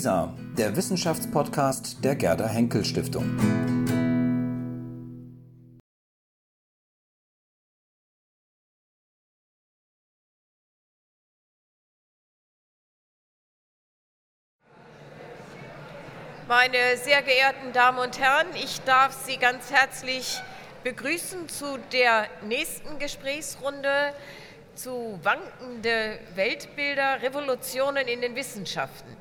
WISA, 0.00 0.34
der 0.56 0.74
Wissenschaftspodcast 0.76 2.02
der 2.02 2.16
Gerda 2.16 2.48
Henkel 2.48 2.86
Stiftung. 2.86 3.36
Meine 16.48 16.96
sehr 16.96 17.20
geehrten 17.20 17.74
Damen 17.74 17.98
und 17.98 18.18
Herren, 18.18 18.46
ich 18.54 18.80
darf 18.86 19.12
Sie 19.26 19.36
ganz 19.36 19.70
herzlich 19.70 20.40
begrüßen 20.82 21.46
zu 21.50 21.78
der 21.92 22.26
nächsten 22.48 22.98
Gesprächsrunde 22.98 24.14
zu 24.74 25.20
wankende 25.22 26.18
Weltbilder, 26.36 27.20
Revolutionen 27.20 28.08
in 28.08 28.22
den 28.22 28.34
Wissenschaften. 28.34 29.19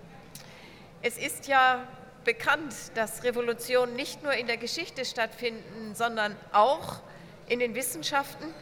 Es 1.02 1.18
ist 1.18 1.48
ja 1.48 1.88
bekannt, 2.26 2.76
dass 2.96 3.24
Revolutionen 3.24 3.96
nicht 3.96 4.22
nur 4.22 4.34
in 4.34 4.48
der 4.48 4.58
Geschichte 4.58 5.06
stattfinden, 5.06 5.96
sondern 5.96 6.36
auch 6.52 7.00
in 7.48 7.60
den 7.60 7.74
Wissenschaften. 7.74 8.54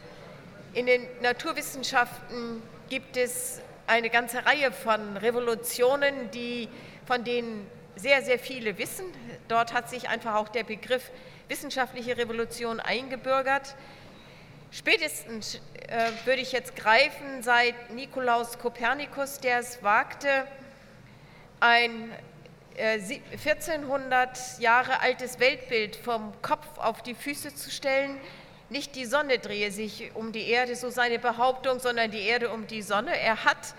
In 0.72 0.86
den 0.86 1.04
Naturwissenschaften 1.20 2.62
gibt 2.88 3.16
es 3.16 3.60
eine 3.88 4.08
ganze 4.08 4.46
Reihe 4.46 4.70
von 4.70 5.16
Revolutionen, 5.16 6.30
die, 6.30 6.68
von 7.06 7.24
denen 7.24 7.66
sehr, 7.96 8.22
sehr 8.22 8.38
viele 8.38 8.78
wissen. 8.78 9.06
Dort 9.48 9.72
hat 9.72 9.90
sich 9.90 10.08
einfach 10.08 10.36
auch 10.36 10.48
der 10.48 10.62
Begriff 10.62 11.10
wissenschaftliche 11.48 12.16
Revolution 12.16 12.78
eingebürgert. 12.78 13.74
Spätestens 14.70 15.56
äh, 15.88 16.12
würde 16.24 16.40
ich 16.40 16.52
jetzt 16.52 16.76
greifen 16.76 17.42
seit 17.42 17.90
Nikolaus 17.90 18.60
Kopernikus, 18.60 19.40
der 19.40 19.58
es 19.58 19.82
wagte, 19.82 20.46
ein 21.60 22.12
1400 22.78 24.60
Jahre 24.60 25.00
altes 25.00 25.40
Weltbild 25.40 25.96
vom 25.96 26.32
Kopf 26.42 26.66
auf 26.78 27.02
die 27.02 27.14
Füße 27.14 27.54
zu 27.54 27.70
stellen. 27.70 28.20
Nicht 28.70 28.94
die 28.94 29.04
Sonne 29.06 29.38
drehe 29.38 29.72
sich 29.72 30.12
um 30.14 30.30
die 30.30 30.48
Erde, 30.48 30.76
so 30.76 30.90
seine 30.90 31.18
Behauptung, 31.18 31.80
sondern 31.80 32.10
die 32.10 32.20
Erde 32.20 32.50
um 32.50 32.66
die 32.66 32.82
Sonne. 32.82 33.18
Er 33.18 33.44
hat, 33.44 33.74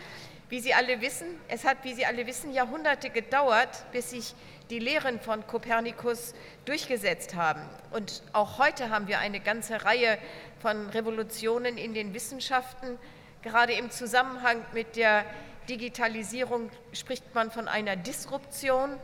wie 0.49 0.59
Sie 0.59 0.73
alle 0.73 0.99
wissen, 0.99 1.27
es 1.47 1.63
hat, 1.63 1.77
wie 1.83 1.93
Sie 1.93 2.05
alle 2.05 2.27
wissen, 2.27 2.51
Jahrhunderte 2.51 3.09
gedauert, 3.09 3.85
bis 3.91 4.09
sich 4.09 4.33
die 4.69 4.79
Lehren 4.79 5.19
von 5.19 5.47
Kopernikus 5.47 6.33
durchgesetzt 6.65 7.35
haben. 7.35 7.61
Und 7.91 8.21
auch 8.33 8.57
heute 8.59 8.89
haben 8.89 9.07
wir 9.07 9.19
eine 9.19 9.39
ganze 9.39 9.85
Reihe 9.85 10.17
von 10.61 10.89
Revolutionen 10.89 11.77
in 11.77 11.93
den 11.93 12.13
Wissenschaften. 12.13 12.97
Gerade 13.43 13.73
im 13.73 13.91
Zusammenhang 13.91 14.65
mit 14.73 14.95
der 14.95 15.23
Digitalisierung 15.69 16.69
spricht 16.93 17.35
man 17.35 17.51
von 17.51 17.67
einer 17.67 17.95
Disruption. 17.95 18.99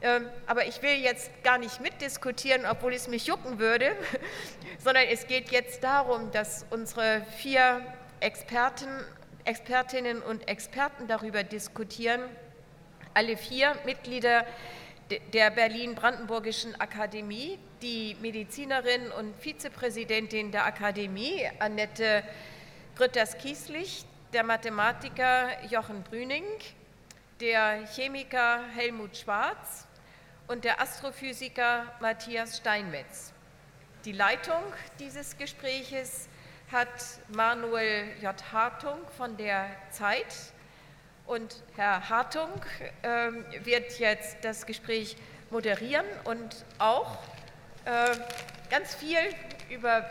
Ähm, 0.00 0.28
aber 0.46 0.66
ich 0.66 0.82
will 0.82 0.96
jetzt 1.02 1.30
gar 1.44 1.58
nicht 1.58 1.80
mitdiskutieren, 1.80 2.66
obwohl 2.66 2.92
es 2.92 3.08
mich 3.08 3.26
jucken 3.26 3.58
würde, 3.58 3.96
sondern 4.78 5.04
es 5.10 5.26
geht 5.26 5.50
jetzt 5.50 5.84
darum, 5.84 6.30
dass 6.30 6.66
unsere 6.70 7.22
vier 7.36 7.80
Experten, 8.20 8.88
Expertinnen 9.44 10.22
und 10.22 10.48
Experten 10.48 11.06
darüber 11.06 11.42
diskutieren, 11.42 12.20
alle 13.14 13.36
vier 13.36 13.74
Mitglieder 13.84 14.44
der 15.32 15.50
Berlin-Brandenburgischen 15.50 16.78
Akademie, 16.80 17.58
die 17.82 18.16
Medizinerin 18.20 19.10
und 19.18 19.34
Vizepräsidentin 19.36 20.50
der 20.50 20.64
Akademie, 20.64 21.48
Annette 21.58 22.24
Grütters-Kieslich, 22.96 24.06
der 24.34 24.42
Mathematiker 24.42 25.64
Jochen 25.70 26.02
Brüning, 26.02 26.44
der 27.40 27.86
Chemiker 27.86 28.64
Helmut 28.74 29.16
Schwarz 29.16 29.86
und 30.48 30.64
der 30.64 30.80
Astrophysiker 30.80 31.84
Matthias 32.00 32.56
Steinmetz. 32.56 33.32
Die 34.04 34.10
Leitung 34.10 34.60
dieses 34.98 35.38
Gespräches 35.38 36.28
hat 36.72 36.88
Manuel 37.28 38.08
J. 38.20 38.34
Hartung 38.52 38.98
von 39.16 39.36
der 39.36 39.70
Zeit 39.90 40.34
und 41.26 41.62
Herr 41.76 42.08
Hartung 42.08 42.50
äh, 43.02 43.30
wird 43.64 44.00
jetzt 44.00 44.38
das 44.42 44.66
Gespräch 44.66 45.16
moderieren 45.50 46.06
und 46.24 46.64
auch 46.80 47.18
äh, 47.84 48.16
ganz 48.68 48.96
viel 48.96 49.16
über 49.70 50.04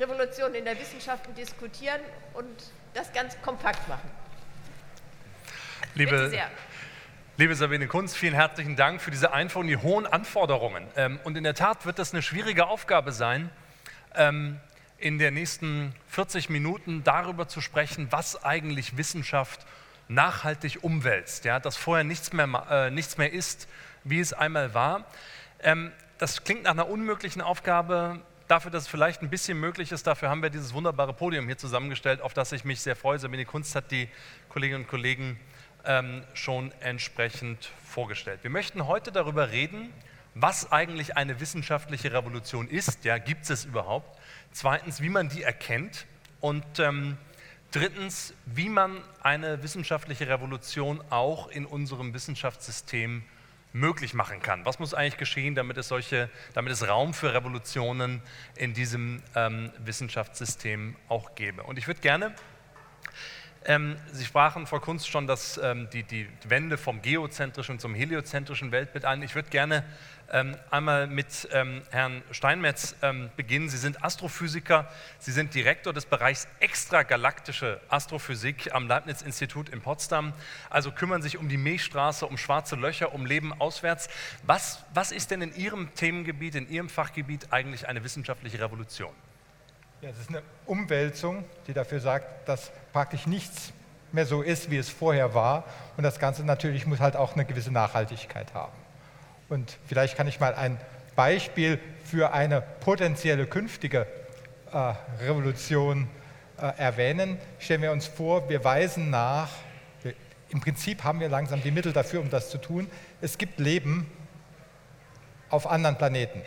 Revolution 0.00 0.54
in 0.54 0.64
der 0.64 0.80
Wissenschaft 0.80 1.26
diskutieren 1.36 2.00
und 2.32 2.56
das 2.94 3.12
ganz 3.12 3.40
kompakt 3.42 3.88
machen. 3.88 4.10
Liebe, 5.94 6.32
liebe 7.36 7.54
Sabine 7.54 7.86
Kunz, 7.86 8.14
vielen 8.14 8.34
herzlichen 8.34 8.76
Dank 8.76 9.00
für 9.00 9.10
diese 9.10 9.32
Einführung, 9.32 9.68
die 9.68 9.76
hohen 9.76 10.06
Anforderungen. 10.06 10.86
Ähm, 10.96 11.20
und 11.24 11.36
in 11.36 11.44
der 11.44 11.54
Tat 11.54 11.86
wird 11.86 11.98
das 11.98 12.12
eine 12.12 12.22
schwierige 12.22 12.66
Aufgabe 12.66 13.12
sein, 13.12 13.50
ähm, 14.14 14.60
in 14.98 15.18
den 15.18 15.34
nächsten 15.34 15.94
40 16.08 16.50
Minuten 16.50 17.04
darüber 17.04 17.48
zu 17.48 17.60
sprechen, 17.60 18.08
was 18.10 18.44
eigentlich 18.44 18.96
Wissenschaft 18.96 19.64
nachhaltig 20.08 20.78
umwälzt, 20.82 21.44
ja, 21.44 21.60
dass 21.60 21.76
vorher 21.76 22.04
nichts 22.04 22.32
mehr, 22.32 22.66
äh, 22.70 22.90
nichts 22.90 23.18
mehr 23.18 23.32
ist, 23.32 23.68
wie 24.04 24.20
es 24.20 24.32
einmal 24.32 24.74
war. 24.74 25.04
Ähm, 25.62 25.92
das 26.18 26.42
klingt 26.44 26.64
nach 26.64 26.72
einer 26.72 26.88
unmöglichen 26.88 27.42
Aufgabe. 27.42 28.20
Dafür, 28.48 28.70
dass 28.70 28.84
es 28.84 28.88
vielleicht 28.88 29.22
ein 29.22 29.28
bisschen 29.28 29.60
möglich 29.60 29.92
ist, 29.92 30.06
dafür 30.06 30.30
haben 30.30 30.42
wir 30.42 30.48
dieses 30.48 30.72
wunderbare 30.72 31.12
Podium 31.12 31.46
hier 31.46 31.58
zusammengestellt, 31.58 32.22
auf 32.22 32.32
das 32.32 32.50
ich 32.52 32.64
mich 32.64 32.80
sehr 32.80 32.96
freue. 32.96 33.18
Sabine 33.18 33.44
Kunst 33.44 33.74
hat 33.74 33.90
die 33.90 34.08
Kolleginnen 34.48 34.84
und 34.84 34.88
Kollegen 34.88 35.38
ähm, 35.84 36.22
schon 36.32 36.72
entsprechend 36.80 37.70
vorgestellt. 37.84 38.40
Wir 38.42 38.50
möchten 38.50 38.86
heute 38.86 39.12
darüber 39.12 39.50
reden, 39.50 39.92
was 40.34 40.72
eigentlich 40.72 41.16
eine 41.16 41.40
wissenschaftliche 41.40 42.12
Revolution 42.12 42.68
ist. 42.68 43.04
Ja, 43.04 43.18
gibt 43.18 43.48
es 43.50 43.66
überhaupt? 43.66 44.18
Zweitens, 44.52 45.02
wie 45.02 45.10
man 45.10 45.28
die 45.28 45.42
erkennt 45.42 46.06
und 46.40 46.78
ähm, 46.78 47.18
Drittens, 47.70 48.32
wie 48.46 48.70
man 48.70 49.02
eine 49.22 49.62
wissenschaftliche 49.62 50.26
Revolution 50.26 51.04
auch 51.10 51.48
in 51.48 51.66
unserem 51.66 52.14
Wissenschaftssystem 52.14 53.22
möglich 53.78 54.14
machen 54.14 54.40
kann. 54.40 54.64
Was 54.64 54.78
muss 54.78 54.94
eigentlich 54.94 55.16
geschehen, 55.16 55.54
damit 55.54 55.76
es, 55.76 55.88
solche, 55.88 56.28
damit 56.54 56.72
es 56.72 56.86
Raum 56.86 57.14
für 57.14 57.32
Revolutionen 57.32 58.22
in 58.56 58.74
diesem 58.74 59.22
ähm, 59.34 59.70
Wissenschaftssystem 59.78 60.96
auch 61.08 61.34
gäbe? 61.34 61.62
Und 61.62 61.78
ich 61.78 61.86
würde 61.86 62.00
gerne, 62.00 62.34
ähm, 63.64 63.96
Sie 64.12 64.24
sprachen 64.24 64.66
vor 64.66 64.80
Kunst 64.80 65.08
schon 65.08 65.26
das, 65.26 65.58
ähm, 65.62 65.88
die, 65.92 66.02
die 66.02 66.28
Wende 66.44 66.78
vom 66.78 67.02
geozentrischen 67.02 67.78
zum 67.78 67.94
heliozentrischen 67.94 68.72
Weltbild 68.72 69.04
an. 69.04 69.22
Ich 69.22 69.34
würde 69.34 69.50
gerne 69.50 69.84
einmal 70.30 71.06
mit 71.06 71.48
ähm, 71.52 71.82
Herrn 71.90 72.22
Steinmetz 72.30 72.94
ähm, 73.02 73.30
beginnen. 73.36 73.68
Sie 73.68 73.78
sind 73.78 74.04
Astrophysiker, 74.04 74.90
Sie 75.18 75.32
sind 75.32 75.54
Direktor 75.54 75.92
des 75.92 76.04
Bereichs 76.04 76.48
extragalaktische 76.60 77.80
Astrophysik 77.88 78.74
am 78.74 78.88
Leibniz-Institut 78.88 79.70
in 79.70 79.80
Potsdam, 79.80 80.34
also 80.68 80.92
kümmern 80.92 81.22
sich 81.22 81.38
um 81.38 81.48
die 81.48 81.56
Milchstraße, 81.56 82.26
um 82.26 82.36
schwarze 82.36 82.76
Löcher, 82.76 83.14
um 83.14 83.24
Leben 83.24 83.58
auswärts. 83.58 84.08
Was, 84.42 84.84
was 84.92 85.12
ist 85.12 85.30
denn 85.30 85.40
in 85.40 85.54
Ihrem 85.56 85.94
Themengebiet, 85.94 86.54
in 86.54 86.68
Ihrem 86.68 86.90
Fachgebiet 86.90 87.48
eigentlich 87.50 87.88
eine 87.88 88.04
wissenschaftliche 88.04 88.60
Revolution? 88.60 89.12
Ja, 90.02 90.10
das 90.10 90.20
ist 90.20 90.28
eine 90.28 90.42
Umwälzung, 90.66 91.44
die 91.66 91.72
dafür 91.72 92.00
sagt, 92.00 92.48
dass 92.48 92.70
praktisch 92.92 93.26
nichts 93.26 93.72
mehr 94.12 94.26
so 94.26 94.42
ist, 94.42 94.70
wie 94.70 94.76
es 94.76 94.90
vorher 94.90 95.34
war. 95.34 95.64
Und 95.96 96.04
das 96.04 96.18
Ganze 96.18 96.44
natürlich 96.44 96.86
muss 96.86 97.00
halt 97.00 97.16
auch 97.16 97.34
eine 97.34 97.44
gewisse 97.44 97.72
Nachhaltigkeit 97.72 98.54
haben. 98.54 98.72
Und 99.48 99.78
vielleicht 99.86 100.16
kann 100.16 100.28
ich 100.28 100.40
mal 100.40 100.54
ein 100.54 100.78
Beispiel 101.16 101.80
für 102.04 102.32
eine 102.32 102.60
potenzielle 102.60 103.46
künftige 103.46 104.06
äh, 104.72 104.94
Revolution 105.24 106.08
äh, 106.58 106.66
erwähnen. 106.78 107.38
Stellen 107.58 107.82
wir 107.82 107.92
uns 107.92 108.06
vor, 108.06 108.48
wir 108.48 108.62
weisen 108.62 109.10
nach, 109.10 109.50
wir, 110.02 110.14
im 110.50 110.60
Prinzip 110.60 111.02
haben 111.04 111.20
wir 111.20 111.28
langsam 111.28 111.62
die 111.62 111.70
Mittel 111.70 111.92
dafür, 111.92 112.20
um 112.20 112.30
das 112.30 112.50
zu 112.50 112.58
tun. 112.58 112.88
Es 113.20 113.38
gibt 113.38 113.58
Leben 113.58 114.10
auf 115.50 115.66
anderen 115.66 115.96
Planeten, 115.96 116.42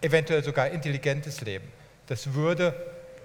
eventuell 0.00 0.42
sogar 0.42 0.68
intelligentes 0.68 1.42
Leben. 1.42 1.68
Das 2.06 2.32
würde 2.32 2.74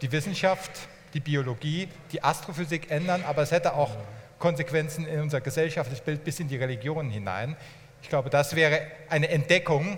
die 0.02 0.12
Wissenschaft, 0.12 0.72
die 1.14 1.20
Biologie, 1.20 1.88
die 2.12 2.24
Astrophysik 2.24 2.92
ändern, 2.92 3.24
aber 3.26 3.44
es 3.44 3.52
hätte 3.52 3.74
auch 3.74 3.96
Konsequenzen 4.40 5.06
in 5.06 5.22
unser 5.22 5.40
gesellschaftliches 5.40 6.04
Bild 6.04 6.24
bis 6.24 6.40
in 6.40 6.48
die 6.48 6.58
Religion 6.58 7.10
hinein. 7.10 7.56
Ich 8.02 8.10
glaube, 8.10 8.30
das 8.30 8.56
wäre 8.56 8.82
eine 9.10 9.30
Entdeckung, 9.30 9.98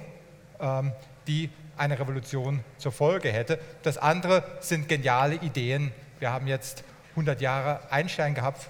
ähm, 0.59 0.91
die 1.27 1.49
eine 1.77 1.99
Revolution 1.99 2.63
zur 2.77 2.91
Folge 2.91 3.31
hätte. 3.31 3.59
Das 3.81 3.97
andere 3.97 4.43
sind 4.59 4.87
geniale 4.87 5.35
Ideen. 5.35 5.91
Wir 6.19 6.31
haben 6.31 6.47
jetzt 6.47 6.83
100 7.11 7.41
Jahre 7.41 7.79
Einstein 7.91 8.33
gehabt, 8.33 8.67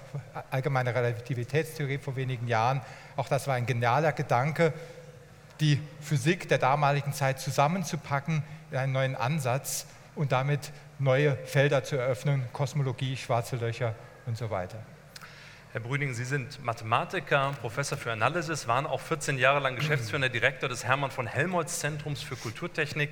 allgemeine 0.50 0.94
Relativitätstheorie 0.94 1.98
vor 1.98 2.16
wenigen 2.16 2.46
Jahren. 2.46 2.80
Auch 3.16 3.28
das 3.28 3.46
war 3.46 3.54
ein 3.54 3.66
genialer 3.66 4.12
Gedanke, 4.12 4.72
die 5.60 5.80
Physik 6.00 6.48
der 6.48 6.58
damaligen 6.58 7.12
Zeit 7.12 7.40
zusammenzupacken 7.40 8.42
in 8.70 8.76
einen 8.76 8.92
neuen 8.92 9.14
Ansatz 9.14 9.86
und 10.14 10.32
damit 10.32 10.72
neue 10.98 11.36
Felder 11.46 11.84
zu 11.84 11.96
eröffnen, 11.96 12.44
Kosmologie, 12.52 13.16
schwarze 13.16 13.56
Löcher 13.56 13.94
und 14.26 14.36
so 14.36 14.50
weiter. 14.50 14.78
Herr 15.74 15.80
Brüning, 15.80 16.14
Sie 16.14 16.24
sind 16.24 16.64
Mathematiker, 16.64 17.52
Professor 17.60 17.98
für 17.98 18.12
Analysis, 18.12 18.68
waren 18.68 18.86
auch 18.86 19.00
14 19.00 19.38
Jahre 19.38 19.58
lang 19.58 19.74
geschäftsführender 19.74 20.28
Direktor 20.28 20.68
des 20.68 20.84
Hermann 20.84 21.10
von 21.10 21.26
Helmholtz 21.26 21.80
Zentrums 21.80 22.22
für 22.22 22.36
Kulturtechnik, 22.36 23.10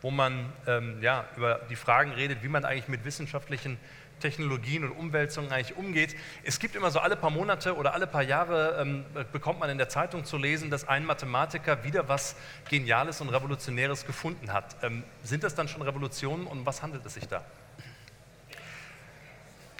wo 0.00 0.12
man 0.12 0.52
ähm, 0.68 1.02
ja, 1.02 1.24
über 1.36 1.62
die 1.68 1.74
Fragen 1.74 2.12
redet, 2.12 2.44
wie 2.44 2.48
man 2.48 2.64
eigentlich 2.64 2.86
mit 2.86 3.04
wissenschaftlichen 3.04 3.78
Technologien 4.20 4.84
und 4.84 4.92
Umwälzungen 4.92 5.50
eigentlich 5.50 5.76
umgeht. 5.76 6.14
Es 6.44 6.60
gibt 6.60 6.76
immer 6.76 6.92
so 6.92 7.00
alle 7.00 7.16
paar 7.16 7.30
Monate 7.30 7.74
oder 7.74 7.94
alle 7.94 8.06
paar 8.06 8.22
Jahre 8.22 8.80
ähm, 8.80 9.04
bekommt 9.32 9.58
man 9.58 9.68
in 9.68 9.78
der 9.78 9.88
Zeitung 9.88 10.24
zu 10.24 10.38
lesen, 10.38 10.70
dass 10.70 10.86
ein 10.86 11.04
Mathematiker 11.04 11.82
wieder 11.82 12.08
was 12.08 12.36
Geniales 12.70 13.20
und 13.22 13.28
Revolutionäres 13.30 14.06
gefunden 14.06 14.52
hat. 14.52 14.76
Ähm, 14.84 15.02
sind 15.24 15.42
das 15.42 15.56
dann 15.56 15.66
schon 15.66 15.82
Revolutionen 15.82 16.46
und 16.46 16.64
was 16.64 16.80
handelt 16.80 17.04
es 17.04 17.14
sich 17.14 17.26
da? 17.26 17.44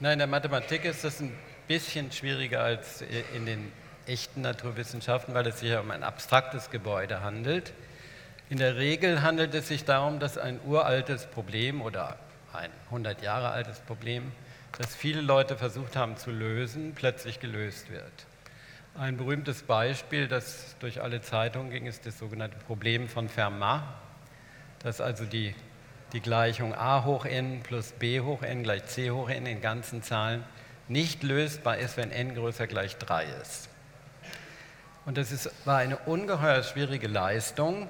Nein, 0.01 0.15
in 0.15 0.19
der 0.19 0.27
Mathematik 0.27 0.85
ist 0.85 1.05
das 1.05 1.21
ein 1.21 1.33
bisschen 1.67 2.13
schwieriger 2.13 2.63
als 2.63 3.03
in 3.35 3.47
den 3.47 3.73
echten 4.07 4.43
Naturwissenschaften, 4.43 5.35
weil 5.35 5.47
es 5.47 5.61
sich 5.61 5.71
ja 5.71 5.81
um 5.81 5.91
ein 5.91 6.03
abstraktes 6.03 6.71
Gebäude 6.71 7.23
handelt. 7.23 7.73
In 8.51 8.59
der 8.59 8.77
Regel 8.77 9.23
handelt 9.23 9.55
es 9.55 9.69
sich 9.69 9.85
darum, 9.85 10.19
dass 10.21 10.37
ein 10.37 10.61
uraltes 10.65 11.27
Problem 11.27 11.81
oder 11.81 12.19
ein 12.53 12.71
100 12.87 13.23
Jahre 13.23 13.49
altes 13.51 13.81
Problem, 13.81 14.31
das 14.79 14.95
viele 14.95 15.21
Leute 15.21 15.57
versucht 15.57 15.97
haben 15.97 16.17
zu 16.17 16.31
lösen, 16.31 16.93
plötzlich 16.95 17.41
gelöst 17.41 17.91
wird. 17.91 18.13
Ein 18.97 19.17
berühmtes 19.17 19.63
Beispiel, 19.63 20.29
das 20.29 20.77
durch 20.79 21.03
alle 21.03 21.21
Zeitungen 21.21 21.71
ging, 21.71 21.87
ist 21.87 22.07
das 22.07 22.19
sogenannte 22.19 22.59
Problem 22.59 23.09
von 23.09 23.29
Fermat, 23.29 23.83
dass 24.81 25.01
also 25.01 25.25
die, 25.25 25.55
die 26.13 26.21
Gleichung 26.21 26.75
a 26.75 27.05
hoch 27.05 27.25
n 27.25 27.61
plus 27.63 27.93
b 27.93 28.21
hoch 28.21 28.43
n 28.43 28.63
gleich 28.63 28.85
c 28.87 29.11
hoch 29.11 29.31
n 29.31 29.47
in 29.47 29.61
ganzen 29.61 30.03
Zahlen 30.03 30.45
nicht 30.89 31.23
lösbar 31.23 31.79
ist, 31.79 31.97
wenn 31.97 32.11
n 32.11 32.35
größer 32.35 32.67
gleich 32.67 32.97
3 32.99 33.25
ist. 33.43 33.69
Und 35.07 35.19
das 35.19 35.33
ist, 35.33 35.51
war 35.65 35.79
eine 35.79 35.97
ungeheuer 35.99 36.63
schwierige 36.63 37.09
Leistung. 37.09 37.89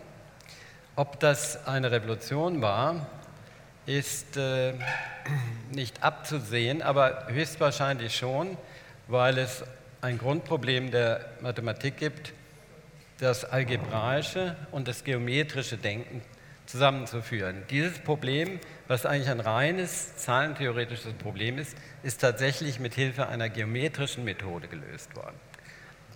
Ob 0.96 1.20
das 1.20 1.66
eine 1.66 1.90
Revolution 1.90 2.62
war, 2.62 3.06
ist 3.86 4.36
äh, 4.36 4.74
nicht 5.70 6.02
abzusehen, 6.02 6.82
aber 6.82 7.26
höchstwahrscheinlich 7.28 8.16
schon, 8.16 8.56
weil 9.08 9.38
es 9.38 9.64
ein 10.00 10.18
Grundproblem 10.18 10.90
der 10.90 11.24
Mathematik 11.40 11.96
gibt, 11.96 12.32
das 13.18 13.44
algebraische 13.44 14.56
und 14.70 14.88
das 14.88 15.04
geometrische 15.04 15.76
Denken 15.76 16.22
zusammenzuführen. 16.66 17.62
Dieses 17.70 17.98
Problem, 17.98 18.58
was 18.88 19.06
eigentlich 19.06 19.28
ein 19.28 19.40
reines 19.40 20.16
zahlentheoretisches 20.16 21.12
Problem 21.14 21.58
ist, 21.58 21.76
ist 22.02 22.20
tatsächlich 22.20 22.80
mit 22.80 22.94
Hilfe 22.94 23.28
einer 23.28 23.48
geometrischen 23.48 24.24
Methode 24.24 24.68
gelöst 24.68 25.14
worden. 25.16 25.36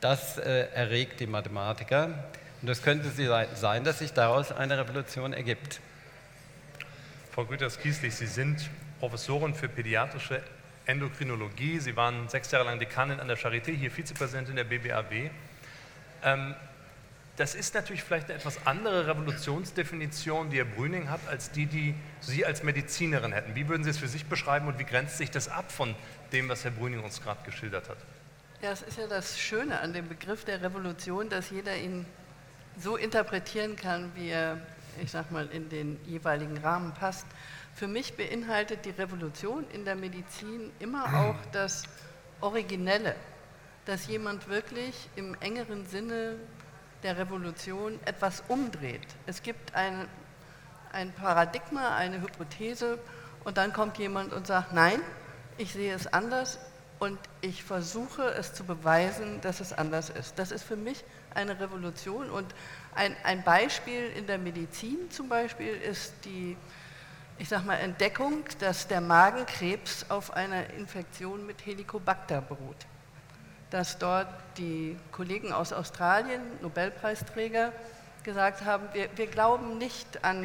Das 0.01 0.39
äh, 0.39 0.69
erregt 0.73 1.21
die 1.21 1.27
Mathematiker 1.27 2.25
und 2.63 2.69
es 2.69 2.83
könnte 2.83 3.11
sein, 3.55 3.85
dass 3.85 3.99
sich 3.99 4.13
daraus 4.13 4.53
eine 4.53 4.79
Revolution 4.79 5.33
ergibt. 5.33 5.81
Frau 7.33 7.45
Güters-Kieslich, 7.45 8.15
Sie 8.15 8.27
sind 8.27 8.69
Professorin 9.01 9.55
für 9.55 9.69
pädiatrische 9.69 10.43
Endokrinologie. 10.87 11.79
Sie 11.79 11.95
waren 11.97 12.29
sechs 12.29 12.51
Jahre 12.51 12.65
lang 12.65 12.79
Dekanin 12.79 13.21
an 13.21 13.29
der 13.29 13.39
Charité, 13.39 13.77
hier 13.77 13.91
Vizepräsidentin 13.91 14.57
der 14.57 14.65
BBAW. 14.65 15.31
Ähm, 16.25 16.55
das 17.39 17.55
ist 17.55 17.75
natürlich 17.75 18.03
vielleicht 18.03 18.29
eine 18.29 18.39
etwas 18.39 18.67
andere 18.67 19.07
Revolutionsdefinition, 19.07 20.51
die 20.51 20.59
Herr 20.59 20.65
Brüning 20.65 21.09
hat, 21.09 21.21
als 21.29 21.53
die, 21.53 21.67
die 21.67 21.95
Sie 22.21 22.45
als 22.45 22.65
Medizinerin 22.65 23.33
hätten. 23.33 23.55
Wie 23.55 23.69
würden 23.69 23.85
Sie 23.85 23.91
es 23.91 23.99
für 23.99 24.09
sich 24.09 24.27
beschreiben 24.27 24.67
und 24.67 24.79
wie 24.81 24.85
grenzt 24.85 25.19
sich 25.19 25.31
das 25.31 25.49
ab 25.49 25.71
von 25.71 25.95
dem, 26.33 26.49
was 26.49 26.65
Herr 26.65 26.73
Brüning 26.73 27.03
uns 27.05 27.23
gerade 27.23 27.39
geschildert 27.45 27.89
hat? 27.89 27.99
Ja, 28.61 28.73
es 28.73 28.83
ist 28.83 28.99
ja 28.99 29.07
das 29.07 29.39
Schöne 29.39 29.79
an 29.79 29.93
dem 29.93 30.09
Begriff 30.09 30.45
der 30.45 30.63
Revolution, 30.63 31.29
dass 31.29 31.51
jeder 31.51 31.77
ihn 31.77 32.07
so 32.77 32.97
interpretieren 32.97 33.77
kann, 33.77 34.11
wie 34.17 34.31
er, 34.31 34.59
ich 35.01 35.13
sag 35.13 35.31
mal, 35.31 35.47
in 35.47 35.69
den 35.69 35.97
jeweiligen 36.07 36.59
Rahmen 36.59 36.93
passt. 36.93 37.27
Für 37.73 37.87
mich 37.87 38.17
beinhaltet 38.17 38.85
die 38.85 38.91
Revolution 38.91 39.65
in 39.73 39.85
der 39.85 39.95
Medizin 39.95 40.73
immer 40.81 41.05
auch 41.15 41.37
das 41.53 41.85
Originelle, 42.41 43.15
dass 43.85 44.09
jemand 44.09 44.49
wirklich 44.49 45.09
im 45.15 45.37
engeren 45.41 45.87
Sinne 45.87 46.35
der 47.03 47.17
Revolution 47.17 47.99
etwas 48.05 48.43
umdreht. 48.49 49.07
Es 49.27 49.43
gibt 49.43 49.75
ein, 49.75 50.09
ein 50.93 51.13
Paradigma, 51.13 51.97
eine 51.97 52.21
Hypothese 52.21 52.99
und 53.45 53.57
dann 53.57 53.73
kommt 53.73 53.99
jemand 53.99 54.33
und 54.33 54.47
sagt, 54.47 54.73
nein, 54.73 55.01
ich 55.57 55.73
sehe 55.73 55.95
es 55.95 56.07
anders 56.07 56.59
und 56.99 57.19
ich 57.41 57.63
versuche 57.63 58.23
es 58.23 58.55
zu 58.55 58.65
beweisen, 58.65 59.41
dass 59.41 59.61
es 59.61 59.73
anders 59.73 60.11
ist. 60.11 60.39
Das 60.39 60.51
ist 60.51 60.65
für 60.65 60.77
mich 60.77 61.05
eine 61.35 61.61
Revolution 61.61 62.31
und 62.31 62.55
ein, 62.95 63.15
ein 63.23 63.45
Beispiel 63.45 64.11
in 64.17 64.27
der 64.27 64.39
Medizin 64.39 65.11
zum 65.11 65.29
Beispiel 65.29 65.75
ist 65.75 66.13
die 66.25 66.57
ich 67.41 67.49
sag 67.49 67.65
mal, 67.65 67.77
Entdeckung, 67.77 68.43
dass 68.59 68.89
der 68.89 69.01
Magenkrebs 69.01 70.07
auf 70.09 70.33
einer 70.33 70.71
Infektion 70.71 71.47
mit 71.47 71.65
Helicobacter 71.65 72.41
beruht 72.41 72.87
dass 73.71 73.99
dort 73.99 74.29
die 74.57 74.97
Kollegen 75.13 75.53
aus 75.53 75.73
Australien, 75.73 76.41
Nobelpreisträger, 76.63 77.73
gesagt 78.25 78.65
haben, 78.65 78.89
wir, 78.93 79.09
wir 79.17 79.27
glauben 79.27 79.79
nicht 79.79 80.25
an 80.25 80.45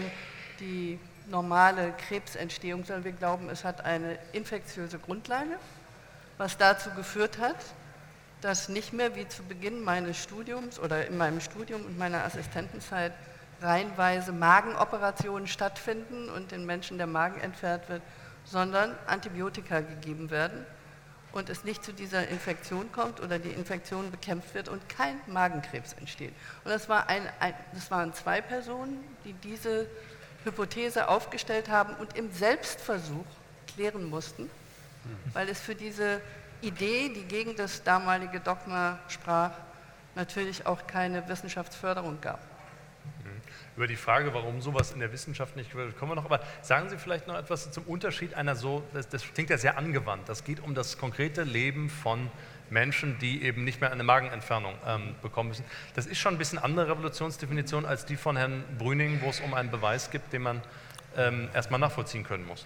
die 0.60 1.00
normale 1.28 1.94
Krebsentstehung, 2.08 2.84
sondern 2.84 3.06
wir 3.06 3.12
glauben, 3.14 3.50
es 3.50 3.64
hat 3.64 3.86
eine 3.86 4.18
infektiöse 4.34 5.00
Grundlage, 5.00 5.58
was 6.38 6.58
dazu 6.58 6.90
geführt 6.92 7.40
hat, 7.40 7.56
dass 8.42 8.68
nicht 8.68 8.92
mehr 8.92 9.16
wie 9.16 9.28
zu 9.28 9.44
Beginn 9.44 9.84
meines 9.84 10.22
Studiums 10.22 10.80
oder 10.80 11.08
in 11.08 11.18
meinem 11.18 11.40
Studium 11.40 11.86
und 11.86 11.98
meiner 11.98 12.26
Assistentenzeit 12.26 13.14
reihenweise 13.62 14.34
Magenoperationen 14.34 15.48
stattfinden 15.48 16.30
und 16.30 16.52
den 16.52 16.66
Menschen 16.66 16.98
der 16.98 17.08
Magen 17.08 17.40
entfernt 17.40 17.88
wird, 17.88 18.02
sondern 18.44 18.94
Antibiotika 19.08 19.80
gegeben 19.80 20.30
werden 20.30 20.66
und 21.34 21.50
es 21.50 21.64
nicht 21.64 21.84
zu 21.84 21.92
dieser 21.92 22.28
Infektion 22.30 22.92
kommt 22.92 23.20
oder 23.20 23.40
die 23.40 23.50
Infektion 23.50 24.10
bekämpft 24.12 24.54
wird 24.54 24.70
und 24.70 24.88
kein 24.88 25.20
Magenkrebs 25.28 25.94
entsteht. 25.94 26.34
Und 26.64 26.72
das, 26.72 26.88
war 26.88 27.10
ein, 27.10 27.24
ein, 27.40 27.54
das 27.74 27.92
waren 27.92 28.14
zwei 28.14 28.40
Personen, 28.40 29.04
die 29.26 29.34
diese 29.34 29.88
Hypothese 30.46 31.10
aufgestellt 31.10 31.70
haben 31.70 31.96
und 31.96 32.16
im 32.16 32.32
Selbstversuch 32.32 33.26
klären 33.76 34.10
mussten, 34.10 34.50
weil 35.34 35.50
es 35.50 35.60
für 35.60 35.76
diese 35.76 36.22
Idee, 36.62 37.10
die 37.10 37.24
gegen 37.24 37.56
das 37.56 37.84
damalige 37.84 38.40
Dogma 38.40 39.00
sprach, 39.10 39.52
natürlich 40.16 40.66
auch 40.66 40.86
keine 40.88 41.28
Wissenschaftsförderung 41.28 42.22
gab 42.22 42.40
über 43.76 43.88
die 43.88 43.96
Frage, 43.96 44.34
warum 44.34 44.62
sowas 44.62 44.92
in 44.92 45.00
der 45.00 45.12
Wissenschaft 45.12 45.56
nicht 45.56 45.74
wird, 45.76 45.98
kommen 45.98 46.12
wir 46.12 46.16
noch. 46.16 46.26
Aber 46.26 46.40
sagen 46.62 46.90
Sie 46.90 46.98
vielleicht 46.98 47.28
noch 47.28 47.36
etwas 47.36 47.72
zum 47.72 47.84
Unterschied 47.84 48.34
einer 48.34 48.56
so, 48.56 48.84
das, 48.94 49.10
das 49.10 49.24
klingt 49.34 49.50
ja 49.50 49.58
sehr 49.58 49.78
angewandt, 49.78 50.30
das 50.30 50.44
geht 50.44 50.60
um 50.60 50.76
das 50.76 50.98
konkrete 50.98 51.44
Leben 51.44 51.90
von 51.90 52.30
Menschen, 52.70 53.20
die 53.20 53.44
eben 53.44 53.64
nicht 53.64 53.82
mehr 53.82 53.92
eine 53.92 54.04
Magenentfernung 54.04 54.76
ähm, 54.86 55.16
bekommen 55.22 55.50
müssen. 55.50 55.66
Das 55.96 56.06
ist 56.06 56.18
schon 56.18 56.36
ein 56.36 56.38
bisschen 56.38 56.60
andere 56.60 56.90
Revolutionsdefinition 56.90 57.86
als 57.86 58.06
die 58.06 58.16
von 58.16 58.36
Herrn 58.36 58.64
Brüning, 58.78 59.22
wo 59.22 59.30
es 59.30 59.40
um 59.40 59.54
einen 59.54 59.72
Beweis 59.72 60.10
geht, 60.12 60.22
den 60.32 60.42
man 60.42 60.62
ähm, 61.16 61.50
erstmal 61.54 61.80
nachvollziehen 61.80 62.24
können 62.24 62.46
muss. 62.48 62.66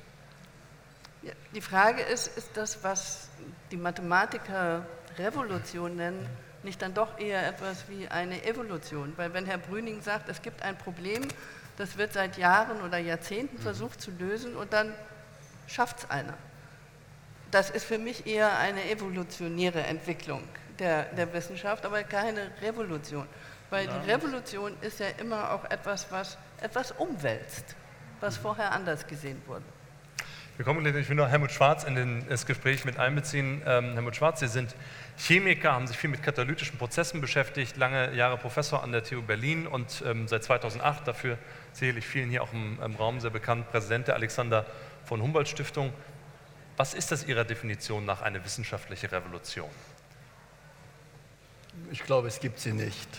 Ja, 1.24 1.34
die 1.54 1.62
Frage 1.62 2.02
ist, 2.02 2.38
ist 2.38 2.56
das, 2.56 2.84
was 2.84 3.30
die 3.72 3.78
Mathematiker 3.78 4.86
Revolution 5.18 5.96
nennen, 5.96 6.28
nicht 6.64 6.82
dann 6.82 6.94
doch 6.94 7.20
eher 7.20 7.48
etwas 7.48 7.90
wie 7.90 8.08
eine 8.08 8.44
Evolution? 8.46 9.14
Weil 9.18 9.34
wenn 9.34 9.46
Herr 9.46 9.58
Brüning 9.58 10.02
sagt, 10.02 10.30
es 10.30 10.42
gibt 10.42 10.62
ein 10.62 10.78
Problem, 10.78 11.28
das 11.78 11.98
wird 11.98 12.14
seit 12.14 12.38
Jahren 12.38 12.82
oder 12.82 12.98
Jahrzehnten 12.98 13.58
mhm. 13.58 13.62
versucht 13.62 14.02
zu 14.02 14.12
lösen 14.12 14.56
und 14.56 14.74
dann 14.74 14.94
schafft 15.68 16.00
es 16.00 16.10
einer. 16.10 16.34
Das 17.52 17.70
ist 17.70 17.86
für 17.86 17.98
mich 17.98 18.26
eher 18.26 18.58
eine 18.58 18.90
evolutionäre 18.90 19.82
Entwicklung 19.82 20.44
der, 20.80 21.04
der 21.04 21.32
Wissenschaft, 21.34 21.86
aber 21.86 22.04
keine 22.04 22.52
Revolution. 22.62 23.28
Weil 23.70 23.88
die 23.88 24.12
Revolution 24.12 24.74
ist 24.82 25.00
ja 25.00 25.08
immer 25.20 25.52
auch 25.52 25.66
etwas, 25.66 26.08
was 26.10 26.38
etwas 26.62 26.92
umwälzt, 26.92 27.76
was 28.20 28.38
mhm. 28.38 28.42
vorher 28.42 28.72
anders 28.72 29.06
gesehen 29.06 29.42
wurde. 29.46 29.66
Wir 30.58 30.66
kommen 30.66 30.84
gleich, 30.84 30.96
ich 30.96 31.08
will 31.08 31.16
noch 31.16 31.30
Helmut 31.30 31.52
Schwarz 31.52 31.84
in 31.84 31.94
den, 31.94 32.28
das 32.30 32.48
Gespräch 32.48 32.84
mit 32.84 32.98
einbeziehen. 32.98 33.62
Ähm, 33.68 33.94
Helmut 33.94 34.16
Schwarz, 34.16 34.40
Sie 34.40 34.48
sind 34.48 34.76
Chemiker, 35.18 35.74
haben 35.74 35.88
sich 35.88 35.98
viel 35.98 36.12
mit 36.12 36.22
katalytischen 36.22 36.78
Prozessen 36.78 37.22
beschäftigt, 37.22 37.76
lange 37.76 38.14
Jahre 38.14 38.38
Professor 38.38 38.84
an 38.84 38.92
der 38.92 39.04
TU 39.04 39.24
Berlin 39.24 39.66
und 39.66 40.04
ähm, 40.06 40.28
seit 40.28 40.44
2008, 40.44 41.08
dafür 41.08 41.40
sicherlich 41.74 42.06
vielen 42.06 42.30
hier 42.30 42.44
auch 42.44 42.54
im, 42.54 42.80
im 42.84 42.96
Raum 42.96 43.20
sehr 43.20 43.32
bekannt, 43.32 43.70
Präsident 43.72 44.08
der 44.08 44.16
Alexander 44.16 44.66
von 45.06 45.22
Humboldt 45.22 45.50
Stiftung. 45.50 45.92
Was 46.78 46.94
ist 46.94 47.12
das 47.12 47.26
Ihrer 47.26 47.46
Definition 47.46 48.06
nach 48.06 48.22
eine 48.22 48.46
wissenschaftliche 48.46 49.12
Revolution? 49.12 49.70
Ich 51.92 52.04
glaube, 52.04 52.28
es 52.28 52.40
gibt 52.40 52.60
sie 52.60 52.74
nicht. 52.74 53.10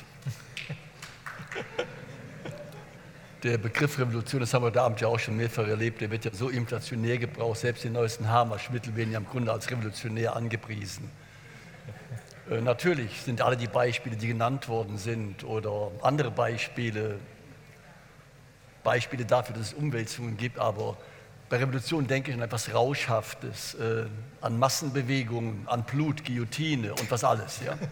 Der 3.43 3.59
Begriff 3.59 3.99
Revolution, 3.99 4.41
das 4.41 4.53
haben 4.53 4.65
wir 4.65 4.71
da 4.71 4.85
Abend 4.85 5.01
ja 5.01 5.09
auch 5.09 5.19
schon 5.19 5.37
mehrfach 5.37 5.67
erlebt, 5.67 6.01
der 6.01 6.11
wird 6.11 6.25
ja 6.25 6.33
so 6.33 6.49
inflationär 6.49 7.19
gebraucht. 7.19 7.59
Selbst 7.59 7.85
die 7.85 7.91
neuesten 7.91 8.29
Haarmarschmittel 8.29 8.97
werden 8.97 9.13
ja 9.13 9.19
im 9.19 9.27
Grunde 9.27 9.53
als 9.53 9.71
revolutionär 9.71 10.35
angepriesen. 10.35 11.11
Äh, 12.51 12.61
natürlich 12.61 13.23
sind 13.23 13.43
alle 13.43 13.57
die 13.57 13.67
Beispiele, 13.67 14.17
die 14.17 14.29
genannt 14.29 14.69
worden 14.69 14.99
sind, 14.99 15.45
oder 15.45 15.91
andere 16.03 16.31
Beispiele, 16.31 17.19
Beispiele 18.83 19.25
dafür, 19.25 19.57
dass 19.57 19.69
es 19.69 19.75
Umwälzungen 19.75 20.37
gibt, 20.37 20.59
aber 20.59 20.97
bei 21.51 21.59
Revolution 21.59 22.07
denke 22.07 22.31
ich 22.31 22.37
an 22.37 22.43
etwas 22.43 22.73
Rauschhaftes, 22.73 23.75
äh, 23.75 24.05
an 24.41 24.59
Massenbewegungen, 24.59 25.67
an 25.67 25.85
Blut, 25.85 26.25
Guillotine 26.25 26.93
und 26.93 27.11
was 27.11 27.25
alles. 27.25 27.61
Ja. 27.65 27.77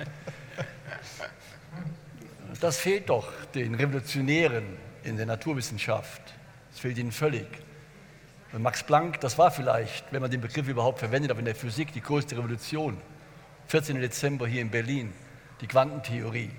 Das 2.58 2.78
fehlt 2.78 3.10
doch 3.10 3.30
den 3.54 3.74
Revolutionären 3.74 4.64
in 5.04 5.18
der 5.18 5.26
Naturwissenschaft. 5.26 6.22
Das 6.70 6.80
fehlt 6.80 6.96
ihnen 6.96 7.12
völlig. 7.12 7.46
Max 8.56 8.82
Planck, 8.82 9.20
das 9.20 9.36
war 9.36 9.50
vielleicht, 9.50 10.10
wenn 10.10 10.22
man 10.22 10.30
den 10.30 10.40
Begriff 10.40 10.66
überhaupt 10.66 11.00
verwendet, 11.00 11.30
aber 11.30 11.40
in 11.40 11.44
der 11.44 11.54
Physik 11.54 11.92
die 11.92 12.00
größte 12.00 12.34
Revolution. 12.38 12.96
14. 13.68 14.00
Dezember 14.00 14.46
hier 14.46 14.62
in 14.62 14.70
Berlin, 14.70 15.12
die 15.60 15.66
Quantentheorie. 15.66 16.50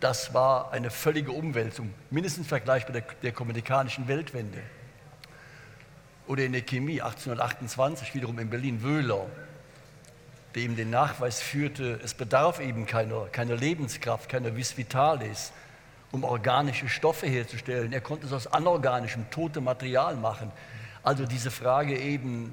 Das 0.00 0.34
war 0.34 0.72
eine 0.72 0.90
völlige 0.90 1.32
Umwälzung, 1.32 1.94
mindestens 2.10 2.46
vergleichbar 2.46 2.92
der, 2.92 3.04
der 3.22 3.32
kommunikanischen 3.32 4.06
Weltwende. 4.06 4.58
Oder 6.26 6.44
in 6.44 6.52
der 6.52 6.62
Chemie 6.62 7.00
1828 7.00 8.14
wiederum 8.14 8.38
in 8.38 8.50
Berlin 8.50 8.82
Wöhler, 8.82 9.26
der 10.54 10.62
eben 10.62 10.76
den 10.76 10.90
Nachweis 10.90 11.40
führte, 11.40 11.98
es 12.04 12.12
bedarf 12.12 12.60
eben 12.60 12.84
keiner, 12.84 13.26
keiner 13.32 13.56
Lebenskraft, 13.56 14.28
keiner 14.28 14.54
Vis 14.54 14.76
Vitalis, 14.76 15.52
um 16.10 16.24
organische 16.24 16.88
Stoffe 16.88 17.26
herzustellen. 17.26 17.92
Er 17.92 18.02
konnte 18.02 18.26
es 18.26 18.32
aus 18.32 18.46
anorganischem, 18.46 19.30
totem 19.30 19.64
Material 19.64 20.16
machen. 20.16 20.52
Also 21.02 21.24
diese 21.24 21.50
Frage 21.50 21.98
eben 21.98 22.52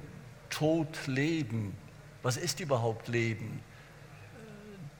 Tod, 0.49 1.07
Leben, 1.07 1.75
was 2.23 2.37
ist 2.37 2.61
überhaupt 2.61 3.09
Leben? 3.09 3.61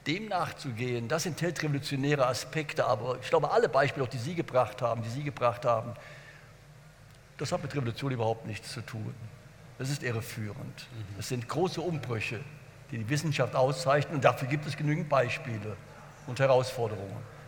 Dem 0.06 0.28
nachzugehen, 0.28 1.08
das 1.08 1.26
enthält 1.26 1.62
revolutionäre 1.62 2.26
Aspekte, 2.26 2.86
aber 2.86 3.18
ich 3.20 3.28
glaube, 3.28 3.50
alle 3.50 3.68
Beispiele, 3.68 4.04
auch 4.04 4.10
die 4.10 4.18
Sie 4.18 4.34
gebracht 4.34 4.80
haben, 4.80 5.02
die 5.02 5.10
Sie 5.10 5.22
gebracht 5.22 5.64
haben, 5.64 5.92
das 7.36 7.52
hat 7.52 7.62
mit 7.62 7.74
Revolution 7.74 8.10
überhaupt 8.10 8.46
nichts 8.46 8.72
zu 8.72 8.80
tun. 8.80 9.14
Das 9.78 9.90
ist 9.90 10.02
irreführend. 10.02 10.88
Es 11.18 11.28
sind 11.28 11.48
große 11.48 11.80
Umbrüche, 11.80 12.40
die 12.90 12.98
die 12.98 13.08
Wissenschaft 13.08 13.54
auszeichnen 13.54 14.16
und 14.16 14.24
dafür 14.24 14.48
gibt 14.48 14.66
es 14.66 14.76
genügend 14.76 15.08
Beispiele 15.08 15.76
und 16.26 16.38
Herausforderungen. 16.38 17.39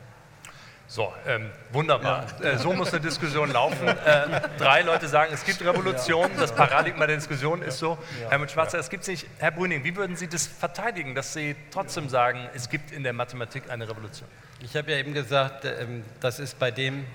So, 0.87 1.12
ähm, 1.27 1.51
wunderbar. 1.71 2.27
Ja. 2.43 2.51
Äh, 2.51 2.59
so 2.59 2.73
muss 2.75 2.93
eine 2.93 3.01
Diskussion 3.01 3.51
laufen. 3.51 3.89
Äh, 3.89 4.43
drei 4.59 4.83
Leute 4.83 5.09
sagen, 5.09 5.33
es 5.33 5.45
gibt 5.45 5.62
Revolutionen, 5.62 6.37
das 6.37 6.55
Paradigma 6.55 7.07
der 7.07 7.17
Diskussion 7.17 7.62
ist 7.62 7.79
so. 7.79 7.97
Ja. 8.21 8.31
Herr 8.31 8.49
Schwarzer, 8.49 8.79
es 8.79 8.91
gibt 8.91 9.07
nicht. 9.09 9.27
Herr 9.39 9.53
Brüning, 9.53 9.85
wie 9.85 9.97
würden 9.97 10.17
Sie 10.17 10.29
das 10.29 10.47
verteidigen, 10.47 11.15
dass 11.15 11.33
Sie 11.33 11.57
trotzdem 11.71 12.09
sagen, 12.09 12.49
es 12.55 12.69
gibt 12.69 12.93
in 12.93 13.03
der 13.05 13.15
Mathematik 13.15 13.71
eine 13.71 13.89
Revolution? 13.89 14.29
Ich 14.61 14.77
habe 14.77 14.93
ja 14.93 14.99
eben 14.99 15.15
gesagt, 15.15 15.65
ähm, 15.65 16.05
das 16.21 16.39
ist 16.39 16.59
bei 16.59 16.71
dem 16.71 17.07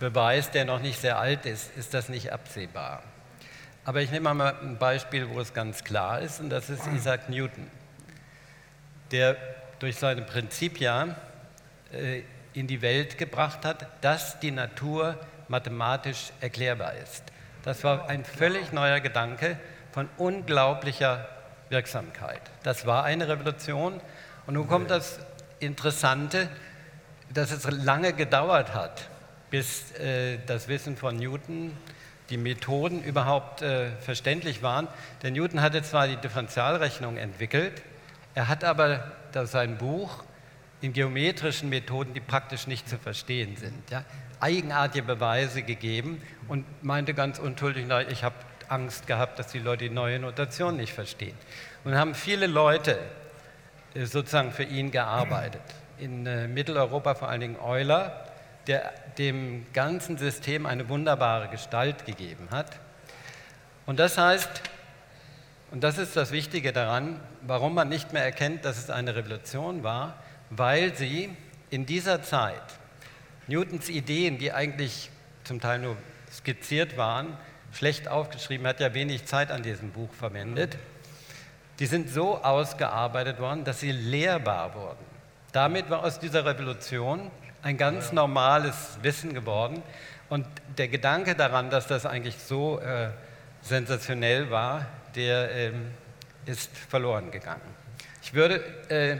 Beweis, 0.00 0.50
der 0.50 0.64
noch 0.64 0.80
nicht 0.80 1.00
sehr 1.00 1.18
alt 1.18 1.46
ist, 1.46 1.76
ist 1.76 1.94
das 1.94 2.08
nicht 2.08 2.32
absehbar. 2.32 3.02
Aber 3.84 4.00
ich 4.00 4.10
nehme 4.10 4.32
mal 4.32 4.54
ein 4.62 4.78
Beispiel, 4.78 5.28
wo 5.28 5.40
es 5.40 5.52
ganz 5.52 5.84
klar 5.84 6.20
ist, 6.20 6.40
und 6.40 6.48
das 6.48 6.70
ist 6.70 6.86
Isaac 6.86 7.28
Newton, 7.28 7.70
der 9.10 9.36
durch 9.78 9.96
seine 9.96 10.22
Prinzipia 10.22 11.16
äh, 11.92 12.22
in 12.54 12.66
die 12.66 12.82
Welt 12.82 13.18
gebracht 13.18 13.64
hat, 13.64 13.86
dass 14.00 14.40
die 14.40 14.50
Natur 14.50 15.18
mathematisch 15.48 16.32
erklärbar 16.40 16.94
ist. 16.94 17.24
Das 17.62 17.84
war 17.84 18.08
ein 18.08 18.24
völlig 18.24 18.72
neuer 18.72 19.00
Gedanke 19.00 19.58
von 19.92 20.08
unglaublicher 20.16 21.28
Wirksamkeit. 21.68 22.40
Das 22.62 22.86
war 22.86 23.04
eine 23.04 23.28
Revolution. 23.28 24.00
Und 24.46 24.54
nun 24.54 24.68
kommt 24.68 24.90
das 24.90 25.18
Interessante, 25.60 26.48
dass 27.32 27.50
es 27.50 27.68
lange 27.70 28.12
gedauert 28.12 28.74
hat, 28.74 29.08
bis 29.50 29.92
äh, 29.98 30.38
das 30.46 30.68
Wissen 30.68 30.96
von 30.96 31.16
Newton, 31.16 31.76
die 32.30 32.36
Methoden 32.36 33.02
überhaupt 33.02 33.62
äh, 33.62 33.90
verständlich 34.00 34.62
waren. 34.62 34.88
Denn 35.22 35.34
Newton 35.34 35.60
hatte 35.62 35.82
zwar 35.82 36.06
die 36.06 36.16
Differentialrechnung 36.16 37.16
entwickelt, 37.16 37.82
er 38.34 38.48
hat 38.48 38.64
aber 38.64 39.12
sein 39.44 39.78
Buch 39.78 40.24
in 40.84 40.92
geometrischen 40.92 41.70
Methoden, 41.70 42.12
die 42.12 42.20
praktisch 42.20 42.66
nicht 42.66 42.86
zu 42.88 42.98
verstehen 42.98 43.56
sind, 43.56 43.90
ja, 43.90 44.04
eigenartige 44.38 45.06
Beweise 45.06 45.62
gegeben 45.62 46.20
und 46.46 46.66
meinte 46.84 47.14
ganz 47.14 47.38
unschuldig, 47.38 47.86
ich 48.10 48.22
habe 48.22 48.34
Angst 48.68 49.06
gehabt, 49.06 49.38
dass 49.38 49.46
die 49.46 49.60
Leute 49.60 49.88
die 49.88 49.94
neue 49.94 50.18
Notation 50.18 50.76
nicht 50.76 50.92
verstehen. 50.92 51.36
Und 51.84 51.94
haben 51.96 52.14
viele 52.14 52.46
Leute 52.46 52.98
äh, 53.94 54.04
sozusagen 54.04 54.52
für 54.52 54.64
ihn 54.64 54.90
gearbeitet. 54.90 55.62
In 55.98 56.26
äh, 56.26 56.48
Mitteleuropa 56.48 57.14
vor 57.14 57.28
allen 57.30 57.40
Dingen 57.40 57.56
Euler, 57.62 58.26
der 58.66 58.92
dem 59.16 59.64
ganzen 59.72 60.18
System 60.18 60.66
eine 60.66 60.88
wunderbare 60.90 61.48
Gestalt 61.48 62.04
gegeben 62.04 62.48
hat. 62.50 62.78
Und 63.86 63.98
das 63.98 64.18
heißt, 64.18 64.50
und 65.70 65.82
das 65.82 65.96
ist 65.96 66.14
das 66.14 66.30
Wichtige 66.30 66.74
daran, 66.74 67.20
warum 67.40 67.74
man 67.74 67.88
nicht 67.88 68.12
mehr 68.12 68.22
erkennt, 68.22 68.66
dass 68.66 68.76
es 68.76 68.90
eine 68.90 69.16
Revolution 69.16 69.82
war, 69.82 70.18
weil 70.50 70.94
sie 70.94 71.30
in 71.70 71.86
dieser 71.86 72.22
Zeit 72.22 72.62
Newtons 73.46 73.88
Ideen, 73.88 74.38
die 74.38 74.52
eigentlich 74.52 75.10
zum 75.44 75.60
Teil 75.60 75.80
nur 75.80 75.96
skizziert 76.32 76.96
waren, 76.96 77.36
schlecht 77.72 78.08
aufgeschrieben, 78.08 78.66
hat 78.66 78.80
ja 78.80 78.94
wenig 78.94 79.26
Zeit 79.26 79.50
an 79.50 79.62
diesem 79.62 79.90
Buch 79.90 80.12
verwendet, 80.14 80.78
die 81.78 81.86
sind 81.86 82.08
so 82.08 82.42
ausgearbeitet 82.42 83.40
worden, 83.40 83.64
dass 83.64 83.80
sie 83.80 83.92
lehrbar 83.92 84.74
wurden. 84.74 85.04
Damit 85.52 85.90
war 85.90 86.04
aus 86.04 86.18
dieser 86.18 86.44
Revolution 86.44 87.30
ein 87.62 87.76
ganz 87.76 88.12
normales 88.12 88.98
Wissen 89.02 89.34
geworden. 89.34 89.82
Und 90.28 90.46
der 90.78 90.88
Gedanke 90.88 91.34
daran, 91.34 91.70
dass 91.70 91.86
das 91.86 92.06
eigentlich 92.06 92.36
so 92.36 92.80
äh, 92.80 93.10
sensationell 93.62 94.50
war, 94.50 94.86
der 95.14 95.50
ähm, 95.50 95.90
ist 96.46 96.76
verloren 96.76 97.30
gegangen. 97.30 97.62
Ich 98.22 98.34
würde 98.34 98.64
äh, 98.88 99.16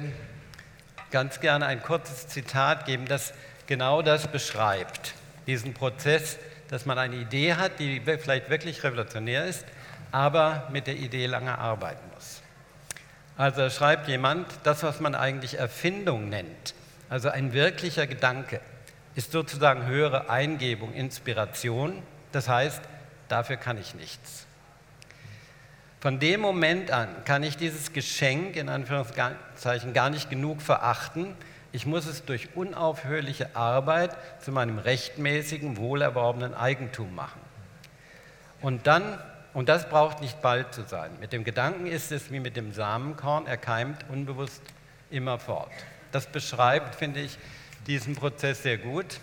ganz 1.14 1.38
gerne 1.38 1.66
ein 1.66 1.80
kurzes 1.80 2.26
Zitat 2.26 2.86
geben, 2.86 3.06
das 3.06 3.34
genau 3.68 4.02
das 4.02 4.26
beschreibt, 4.26 5.14
diesen 5.46 5.72
Prozess, 5.72 6.38
dass 6.70 6.86
man 6.86 6.98
eine 6.98 7.14
Idee 7.14 7.54
hat, 7.54 7.78
die 7.78 8.00
vielleicht 8.00 8.50
wirklich 8.50 8.82
revolutionär 8.82 9.44
ist, 9.44 9.64
aber 10.10 10.66
mit 10.72 10.88
der 10.88 10.96
Idee 10.96 11.26
lange 11.26 11.56
arbeiten 11.56 12.02
muss. 12.12 12.42
Also 13.36 13.70
schreibt 13.70 14.08
jemand, 14.08 14.48
das, 14.64 14.82
was 14.82 14.98
man 14.98 15.14
eigentlich 15.14 15.56
Erfindung 15.56 16.30
nennt, 16.30 16.74
also 17.08 17.28
ein 17.28 17.52
wirklicher 17.52 18.08
Gedanke 18.08 18.60
ist 19.14 19.30
sozusagen 19.30 19.86
höhere 19.86 20.30
Eingebung, 20.30 20.92
Inspiration. 20.94 22.02
Das 22.32 22.48
heißt, 22.48 22.82
dafür 23.28 23.56
kann 23.56 23.78
ich 23.78 23.94
nichts. 23.94 24.46
Von 26.04 26.18
dem 26.18 26.42
Moment 26.42 26.90
an 26.90 27.08
kann 27.24 27.42
ich 27.42 27.56
dieses 27.56 27.94
Geschenk 27.94 28.56
in 28.56 28.68
Anführungszeichen 28.68 29.94
gar 29.94 30.10
nicht 30.10 30.28
genug 30.28 30.60
verachten. 30.60 31.34
Ich 31.72 31.86
muss 31.86 32.04
es 32.04 32.26
durch 32.26 32.54
unaufhörliche 32.54 33.56
Arbeit 33.56 34.14
zu 34.42 34.52
meinem 34.52 34.76
rechtmäßigen, 34.76 35.78
wohlerworbenen 35.78 36.52
Eigentum 36.52 37.14
machen. 37.14 37.40
Und 38.60 38.86
dann, 38.86 39.18
und 39.54 39.70
das 39.70 39.88
braucht 39.88 40.20
nicht 40.20 40.42
bald 40.42 40.74
zu 40.74 40.82
sein. 40.82 41.10
Mit 41.20 41.32
dem 41.32 41.42
Gedanken 41.42 41.86
ist 41.86 42.12
es 42.12 42.30
wie 42.30 42.38
mit 42.38 42.54
dem 42.54 42.74
Samenkorn, 42.74 43.46
er 43.46 43.56
keimt 43.56 44.04
unbewusst 44.10 44.60
immerfort. 45.08 45.72
Das 46.12 46.26
beschreibt, 46.26 46.96
finde 46.96 47.20
ich, 47.20 47.38
diesen 47.86 48.14
Prozess 48.14 48.62
sehr 48.62 48.76
gut. 48.76 49.20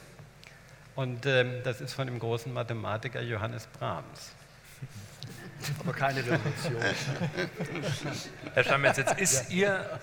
Und 0.96 1.28
ähm, 1.28 1.62
das 1.64 1.80
ist 1.80 1.94
von 1.94 2.08
dem 2.08 2.18
großen 2.18 2.52
Mathematiker 2.52 3.22
Johannes 3.22 3.68
Brahms. 3.68 4.32
Aber 5.80 5.94
keine 5.94 6.20
Revolution. 6.20 6.82
Herr 8.54 8.64
Steinmetz, 8.64 8.98
jetzt 8.98 9.20
ist 9.20 9.52
ja. 9.52 9.56
Ihr, 9.56 10.00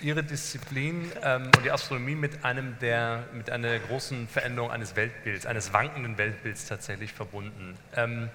Ihre 0.00 0.22
Disziplin 0.22 1.10
ähm, 1.22 1.50
und 1.56 1.64
die 1.64 1.70
Astronomie 1.70 2.14
mit, 2.14 2.44
einem 2.44 2.78
der, 2.80 3.24
mit 3.32 3.50
einer 3.50 3.78
großen 3.78 4.28
Veränderung 4.28 4.70
eines 4.70 4.94
Weltbilds, 4.94 5.46
eines 5.46 5.72
wankenden 5.72 6.18
Weltbilds 6.18 6.66
tatsächlich 6.66 7.12
verbunden. 7.12 7.76
Ähm, 7.94 8.28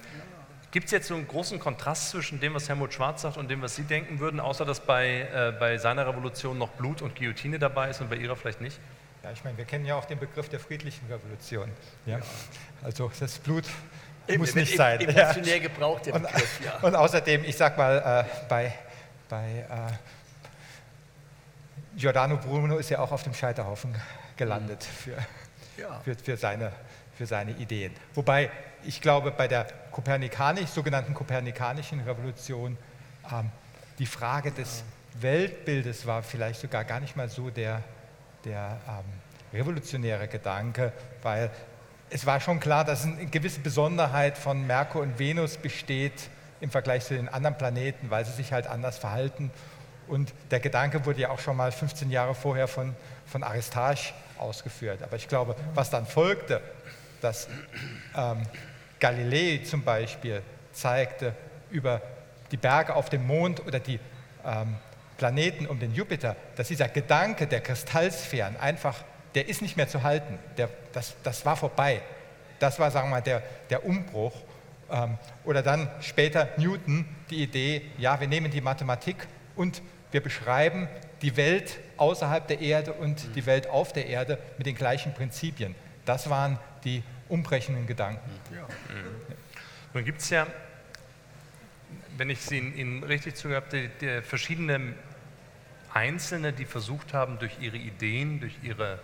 Gibt 0.72 0.86
es 0.86 0.92
jetzt 0.92 1.08
so 1.08 1.16
einen 1.16 1.28
großen 1.28 1.60
Kontrast 1.60 2.12
zwischen 2.12 2.40
dem, 2.40 2.54
was 2.54 2.70
Helmut 2.70 2.94
Schwarz 2.94 3.24
sagt 3.24 3.38
und 3.38 3.52
dem, 3.52 3.62
was 3.62 3.76
Sie 3.76 3.84
denken 3.84 4.20
würden, 4.20 4.40
außer 4.40 4.64
dass 4.64 4.80
bei, 4.80 5.28
äh, 5.34 5.54
bei 5.60 5.78
seiner 5.78 6.08
Revolution 6.08 6.58
noch 6.58 6.70
Blut 6.70 7.02
und 7.02 7.16
Guillotine 7.16 7.60
dabei 7.60 7.90
ist 7.90 8.00
und 8.00 8.10
bei 8.10 8.16
Ihrer 8.16 8.38
vielleicht 8.38 8.62
nicht? 8.62 8.80
Ja, 9.22 9.32
ich 9.32 9.44
meine, 9.44 9.58
wir 9.58 9.66
kennen 9.66 9.86
ja 9.86 9.96
auch 9.96 10.06
den 10.06 10.18
Begriff 10.18 10.50
der 10.50 10.60
friedlichen 10.60 11.06
Revolution. 11.08 11.70
Ja? 12.06 12.20
Also 12.82 13.12
das 13.20 13.38
Blut 13.38 13.66
muss 14.38 14.56
nicht 14.56 14.76
sein. 14.76 15.00
Evolutionär 15.02 15.58
ja. 15.58 15.62
gebraucht 15.62 16.06
der 16.06 16.14
Begriff, 16.14 16.60
ja. 16.64 16.78
Und 16.80 16.96
außerdem, 16.96 17.44
ich 17.44 17.56
sag 17.56 17.78
mal, 17.78 18.26
äh, 18.26 18.48
bei, 18.48 18.74
bei 19.30 19.66
äh, 19.70 19.92
Giordano 21.98 22.38
Bruno 22.38 22.78
ist 22.78 22.90
ja 22.90 23.00
auch 23.00 23.12
auf 23.12 23.24
dem 23.24 23.34
Scheiterhaufen 23.34 23.96
gelandet 24.36 24.84
für, 24.84 25.18
ja. 25.82 26.00
für, 26.04 26.16
für, 26.16 26.38
seine, 26.38 26.72
für 27.18 27.26
seine 27.26 27.52
Ideen. 27.52 27.94
Wobei 28.16 28.50
ich 28.84 29.02
glaube, 29.02 29.32
bei 29.32 29.48
der 29.48 29.68
Kopernikanik, 29.92 30.68
sogenannten 30.68 31.14
kopernikanischen 31.14 32.00
Revolution 32.02 32.78
ähm, 33.32 33.52
die 34.00 34.06
Frage 34.06 34.52
des, 34.52 34.84
Weltbildes 35.20 36.06
war 36.06 36.24
vielleicht 36.24 36.62
sogar 36.62 36.84
gar 36.84 37.00
nicht 37.00 37.16
mal 37.16 37.30
so 37.30 37.50
der, 37.50 37.84
der 38.46 38.78
ähm, 38.88 39.60
revolutionäre 39.60 40.28
Gedanke, 40.28 40.94
weil 41.22 41.52
es 42.12 42.26
war 42.26 42.42
schon 42.42 42.60
klar, 42.60 42.84
dass 42.84 43.06
eine 43.06 43.26
gewisse 43.26 43.62
Besonderheit 43.62 44.38
von 44.38 44.68
Merkur 44.68 45.02
und 45.02 45.18
Venus 45.18 45.58
besteht 45.58 46.30
im 46.60 46.70
Vergleich 46.70 47.06
zu 47.06 47.16
den 47.16 47.30
anderen 47.30 47.58
Planeten, 47.58 48.10
weil 48.10 48.26
sie 48.26 48.34
sich 48.34 48.52
halt 48.52 48.68
anders 48.68 48.98
verhalten. 48.98 49.50
Und 50.08 50.34
der 50.52 50.60
Gedanke 50.60 51.06
wurde 51.06 51.22
ja 51.22 51.30
auch 51.30 51.40
schon 51.40 51.56
mal 51.56 51.72
15 51.72 52.12
Jahre 52.12 52.36
vorher 52.36 52.68
von, 52.68 52.96
von 53.26 53.44
Aristarch 53.44 54.14
ausgeführt. 54.38 55.02
Aber 55.04 55.16
ich 55.16 55.30
glaube, 55.30 55.56
was 55.74 55.90
dann 55.90 56.06
folgte, 56.06 56.62
dass 57.22 57.48
ähm, 58.16 58.44
Galilei 59.00 59.62
zum 59.64 59.84
Beispiel 59.84 60.42
zeigte 60.74 61.34
über 61.70 62.02
die 62.52 62.58
Berge 62.58 62.94
auf 62.94 63.10
dem 63.10 63.26
Mond 63.26 63.66
oder 63.66 63.80
die 63.80 64.00
ähm, 64.46 64.76
Planeten 65.18 65.66
um 65.66 65.80
den 65.80 65.94
Jupiter, 65.94 66.36
dass 66.58 66.68
dieser 66.68 66.90
Gedanke 66.90 67.48
der 67.48 67.62
Kristallsphären 67.62 68.58
einfach, 68.58 68.98
der 69.36 69.48
ist 69.48 69.62
nicht 69.62 69.78
mehr 69.78 69.88
zu 69.88 70.04
halten. 70.04 70.38
Der, 70.58 70.70
das, 70.94 71.16
das 71.24 71.46
war 71.46 71.56
vorbei. 71.56 72.02
Das 72.60 72.80
war, 72.80 72.92
sagen 72.92 73.08
wir 73.08 73.18
mal, 73.18 73.22
der, 73.22 73.42
der 73.70 73.86
Umbruch. 73.86 74.36
Ähm, 74.90 75.18
oder 75.46 75.64
dann 75.64 75.90
später 76.02 76.50
Newton 76.58 77.06
die 77.30 77.44
Idee, 77.44 77.84
ja, 77.98 78.20
wir 78.20 78.28
nehmen 78.28 78.52
die 78.52 78.62
Mathematik 78.62 79.28
und 79.56 79.82
wir 80.12 80.22
beschreiben 80.22 80.88
die 81.22 81.38
Welt 81.38 81.80
außerhalb 81.98 82.48
der 82.48 82.60
Erde 82.60 82.94
und 82.94 83.36
die 83.36 83.46
Welt 83.46 83.68
auf 83.68 83.94
der 83.94 84.08
Erde 84.08 84.38
mit 84.58 84.68
den 84.68 84.76
gleichen 84.76 85.14
Prinzipien. 85.14 85.76
Das 86.06 86.30
waren 86.30 86.60
die 86.84 87.04
umbrechenden 87.30 87.88
Gedanken. 87.88 88.30
Ja. 88.54 88.68
Nun 89.94 90.04
gibt 90.04 90.22
es 90.22 90.30
ja, 90.30 90.48
wenn 92.18 92.30
ich 92.30 92.42
Sie 92.42 92.58
Ihnen 92.58 93.04
richtig 93.04 93.36
zugehört 93.36 93.74
habe, 93.74 94.22
verschiedene 94.22 94.94
Einzelne, 95.94 96.54
die 96.54 96.66
versucht 96.66 97.14
haben, 97.14 97.40
durch 97.40 97.58
ihre 97.60 97.78
Ideen, 97.78 98.40
durch 98.40 98.56
ihre 98.64 99.00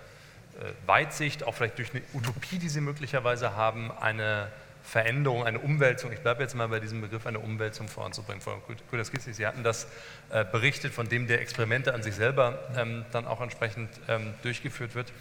Weitsicht, 0.86 1.44
auch 1.44 1.54
vielleicht 1.54 1.78
durch 1.78 1.92
eine 1.92 2.02
Utopie, 2.14 2.58
die 2.58 2.70
sie 2.70 2.82
möglicherweise 2.82 3.56
haben, 3.56 3.92
eine 3.92 4.48
Veränderung, 4.88 5.44
eine 5.44 5.60
Umwälzung, 5.60 6.14
ich 6.14 6.20
bleibe 6.20 6.42
jetzt 6.42 6.56
mal 6.56 6.70
bei 6.70 6.80
diesem 6.80 7.02
Begriff, 7.02 7.28
eine 7.28 7.40
Umwälzung 7.40 7.90
voranzubringen. 7.90 8.42
Frau 8.42 8.62
Kudaskissi, 8.90 9.34
Sie 9.34 9.46
hatten 9.46 9.62
das 9.62 9.88
äh, 10.30 10.46
berichtet, 10.46 10.94
von 10.94 11.10
dem 11.10 11.28
der 11.28 11.42
Experimente 11.42 11.94
an 11.94 12.04
sich 12.04 12.16
selber 12.16 12.58
ähm, 12.78 13.04
dann 13.12 13.28
auch 13.28 13.42
entsprechend 13.42 13.90
ähm, 14.08 14.34
durchgeführt 14.44 14.96
wird. 14.96 15.12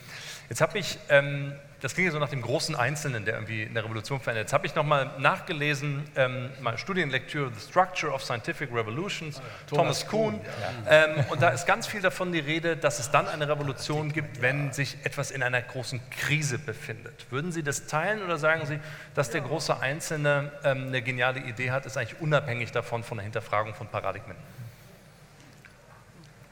Jetzt 0.48 0.60
habe 0.60 0.78
ich 0.78 0.98
ähm, 1.08 1.52
das 1.80 1.94
klingt 1.94 2.06
ja 2.06 2.12
so 2.12 2.18
nach 2.18 2.30
dem 2.30 2.40
großen 2.40 2.74
Einzelnen, 2.74 3.24
der 3.24 3.34
irgendwie 3.34 3.66
eine 3.66 3.84
Revolution 3.84 4.18
verändert. 4.18 4.46
Jetzt 4.46 4.52
habe 4.54 4.66
ich 4.66 4.74
nochmal 4.74 5.10
nachgelesen, 5.18 6.04
ähm, 6.16 6.50
meine 6.60 6.78
Studienlektüre 6.78 7.52
The 7.52 7.60
Structure 7.60 8.12
of 8.12 8.24
Scientific 8.24 8.72
Revolutions, 8.72 9.38
oh 9.38 9.40
ja, 9.40 9.48
Thomas, 9.66 10.00
Thomas, 10.00 10.06
Kuhn. 10.08 10.40
Ja. 10.86 11.04
Ähm, 11.04 11.24
und 11.28 11.42
da 11.42 11.50
ist 11.50 11.66
ganz 11.66 11.86
viel 11.86 12.00
davon 12.00 12.32
die 12.32 12.38
Rede, 12.38 12.76
dass 12.76 12.98
es 12.98 13.10
dann 13.10 13.28
eine 13.28 13.46
Revolution 13.48 14.10
gibt, 14.12 14.40
wenn 14.40 14.72
sich 14.72 14.96
etwas 15.04 15.30
in 15.30 15.42
einer 15.42 15.60
großen 15.60 16.00
Krise 16.10 16.58
befindet. 16.58 17.26
Würden 17.30 17.52
Sie 17.52 17.62
das 17.62 17.86
teilen 17.86 18.22
oder 18.22 18.38
sagen 18.38 18.64
Sie, 18.64 18.80
dass 19.14 19.30
der 19.30 19.42
große 19.42 19.78
Einzelne 19.78 20.50
ähm, 20.64 20.88
eine 20.88 21.02
geniale 21.02 21.40
Idee 21.40 21.72
hat, 21.72 21.84
ist 21.84 21.98
eigentlich 21.98 22.20
unabhängig 22.20 22.72
davon 22.72 23.04
von 23.04 23.18
der 23.18 23.24
Hinterfragung 23.24 23.74
von 23.74 23.86
Paradigmen? 23.86 24.36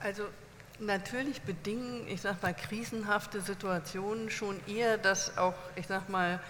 Also 0.01 0.25
Natürlich 0.81 1.41
bedingen, 1.43 2.07
ich 2.09 2.21
sag 2.21 2.43
mal, 2.43 2.53
krisenhafte 2.53 3.41
Situationen 3.41 4.29
schon 4.29 4.61
eher, 4.67 4.99
dass 4.99 5.39
auch, 5.39 5.55
ich 5.77 5.87
sag 5.87 6.09
mal, 6.09 6.41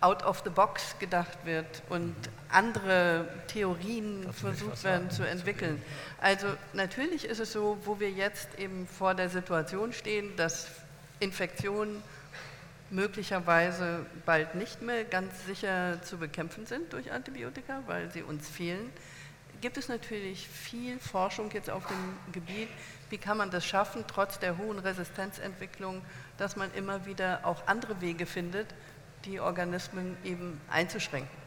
out 0.00 0.24
of 0.24 0.42
the 0.44 0.50
box 0.50 0.94
gedacht 0.98 1.38
wird 1.44 1.82
und 1.88 2.14
andere 2.48 3.28
Theorien 3.48 4.22
das 4.24 4.38
versucht 4.38 4.82
werden 4.84 5.10
zu 5.10 5.26
entwickeln. 5.26 5.82
Also 6.20 6.46
natürlich 6.72 7.24
ist 7.26 7.40
es 7.40 7.52
so, 7.52 7.76
wo 7.84 8.00
wir 8.00 8.10
jetzt 8.10 8.48
eben 8.58 8.86
vor 8.86 9.14
der 9.14 9.28
Situation 9.28 9.92
stehen, 9.92 10.34
dass 10.36 10.68
Infektionen 11.18 12.02
möglicherweise 12.90 14.06
bald 14.24 14.54
nicht 14.54 14.80
mehr 14.80 15.04
ganz 15.04 15.44
sicher 15.46 16.00
zu 16.02 16.16
bekämpfen 16.16 16.66
sind 16.66 16.92
durch 16.92 17.12
Antibiotika, 17.12 17.82
weil 17.86 18.10
sie 18.10 18.22
uns 18.22 18.48
fehlen, 18.48 18.90
gibt 19.60 19.76
es 19.76 19.88
natürlich 19.88 20.48
viel 20.48 20.98
Forschung 20.98 21.50
jetzt 21.52 21.70
auf 21.70 21.86
dem 21.86 22.32
Gebiet, 22.32 22.68
wie 23.10 23.18
kann 23.18 23.36
man 23.36 23.50
das 23.50 23.66
schaffen, 23.66 24.04
trotz 24.06 24.38
der 24.38 24.58
hohen 24.58 24.78
Resistenzentwicklung, 24.78 26.02
dass 26.38 26.56
man 26.56 26.72
immer 26.74 27.06
wieder 27.06 27.40
auch 27.44 27.66
andere 27.66 28.00
Wege 28.00 28.26
findet, 28.26 28.74
die 29.24 29.40
Organismen 29.40 30.16
eben 30.24 30.60
einzuschränken. 30.70 31.40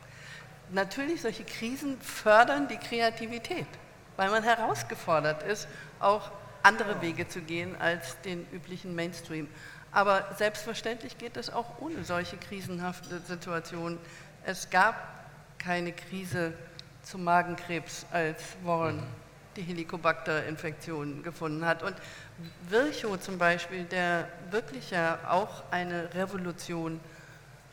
Natürlich, 0.71 1.21
solche 1.21 1.43
Krisen 1.43 1.99
fördern 2.02 2.67
die 2.67 2.78
Kreativität, 2.78 3.67
weil 4.15 4.30
man 4.30 4.43
herausgefordert 4.43 5.43
ist, 5.43 5.67
auch 5.99 6.32
andere 6.62 7.02
Wege 7.02 7.28
zu 7.28 7.41
gehen 7.41 7.76
als 7.80 8.19
den 8.21 8.47
üblichen 8.52 8.95
Mainstream. 8.95 9.47
Aber 9.91 10.34
selbstverständlich 10.38 11.17
geht 11.17 11.38
es 11.38 11.52
auch 11.52 11.80
ohne 11.80 12.04
solche 12.04 12.38
krisenhafte 12.38 13.19
Situationen. 13.19 13.99
Es 14.45 14.69
gab 14.69 14.95
keine 15.60 15.93
Krise 15.93 16.54
zum 17.04 17.24
Magenkrebs, 17.24 18.06
als 18.12 18.42
Warren 18.63 18.98
mhm 18.98 19.24
die 19.56 19.62
Helicobacter-Infektion 19.62 21.24
gefunden 21.24 21.66
hat. 21.66 21.84
Und 21.84 21.96
Virchow 22.70 23.20
zum 23.20 23.38
Beispiel, 23.38 23.84
der 23.86 24.28
wirklich 24.52 24.92
ja 24.92 25.20
auch 25.30 25.63
eine 25.72 26.13
Revolution 26.13 27.00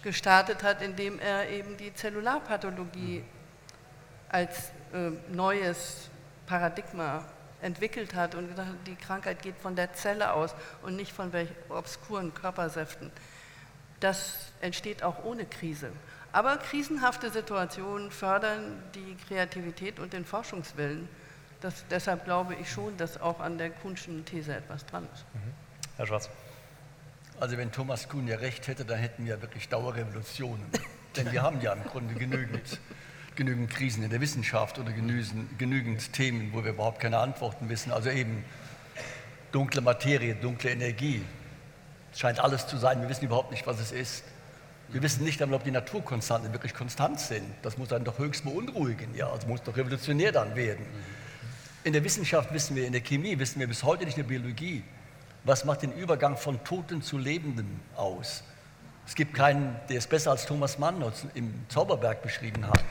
gestartet 0.02 0.62
hat, 0.62 0.82
indem 0.82 1.18
er 1.18 1.48
eben 1.48 1.76
die 1.76 1.92
Zellularpathologie 1.92 3.22
als 4.28 4.70
äh, 4.92 5.10
neues 5.32 6.08
Paradigma 6.46 7.24
entwickelt 7.62 8.14
hat 8.14 8.34
und 8.34 8.48
gesagt 8.48 8.68
hat, 8.68 8.86
die 8.86 8.96
Krankheit 8.96 9.42
geht 9.42 9.56
von 9.56 9.76
der 9.76 9.92
Zelle 9.92 10.32
aus 10.32 10.54
und 10.82 10.96
nicht 10.96 11.12
von 11.12 11.32
welchen 11.32 11.54
obskuren 11.68 12.32
Körpersäften. 12.32 13.10
Das 13.98 14.52
entsteht 14.62 15.02
auch 15.02 15.24
ohne 15.24 15.44
Krise. 15.44 15.92
Aber 16.32 16.56
krisenhafte 16.58 17.30
Situationen 17.30 18.10
fördern 18.10 18.82
die 18.94 19.16
Kreativität 19.26 19.98
und 19.98 20.12
den 20.12 20.24
Forschungswillen. 20.24 21.08
Das, 21.60 21.84
deshalb 21.90 22.24
glaube 22.24 22.54
ich 22.54 22.70
schon, 22.70 22.96
dass 22.96 23.20
auch 23.20 23.40
an 23.40 23.58
der 23.58 23.70
Kuhnschen 23.70 24.24
These 24.24 24.54
etwas 24.54 24.86
dran 24.86 25.06
ist. 25.12 25.24
Mhm. 25.34 25.52
Herr 25.96 26.06
Schwarz. 26.06 26.30
Also 27.40 27.56
wenn 27.56 27.72
Thomas 27.72 28.08
Kuhn 28.08 28.26
ja 28.28 28.36
recht 28.36 28.68
hätte, 28.68 28.84
dann 28.84 28.98
hätten 28.98 29.26
wir 29.26 29.40
wirklich 29.42 29.68
Dauerrevolutionen. 29.68 30.64
Denn 31.16 31.32
wir 31.32 31.42
haben 31.42 31.60
ja 31.60 31.72
im 31.72 31.82
Grunde 31.84 32.14
genügend, 32.14 32.78
genügend 33.34 33.70
Krisen 33.70 34.02
in 34.04 34.10
der 34.10 34.20
Wissenschaft 34.20 34.78
oder 34.78 34.92
genügend, 34.92 35.58
genügend 35.58 36.12
Themen, 36.12 36.52
wo 36.52 36.62
wir 36.62 36.72
überhaupt 36.72 37.00
keine 37.00 37.18
Antworten 37.18 37.68
wissen. 37.68 37.90
Also 37.92 38.10
eben 38.10 38.44
dunkle 39.52 39.80
Materie, 39.80 40.34
dunkle 40.36 40.70
Energie. 40.70 41.24
Es 42.12 42.20
scheint 42.20 42.38
alles 42.40 42.66
zu 42.66 42.76
sein, 42.76 43.00
wir 43.00 43.08
wissen 43.08 43.24
überhaupt 43.24 43.50
nicht, 43.50 43.66
was 43.66 43.80
es 43.80 43.90
ist. 43.90 44.24
Wir 44.92 45.02
wissen 45.02 45.24
nicht 45.24 45.40
einmal, 45.40 45.58
ob 45.58 45.64
die 45.64 45.70
Naturkonstanten 45.70 46.52
wirklich 46.52 46.74
konstant 46.74 47.20
sind. 47.20 47.44
Das 47.62 47.78
muss 47.78 47.88
dann 47.88 48.04
doch 48.04 48.18
höchst 48.18 48.44
beunruhigen, 48.44 49.14
ja, 49.14 49.30
also 49.30 49.46
muss 49.46 49.62
doch 49.62 49.76
revolutionär 49.76 50.32
dann 50.32 50.56
werden. 50.56 50.84
In 51.84 51.92
der 51.92 52.04
Wissenschaft 52.04 52.52
wissen 52.52 52.76
wir, 52.76 52.86
in 52.86 52.92
der 52.92 53.00
Chemie 53.00 53.38
wissen 53.38 53.60
wir 53.60 53.66
bis 53.66 53.84
heute 53.84 54.04
nicht 54.04 54.18
in 54.18 54.24
der 54.24 54.28
Biologie, 54.28 54.82
was 55.44 55.64
macht 55.64 55.82
den 55.82 55.92
Übergang 55.92 56.36
von 56.36 56.62
Toten 56.64 57.02
zu 57.02 57.18
Lebenden 57.18 57.80
aus. 57.96 58.42
Es 59.06 59.14
gibt 59.14 59.34
keinen, 59.34 59.76
der 59.88 59.98
es 59.98 60.06
besser 60.06 60.32
als 60.32 60.46
Thomas 60.46 60.78
Mann 60.78 61.02
im 61.34 61.54
Zauberberg 61.68 62.22
beschrieben 62.22 62.66
hat. 62.66 62.84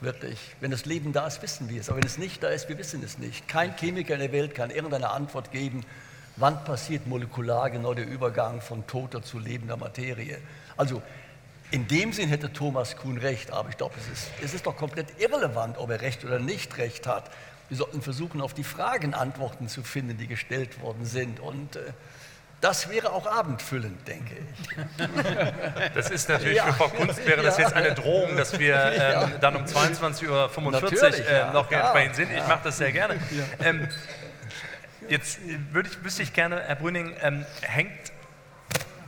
Wirklich. 0.00 0.38
Wenn 0.60 0.70
das 0.72 0.84
Leben 0.84 1.12
da 1.12 1.26
ist, 1.26 1.42
wissen 1.42 1.68
wir 1.68 1.80
es. 1.80 1.88
Aber 1.88 1.98
wenn 1.98 2.06
es 2.06 2.18
nicht 2.18 2.42
da 2.42 2.48
ist, 2.48 2.68
wir 2.68 2.76
wissen 2.76 3.02
es 3.04 3.18
nicht. 3.18 3.46
Kein 3.46 3.76
Chemiker 3.76 4.14
in 4.14 4.20
der 4.20 4.32
Welt 4.32 4.54
kann 4.54 4.70
irgendeine 4.70 5.10
Antwort 5.10 5.52
geben, 5.52 5.84
wann 6.36 6.64
passiert 6.64 7.06
molekular 7.06 7.70
genau 7.70 7.94
der 7.94 8.06
Übergang 8.06 8.60
von 8.60 8.86
toter 8.86 9.22
zu 9.22 9.38
lebender 9.38 9.76
Materie. 9.76 10.38
Also 10.76 11.02
in 11.72 11.88
dem 11.88 12.12
Sinn 12.12 12.28
hätte 12.28 12.52
Thomas 12.52 12.96
Kuhn 12.96 13.16
recht, 13.16 13.50
aber 13.50 13.70
ich 13.70 13.78
glaube, 13.78 13.94
es 13.98 14.06
ist, 14.06 14.30
es 14.42 14.54
ist 14.54 14.66
doch 14.66 14.76
komplett 14.76 15.06
irrelevant, 15.18 15.78
ob 15.78 15.90
er 15.90 16.02
recht 16.02 16.24
oder 16.24 16.38
nicht 16.38 16.76
recht 16.76 17.06
hat. 17.06 17.30
Wir 17.68 17.78
sollten 17.78 18.02
versuchen, 18.02 18.42
auf 18.42 18.52
die 18.52 18.64
Fragen 18.64 19.14
Antworten 19.14 19.68
zu 19.68 19.82
finden, 19.82 20.18
die 20.18 20.26
gestellt 20.26 20.82
worden 20.82 21.06
sind. 21.06 21.40
Und 21.40 21.76
äh, 21.76 21.80
das 22.60 22.90
wäre 22.90 23.12
auch 23.12 23.26
abendfüllend, 23.26 24.06
denke 24.06 24.34
ich. 24.36 25.06
Das 25.94 26.10
ist 26.10 26.28
natürlich 26.28 26.58
ja. 26.58 26.66
für 26.66 26.72
Frau 26.74 26.88
Kunst 26.88 27.26
wäre 27.26 27.42
das 27.42 27.56
jetzt 27.56 27.72
eine 27.72 27.94
Drohung, 27.94 28.36
dass 28.36 28.58
wir 28.58 28.76
ähm, 28.92 29.00
ja. 29.00 29.26
dann 29.40 29.56
um 29.56 29.64
22.45 29.64 30.28
Uhr 30.28 30.50
äh, 31.26 31.52
noch 31.52 31.70
ja. 31.70 31.92
bei 31.92 32.04
Ihnen 32.04 32.14
sind. 32.14 32.30
Ich 32.30 32.46
mache 32.46 32.60
das 32.64 32.76
sehr 32.76 32.92
gerne. 32.92 33.18
Ähm, 33.60 33.88
jetzt 35.08 35.38
würde 35.72 35.88
ich, 35.90 36.04
wüsste 36.04 36.22
ich 36.22 36.34
gerne, 36.34 36.62
Herr 36.66 36.76
Brüning, 36.76 37.14
ähm, 37.22 37.46
hängt 37.62 38.12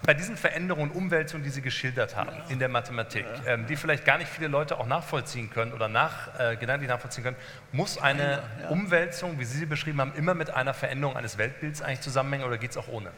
bei 0.05 0.14
diesen 0.14 0.37
Veränderungen 0.37 0.90
und 0.90 0.97
Umwälzungen, 0.97 1.45
die 1.45 1.51
Sie 1.51 1.62
geschildert 1.62 2.14
haben 2.14 2.33
in 2.49 2.59
der 2.59 2.69
Mathematik, 2.69 3.25
ähm, 3.47 3.67
die 3.67 3.77
vielleicht 3.77 4.05
gar 4.05 4.19
nicht 4.19 4.29
viele 4.29 4.49
Leute 4.49 4.79
auch 4.79 4.87
nachvollziehen 4.87 5.51
können 5.51 5.73
oder 5.73 5.88
nach, 5.88 6.38
äh, 6.38 6.57
gedanklich 6.57 6.88
nachvollziehen 6.88 7.25
können, 7.25 7.37
muss 7.73 7.99
eine. 7.99 8.43
Umwälzung, 8.69 9.38
wie 9.38 9.45
Sie 9.45 9.59
sie 9.59 9.67
beschrieben 9.67 10.01
haben, 10.01 10.14
immer 10.14 10.35
mit 10.35 10.51
einer 10.51 10.75
Veränderung 10.75 11.17
eines 11.17 11.38
Weltbilds 11.38 11.83
eigentlich 11.83 12.01
zusammenhängen 12.01 12.45
oder 12.47 12.59
geht 12.59 12.71
es 12.71 12.77
auch 12.77 12.88
ohne? 12.88 13.11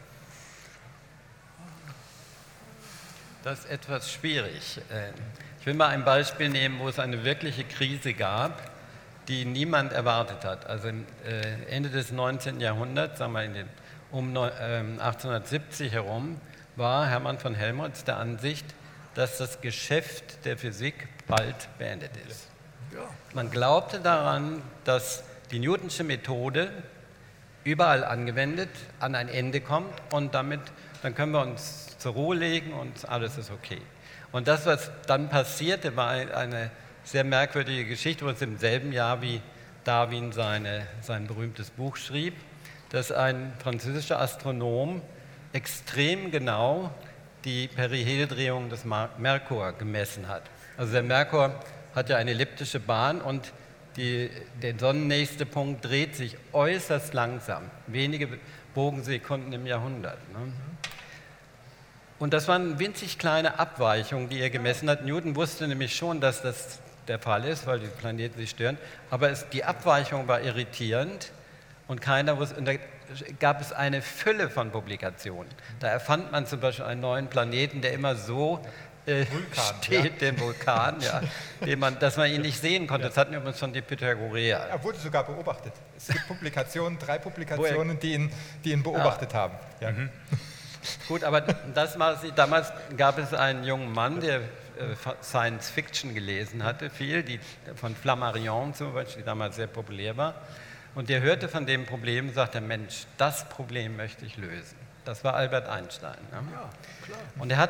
Das 3.43 3.59
ist 3.59 3.71
etwas 3.71 4.11
schwierig. 4.11 4.81
Äh, 4.89 5.11
ich 5.59 5.65
will 5.65 5.73
mal 5.73 5.89
ein 5.89 6.05
Beispiel 6.05 6.49
nehmen, 6.49 6.79
wo 6.79 6.87
es 6.89 6.99
eine 6.99 7.23
wirkliche 7.23 7.63
Krise 7.63 8.13
gab. 8.13 8.61
die 9.27 9.43
niemand 9.43 9.91
erwartet 9.91 10.45
hat. 10.45 10.65
Also 10.67 10.87
äh, 10.87 10.93
Ende 11.69 11.89
des 11.89 12.11
19. 12.11 12.61
Jahrhunderts, 12.61 13.19
sagen 13.19 13.33
wir 13.33 13.43
in 13.43 13.53
den, 13.53 13.69
um 14.09 14.37
1870 14.37 15.87
ähm, 15.87 15.91
herum, 15.91 16.41
war 16.77 17.07
Hermann 17.07 17.39
von 17.39 17.55
Helmholtz 17.55 18.03
der 18.03 18.17
Ansicht, 18.17 18.65
dass 19.15 19.39
das 19.39 19.61
Geschäft 19.61 20.45
der 20.45 20.57
Physik 20.57 21.07
bald 21.27 21.67
beendet 21.79 22.11
ist. 22.29 22.47
Man 23.33 23.49
glaubte 23.49 23.99
daran, 23.99 24.61
dass 24.83 25.23
die 25.51 25.59
Newtonsche 25.59 26.03
Methode 26.03 26.71
überall 27.63 28.03
angewendet 28.03 28.69
an 28.99 29.15
ein 29.15 29.27
Ende 29.27 29.59
kommt 29.59 29.93
und 30.13 30.35
damit 30.35 30.61
dann 31.01 31.15
können 31.15 31.31
wir 31.31 31.41
uns 31.41 31.97
zur 31.97 32.13
Ruhe 32.13 32.35
legen 32.35 32.73
und 32.73 33.09
alles 33.09 33.37
ist 33.37 33.51
okay. 33.51 33.81
Und 34.31 34.47
das, 34.47 34.65
was 34.65 34.91
dann 35.05 35.29
passierte, 35.29 35.95
war 35.95 36.09
eine 36.09 36.71
sehr 37.03 37.23
merkwürdige 37.23 37.85
Geschichte, 37.85 38.25
wo 38.25 38.29
es 38.29 38.41
im 38.41 38.57
selben 38.57 38.91
Jahr 38.91 39.21
wie 39.21 39.41
Darwin 39.83 40.31
seine, 40.31 40.85
sein 41.01 41.27
berühmtes 41.27 41.69
Buch 41.69 41.95
schrieb, 41.95 42.35
dass 42.89 43.11
ein 43.11 43.53
französischer 43.59 44.19
Astronom 44.19 45.01
extrem 45.57 46.29
genau 46.29 46.91
die 47.43 47.67
Periheldrehung 47.67 48.69
des 48.69 48.85
Merkur 48.85 49.73
gemessen 49.73 50.27
hat. 50.27 50.43
Also 50.77 50.93
der 50.93 51.01
Merkur 51.01 51.55
hat 51.95 52.09
ja 52.09 52.17
eine 52.17 52.31
elliptische 52.31 52.79
Bahn 52.79 53.21
und 53.21 53.51
die, 53.95 54.29
der 54.61 54.77
sonnennächste 54.77 55.47
Punkt 55.47 55.83
dreht 55.83 56.15
sich 56.15 56.37
äußerst 56.53 57.15
langsam, 57.15 57.63
wenige 57.87 58.37
Bogensekunden 58.75 59.51
im 59.51 59.65
Jahrhundert. 59.65 60.19
Ne? 60.31 60.53
Und 62.19 62.33
das 62.35 62.47
waren 62.47 62.77
winzig 62.77 63.17
kleine 63.17 63.57
Abweichungen, 63.57 64.29
die 64.29 64.39
er 64.39 64.51
gemessen 64.51 64.87
hat. 64.91 65.05
Newton 65.05 65.35
wusste 65.35 65.67
nämlich 65.67 65.95
schon, 65.95 66.21
dass 66.21 66.43
das 66.43 66.79
der 67.07 67.17
Fall 67.17 67.45
ist, 67.45 67.65
weil 67.65 67.79
die 67.79 67.87
Planeten 67.87 68.37
sich 68.37 68.51
stören. 68.51 68.77
Aber 69.09 69.31
es, 69.31 69.49
die 69.49 69.63
Abweichung 69.63 70.27
war 70.27 70.41
irritierend 70.41 71.31
und 71.87 71.99
keiner 71.99 72.37
wusste. 72.37 72.57
Und 72.57 72.69
gab 73.39 73.61
es 73.61 73.71
eine 73.73 74.01
Fülle 74.01 74.49
von 74.49 74.71
Publikationen. 74.71 75.49
Da 75.79 75.87
erfand 75.87 76.31
man 76.31 76.45
zum 76.45 76.59
Beispiel 76.59 76.85
einen 76.85 77.01
neuen 77.01 77.27
Planeten, 77.27 77.81
der 77.81 77.93
immer 77.93 78.15
so 78.15 78.61
äh, 79.05 79.25
Vulkan, 79.31 79.75
steht, 79.81 80.21
ja. 80.21 80.31
den 80.31 80.39
Vulkan, 80.39 80.99
ja, 80.99 81.21
den 81.65 81.79
man, 81.79 81.97
dass 81.99 82.17
man 82.17 82.29
ihn 82.31 82.41
nicht 82.41 82.59
sehen 82.59 82.87
konnte. 82.87 83.03
Ja. 83.03 83.09
Das 83.09 83.17
hatten 83.17 83.33
übrigens 83.33 83.59
schon 83.59 83.73
die 83.73 83.81
Pythagoreer. 83.81 84.59
Er 84.69 84.83
wurde 84.83 84.97
sogar 84.99 85.23
beobachtet. 85.25 85.73
Es 85.95 86.07
gibt 86.07 86.27
Publikationen, 86.27 86.99
drei 86.99 87.17
Publikationen, 87.17 87.99
die 87.99 88.13
ihn, 88.13 88.31
die 88.63 88.71
ihn 88.71 88.83
beobachtet 88.83 89.31
ja. 89.33 89.39
haben. 89.39 89.57
Mhm. 89.81 90.09
Gut, 91.07 91.23
aber 91.23 91.41
das 91.41 91.97
war, 91.97 92.21
damals 92.35 92.71
gab 92.95 93.17
es 93.17 93.33
einen 93.33 93.63
jungen 93.63 93.91
Mann, 93.91 94.19
der 94.19 94.37
äh, 94.37 94.41
Science 95.21 95.69
Fiction 95.69 96.13
gelesen 96.13 96.63
hatte, 96.63 96.89
viel, 96.89 97.23
die, 97.23 97.39
von 97.75 97.95
Flammarion 97.95 98.73
zum 98.73 98.93
Beispiel, 98.93 99.23
die 99.23 99.25
damals 99.25 99.55
sehr 99.55 99.67
populär 99.67 100.15
war. 100.17 100.35
Und 100.97 101.09
der 101.09 101.21
hörte 101.21 101.47
von 101.47 101.67
dem 101.67 101.85
Problem 101.85 102.29
und 102.29 102.33
sagte, 102.33 102.59
Mensch, 102.59 103.05
das 103.19 103.47
Problem 103.49 103.97
möchte 103.97 104.25
ich 104.25 104.35
lösen. 104.35 104.75
Das 105.05 105.23
war 105.23 105.35
Albert 105.35 105.69
Einstein. 105.69 106.17
Ne? 106.31 106.39
Ja, 106.51 106.69
klar. 107.05 107.19
Und 107.37 107.51
er 107.51 107.57
hat 107.57 107.69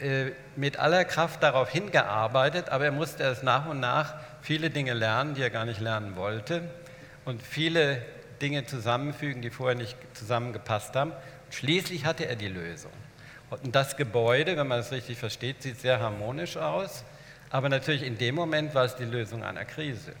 äh, 0.00 0.26
äh, 0.26 0.32
mit 0.56 0.80
aller 0.80 1.04
Kraft 1.04 1.44
darauf 1.44 1.70
hingearbeitet, 1.70 2.70
aber 2.70 2.86
er 2.86 2.90
musste 2.90 3.22
erst 3.22 3.44
nach 3.44 3.66
und 3.66 3.78
nach 3.78 4.14
viele 4.42 4.68
Dinge 4.68 4.94
lernen, 4.94 5.34
die 5.34 5.42
er 5.42 5.50
gar 5.50 5.64
nicht 5.64 5.78
lernen 5.78 6.16
wollte 6.16 6.68
und 7.24 7.40
viele 7.40 8.02
Dinge 8.42 8.66
zusammenfügen, 8.66 9.40
die 9.40 9.50
vorher 9.50 9.76
nicht 9.76 9.96
zusammengepasst 10.14 10.96
haben. 10.96 11.12
Schließlich 11.50 12.04
hatte 12.04 12.26
er 12.26 12.34
die 12.34 12.48
Lösung. 12.48 12.90
Und 13.48 13.76
das 13.76 13.96
Gebäude, 13.96 14.56
wenn 14.56 14.66
man 14.66 14.80
es 14.80 14.90
richtig 14.90 15.18
versteht, 15.18 15.62
sieht 15.62 15.78
sehr 15.78 16.00
harmonisch 16.00 16.56
aus, 16.56 17.04
aber 17.50 17.68
natürlich 17.68 18.02
in 18.02 18.18
dem 18.18 18.34
Moment 18.34 18.74
war 18.74 18.86
es 18.86 18.96
die 18.96 19.04
Lösung 19.04 19.44
einer 19.44 19.64
Krise. 19.64 20.14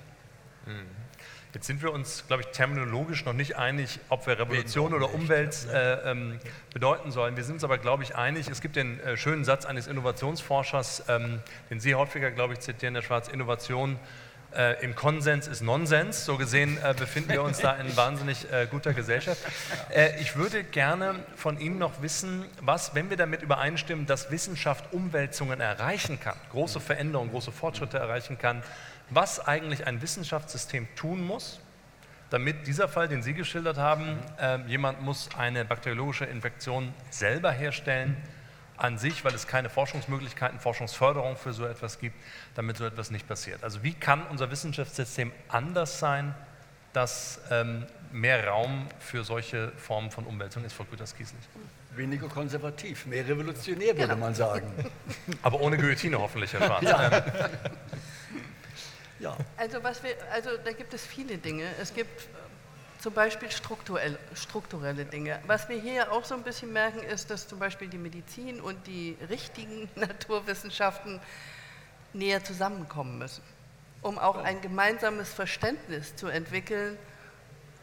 Mhm. 0.64 1.07
Jetzt 1.54 1.66
sind 1.66 1.80
wir 1.82 1.92
uns, 1.92 2.24
glaube 2.26 2.42
ich, 2.42 2.48
terminologisch 2.48 3.24
noch 3.24 3.32
nicht 3.32 3.56
einig, 3.56 4.00
ob 4.10 4.26
wir 4.26 4.38
Revolution 4.38 4.92
oder 4.92 5.14
Umwelt 5.14 5.66
äh, 5.72 6.10
ähm, 6.10 6.38
bedeuten 6.74 7.10
sollen. 7.10 7.36
Wir 7.36 7.44
sind 7.44 7.54
uns 7.54 7.64
aber, 7.64 7.78
glaube 7.78 8.02
ich, 8.02 8.16
einig. 8.16 8.48
Es 8.48 8.60
gibt 8.60 8.76
den 8.76 9.00
äh, 9.00 9.16
schönen 9.16 9.44
Satz 9.44 9.64
eines 9.64 9.86
Innovationsforschers, 9.86 11.04
ähm, 11.08 11.40
den 11.70 11.80
Sie 11.80 11.94
häufiger, 11.94 12.30
glaube 12.30 12.52
ich, 12.52 12.60
zitieren, 12.60 12.94
Herr 12.94 13.02
Schwarz, 13.02 13.28
Innovation 13.28 13.98
äh, 14.54 14.82
im 14.84 14.94
Konsens 14.94 15.46
ist 15.46 15.62
Nonsens. 15.62 16.24
So 16.24 16.36
gesehen 16.36 16.78
äh, 16.82 16.94
befinden 16.94 17.30
wir 17.30 17.42
uns 17.42 17.58
da 17.58 17.72
in 17.76 17.96
wahnsinnig 17.96 18.50
äh, 18.52 18.66
guter 18.70 18.92
Gesellschaft. 18.92 19.40
Äh, 19.90 20.20
ich 20.20 20.36
würde 20.36 20.64
gerne 20.64 21.16
von 21.36 21.58
Ihnen 21.58 21.78
noch 21.78 22.02
wissen, 22.02 22.44
was, 22.60 22.94
wenn 22.94 23.10
wir 23.10 23.16
damit 23.16 23.42
übereinstimmen, 23.42 24.06
dass 24.06 24.30
Wissenschaft 24.30 24.92
Umwälzungen 24.92 25.60
erreichen 25.60 26.18
kann, 26.20 26.36
große 26.50 26.80
Veränderungen, 26.80 27.30
große 27.30 27.52
Fortschritte 27.52 27.98
erreichen 27.98 28.38
kann, 28.38 28.62
was 29.10 29.40
eigentlich 29.46 29.86
ein 29.86 30.02
Wissenschaftssystem 30.02 30.88
tun 30.96 31.24
muss, 31.24 31.60
damit 32.30 32.66
dieser 32.66 32.88
Fall, 32.88 33.08
den 33.08 33.22
Sie 33.22 33.32
geschildert 33.32 33.78
haben, 33.78 34.18
äh, 34.38 34.58
jemand 34.66 35.00
muss 35.00 35.30
eine 35.36 35.64
bakteriologische 35.64 36.26
Infektion 36.26 36.92
selber 37.10 37.50
herstellen 37.50 38.16
an 38.76 38.98
sich, 38.98 39.24
weil 39.24 39.34
es 39.34 39.46
keine 39.46 39.70
Forschungsmöglichkeiten, 39.70 40.60
Forschungsförderung 40.60 41.36
für 41.36 41.52
so 41.52 41.64
etwas 41.66 41.98
gibt, 41.98 42.16
damit 42.54 42.76
so 42.76 42.84
etwas 42.84 43.10
nicht 43.10 43.26
passiert. 43.26 43.64
Also 43.64 43.82
wie 43.82 43.92
kann 43.92 44.22
unser 44.26 44.50
Wissenschaftssystem 44.50 45.32
anders 45.48 45.98
sein, 45.98 46.34
dass 46.92 47.40
ähm, 47.50 47.86
mehr 48.12 48.46
Raum 48.46 48.86
für 48.98 49.24
solche 49.24 49.72
Formen 49.76 50.10
von 50.10 50.24
Umwälzung 50.24 50.64
ist, 50.64 50.74
Frau 50.74 50.84
Güters-Kieslich? 50.84 51.42
Weniger 51.96 52.28
konservativ, 52.28 53.06
mehr 53.06 53.26
revolutionär, 53.26 53.96
würde 53.96 54.16
man 54.16 54.34
sagen. 54.34 54.70
Aber 55.42 55.60
ohne 55.60 55.76
Guillotine 55.76 56.18
hoffentlich, 56.18 56.52
Herr 56.52 56.66
Schwarz. 56.66 56.82
Ja. 56.84 57.12
Ähm, 57.12 57.22
ja. 59.20 59.36
Also, 59.56 59.82
was 59.82 60.02
wir, 60.02 60.16
also 60.32 60.50
da 60.64 60.72
gibt 60.72 60.94
es 60.94 61.04
viele 61.04 61.38
Dinge. 61.38 61.64
Es 61.80 61.94
gibt 61.94 62.28
zum 62.98 63.14
Beispiel 63.14 63.50
strukturell, 63.50 64.18
strukturelle 64.34 65.04
Dinge. 65.04 65.40
Was 65.46 65.68
wir 65.68 65.80
hier 65.80 66.10
auch 66.12 66.24
so 66.24 66.34
ein 66.34 66.42
bisschen 66.42 66.72
merken, 66.72 67.00
ist, 67.00 67.30
dass 67.30 67.46
zum 67.46 67.58
Beispiel 67.58 67.88
die 67.88 67.98
Medizin 67.98 68.60
und 68.60 68.86
die 68.86 69.16
richtigen 69.28 69.88
Naturwissenschaften 69.94 71.20
näher 72.12 72.42
zusammenkommen 72.42 73.18
müssen, 73.18 73.42
um 74.02 74.18
auch 74.18 74.36
ein 74.36 74.60
gemeinsames 74.60 75.32
Verständnis 75.32 76.16
zu 76.16 76.26
entwickeln 76.28 76.98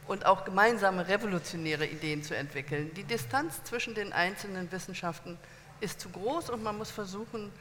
und 0.08 0.26
auch 0.26 0.46
gemeinsame 0.46 1.08
revolutionäre 1.08 1.86
Ideen 1.86 2.22
zu 2.22 2.36
entwickeln. 2.36 2.94
Die 2.96 3.04
Distanz 3.04 3.64
zwischen 3.64 3.96
den 3.96 4.14
einzelnen 4.14 4.72
Wissenschaften 4.72 5.38
ist 5.80 6.00
zu 6.00 6.10
groß 6.10 6.50
und 6.50 6.64
man 6.64 6.78
muss 6.78 6.92
versuchen, 6.92 7.52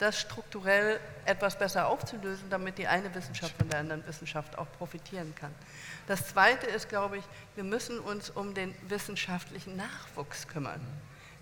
das 0.00 0.18
strukturell 0.18 0.98
etwas 1.26 1.58
besser 1.58 1.86
aufzulösen, 1.86 2.48
damit 2.48 2.78
die 2.78 2.86
eine 2.86 3.14
Wissenschaft 3.14 3.54
von 3.56 3.68
der 3.68 3.80
anderen 3.80 4.06
Wissenschaft 4.06 4.58
auch 4.58 4.66
profitieren 4.78 5.34
kann. 5.34 5.54
Das 6.06 6.26
Zweite 6.26 6.66
ist, 6.66 6.88
glaube 6.88 7.18
ich, 7.18 7.24
wir 7.54 7.64
müssen 7.64 8.00
uns 8.00 8.30
um 8.30 8.54
den 8.54 8.74
wissenschaftlichen 8.88 9.76
Nachwuchs 9.76 10.48
kümmern, 10.48 10.80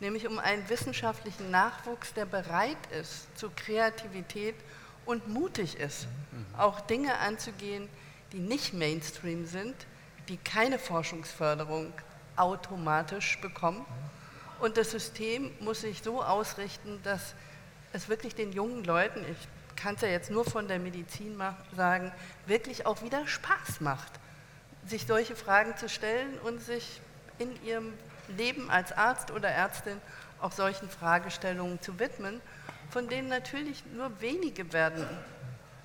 nämlich 0.01 0.27
um 0.27 0.41
einen 0.41 0.69
wissenschaftlichen 0.69 1.51
Nachwuchs, 1.51 2.13
der 2.15 2.27
bereit 2.27 2.77
ist 2.91 3.39
zu 3.39 3.49
Kreativität 3.55 4.57
und 5.07 5.29
mutig 5.29 5.77
ist, 5.77 6.09
auch 6.57 6.81
Dinge 6.81 7.17
anzugehen, 7.19 7.89
die 8.33 8.41
nicht 8.41 8.75
Mainstream 8.75 9.47
sind, 9.47 9.75
die 10.29 10.37
keine 10.37 10.79
Forschungsförderung 10.79 11.93
automatisch 12.37 13.41
bekommen. 13.41 13.87
Und 14.61 14.77
das 14.77 14.91
System 14.91 15.53
muss 15.61 15.83
sich 15.83 16.03
so 16.03 16.23
ausrichten, 16.23 17.01
dass 17.05 17.35
es 17.93 18.09
wirklich 18.09 18.35
den 18.35 18.53
jungen 18.53 18.85
Leuten, 18.85 19.25
ich 19.31 19.49
kann 19.77 19.95
es 19.95 20.01
ja 20.01 20.09
jetzt 20.09 20.31
nur 20.31 20.45
von 20.45 20.69
der 20.69 20.79
Medizin 20.79 21.41
sagen, 21.77 22.13
wirklich 22.47 22.87
auch 22.87 23.03
wieder 23.03 23.27
Spaß 23.27 23.81
macht, 23.81 24.13
sich 24.87 25.07
solche 25.07 25.37
Fragen 25.37 25.77
zu 25.77 25.89
stellen 25.89 26.39
und 26.41 26.61
sich 26.61 27.01
in 27.39 27.51
ihrem 27.65 27.93
Leben 28.37 28.71
als 28.71 28.93
Arzt 28.93 29.31
oder 29.31 29.49
Ärztin 29.49 30.01
auch 30.41 30.53
solchen 30.53 30.89
Fragestellungen 30.89 31.81
zu 31.81 31.99
widmen, 31.99 32.41
von 32.91 33.09
denen 33.09 33.29
natürlich 33.29 33.85
nur 33.95 34.21
wenige 34.21 34.73
werden 34.73 35.07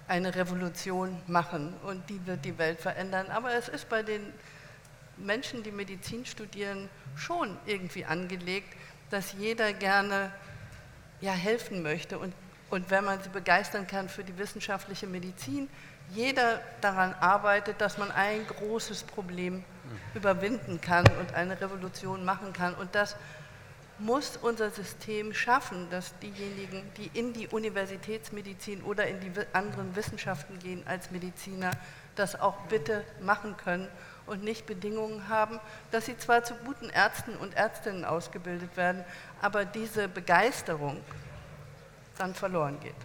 eine 0.07 0.35
Revolution 0.35 1.21
machen 1.27 1.73
und 1.83 2.09
die 2.09 2.25
wird 2.25 2.43
die 2.45 2.57
Welt 2.57 2.79
verändern. 2.79 3.27
Aber 3.29 3.53
es 3.53 3.69
ist 3.69 3.89
bei 3.89 4.03
den 4.03 4.33
Menschen, 5.17 5.63
die 5.63 5.71
Medizin 5.71 6.25
studieren, 6.25 6.89
schon 7.15 7.57
irgendwie 7.65 8.05
angelegt, 8.05 8.75
dass 9.09 9.33
jeder 9.33 9.73
gerne 9.73 10.31
ja, 11.23 11.31
helfen 11.31 11.81
möchte. 11.81 12.19
Und, 12.19 12.33
und 12.69 12.91
wenn 12.91 13.05
man 13.05 13.21
sie 13.23 13.29
begeistern 13.29 13.87
kann 13.87 14.09
für 14.09 14.23
die 14.23 14.37
wissenschaftliche 14.37 15.07
Medizin, 15.07 15.69
jeder 16.11 16.59
daran 16.81 17.13
arbeitet, 17.13 17.79
dass 17.79 17.97
man 17.97 18.11
ein 18.11 18.45
großes 18.45 19.03
Problem 19.03 19.63
überwinden 20.13 20.81
kann 20.81 21.05
und 21.19 21.33
eine 21.33 21.59
Revolution 21.59 22.25
machen 22.25 22.51
kann. 22.51 22.75
Und 22.75 22.93
das 22.93 23.15
muss 23.99 24.37
unser 24.37 24.69
System 24.69 25.33
schaffen, 25.33 25.89
dass 25.89 26.17
diejenigen, 26.19 26.83
die 26.97 27.09
in 27.17 27.31
die 27.31 27.47
Universitätsmedizin 27.47 28.83
oder 28.83 29.07
in 29.07 29.19
die 29.21 29.31
anderen 29.53 29.95
Wissenschaften 29.95 30.59
gehen 30.59 30.83
als 30.85 31.09
Mediziner, 31.11 31.71
das 32.15 32.39
auch 32.39 32.57
bitte 32.69 33.05
machen 33.21 33.55
können 33.55 33.87
und 34.25 34.43
nicht 34.43 34.65
Bedingungen 34.65 35.27
haben, 35.27 35.59
dass 35.91 36.05
sie 36.05 36.17
zwar 36.17 36.43
zu 36.43 36.55
guten 36.65 36.89
Ärzten 36.89 37.35
und 37.35 37.55
Ärztinnen 37.55 38.05
ausgebildet 38.05 38.75
werden, 38.77 39.03
aber 39.41 39.65
diese 39.65 40.07
Begeisterung 40.07 40.97
dann 42.17 42.33
verloren 42.33 42.79
geht. 42.79 42.95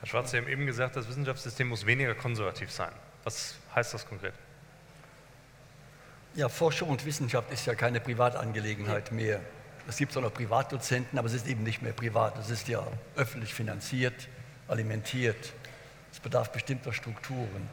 Herr 0.00 0.06
Schwarz, 0.06 0.30
Sie 0.30 0.36
haben 0.36 0.48
eben 0.48 0.66
gesagt, 0.66 0.96
das 0.96 1.08
Wissenschaftssystem 1.08 1.68
muss 1.68 1.86
weniger 1.86 2.14
konservativ 2.14 2.70
sein. 2.70 2.92
Was 3.24 3.54
heißt 3.74 3.94
das 3.94 4.06
konkret? 4.06 4.34
Ja, 6.34 6.48
Forschung 6.50 6.90
und 6.90 7.04
Wissenschaft 7.06 7.50
ist 7.50 7.66
ja 7.66 7.74
keine 7.74 7.98
Privatangelegenheit 7.98 9.10
mehr. 9.10 9.40
Es 9.88 9.96
gibt 9.96 10.12
zwar 10.12 10.22
noch 10.22 10.34
Privatdozenten, 10.34 11.18
aber 11.18 11.28
es 11.28 11.34
ist 11.34 11.46
eben 11.46 11.62
nicht 11.62 11.80
mehr 11.80 11.92
privat. 11.92 12.36
Es 12.38 12.50
ist 12.50 12.68
ja 12.68 12.86
öffentlich 13.16 13.54
finanziert, 13.54 14.28
alimentiert. 14.68 15.54
Es 16.12 16.20
bedarf 16.20 16.52
bestimmter 16.52 16.92
Strukturen. 16.92 17.68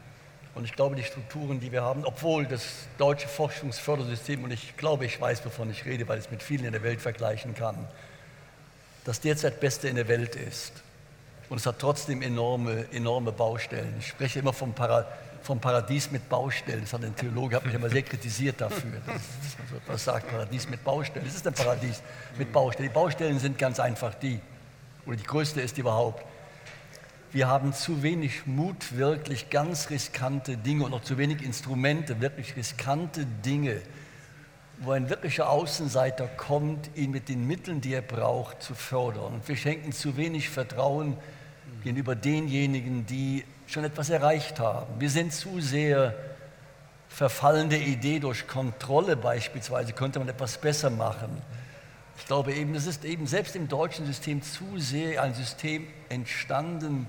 Und 0.54 0.64
ich 0.64 0.74
glaube, 0.74 0.94
die 0.94 1.02
Strukturen, 1.02 1.58
die 1.58 1.72
wir 1.72 1.82
haben, 1.82 2.04
obwohl 2.04 2.46
das 2.46 2.86
deutsche 2.96 3.26
Forschungsfördersystem, 3.26 4.44
und 4.44 4.52
ich 4.52 4.76
glaube, 4.76 5.04
ich 5.04 5.20
weiß, 5.20 5.44
wovon 5.44 5.70
ich 5.70 5.84
rede, 5.84 6.06
weil 6.06 6.18
ich 6.18 6.26
es 6.26 6.30
mit 6.30 6.42
vielen 6.42 6.64
in 6.64 6.72
der 6.72 6.82
Welt 6.82 7.00
vergleichen 7.00 7.54
kann, 7.54 7.76
das 9.04 9.20
derzeit 9.20 9.60
Beste 9.60 9.88
in 9.88 9.96
der 9.96 10.06
Welt 10.06 10.36
ist. 10.36 10.72
Und 11.48 11.58
es 11.58 11.66
hat 11.66 11.78
trotzdem 11.78 12.22
enorme, 12.22 12.86
enorme 12.92 13.32
Baustellen. 13.32 13.94
Ich 13.98 14.08
spreche 14.08 14.38
immer 14.38 14.52
vom, 14.52 14.72
Para, 14.72 15.06
vom 15.42 15.60
Paradies 15.60 16.10
mit 16.10 16.28
Baustellen. 16.28 16.82
Das 16.82 16.92
hat 16.92 17.04
ein 17.04 17.14
Theologe, 17.14 17.56
hat 17.56 17.66
mich 17.66 17.74
immer 17.74 17.90
sehr 17.90 18.02
kritisiert 18.02 18.60
dafür, 18.60 18.92
dass 19.06 19.58
man 19.58 19.68
so 19.70 19.76
etwas 19.76 20.04
sagt, 20.04 20.30
Paradies 20.30 20.68
mit 20.68 20.82
Baustellen. 20.84 21.26
Es 21.26 21.34
ist 21.34 21.46
ein 21.46 21.52
Paradies 21.52 22.00
mit 22.38 22.52
Baustellen. 22.52 22.88
Die 22.88 22.94
Baustellen 22.94 23.38
sind 23.40 23.58
ganz 23.58 23.78
einfach 23.78 24.14
die, 24.14 24.40
oder 25.04 25.16
die 25.16 25.24
größte 25.24 25.60
ist 25.60 25.76
überhaupt. 25.76 26.24
Wir 27.34 27.48
haben 27.48 27.72
zu 27.72 28.04
wenig 28.04 28.46
Mut, 28.46 28.96
wirklich 28.96 29.50
ganz 29.50 29.90
riskante 29.90 30.56
Dinge 30.56 30.84
und 30.84 30.92
noch 30.92 31.02
zu 31.02 31.18
wenig 31.18 31.42
Instrumente, 31.42 32.20
wirklich 32.20 32.54
riskante 32.54 33.26
Dinge, 33.26 33.82
wo 34.78 34.92
ein 34.92 35.10
wirklicher 35.10 35.50
Außenseiter 35.50 36.28
kommt, 36.28 36.90
ihn 36.94 37.10
mit 37.10 37.28
den 37.28 37.44
Mitteln, 37.44 37.80
die 37.80 37.92
er 37.92 38.02
braucht, 38.02 38.62
zu 38.62 38.76
fördern. 38.76 39.34
Und 39.34 39.48
wir 39.48 39.56
schenken 39.56 39.90
zu 39.90 40.16
wenig 40.16 40.48
Vertrauen 40.48 41.16
gegenüber 41.82 42.14
denjenigen, 42.14 43.04
die 43.04 43.42
schon 43.66 43.82
etwas 43.82 44.10
erreicht 44.10 44.60
haben. 44.60 45.00
Wir 45.00 45.10
sind 45.10 45.32
zu 45.32 45.60
sehr 45.60 46.14
verfallen 47.08 47.68
der 47.68 47.80
Idee, 47.80 48.20
durch 48.20 48.46
Kontrolle 48.46 49.16
beispielsweise 49.16 49.92
könnte 49.92 50.20
man 50.20 50.28
etwas 50.28 50.58
besser 50.58 50.88
machen. 50.88 51.42
Ich 52.16 52.26
glaube 52.26 52.54
eben, 52.54 52.76
es 52.76 52.86
ist 52.86 53.04
eben 53.04 53.26
selbst 53.26 53.56
im 53.56 53.66
deutschen 53.66 54.06
System 54.06 54.40
zu 54.40 54.78
sehr 54.78 55.20
ein 55.20 55.34
System 55.34 55.88
entstanden, 56.08 57.08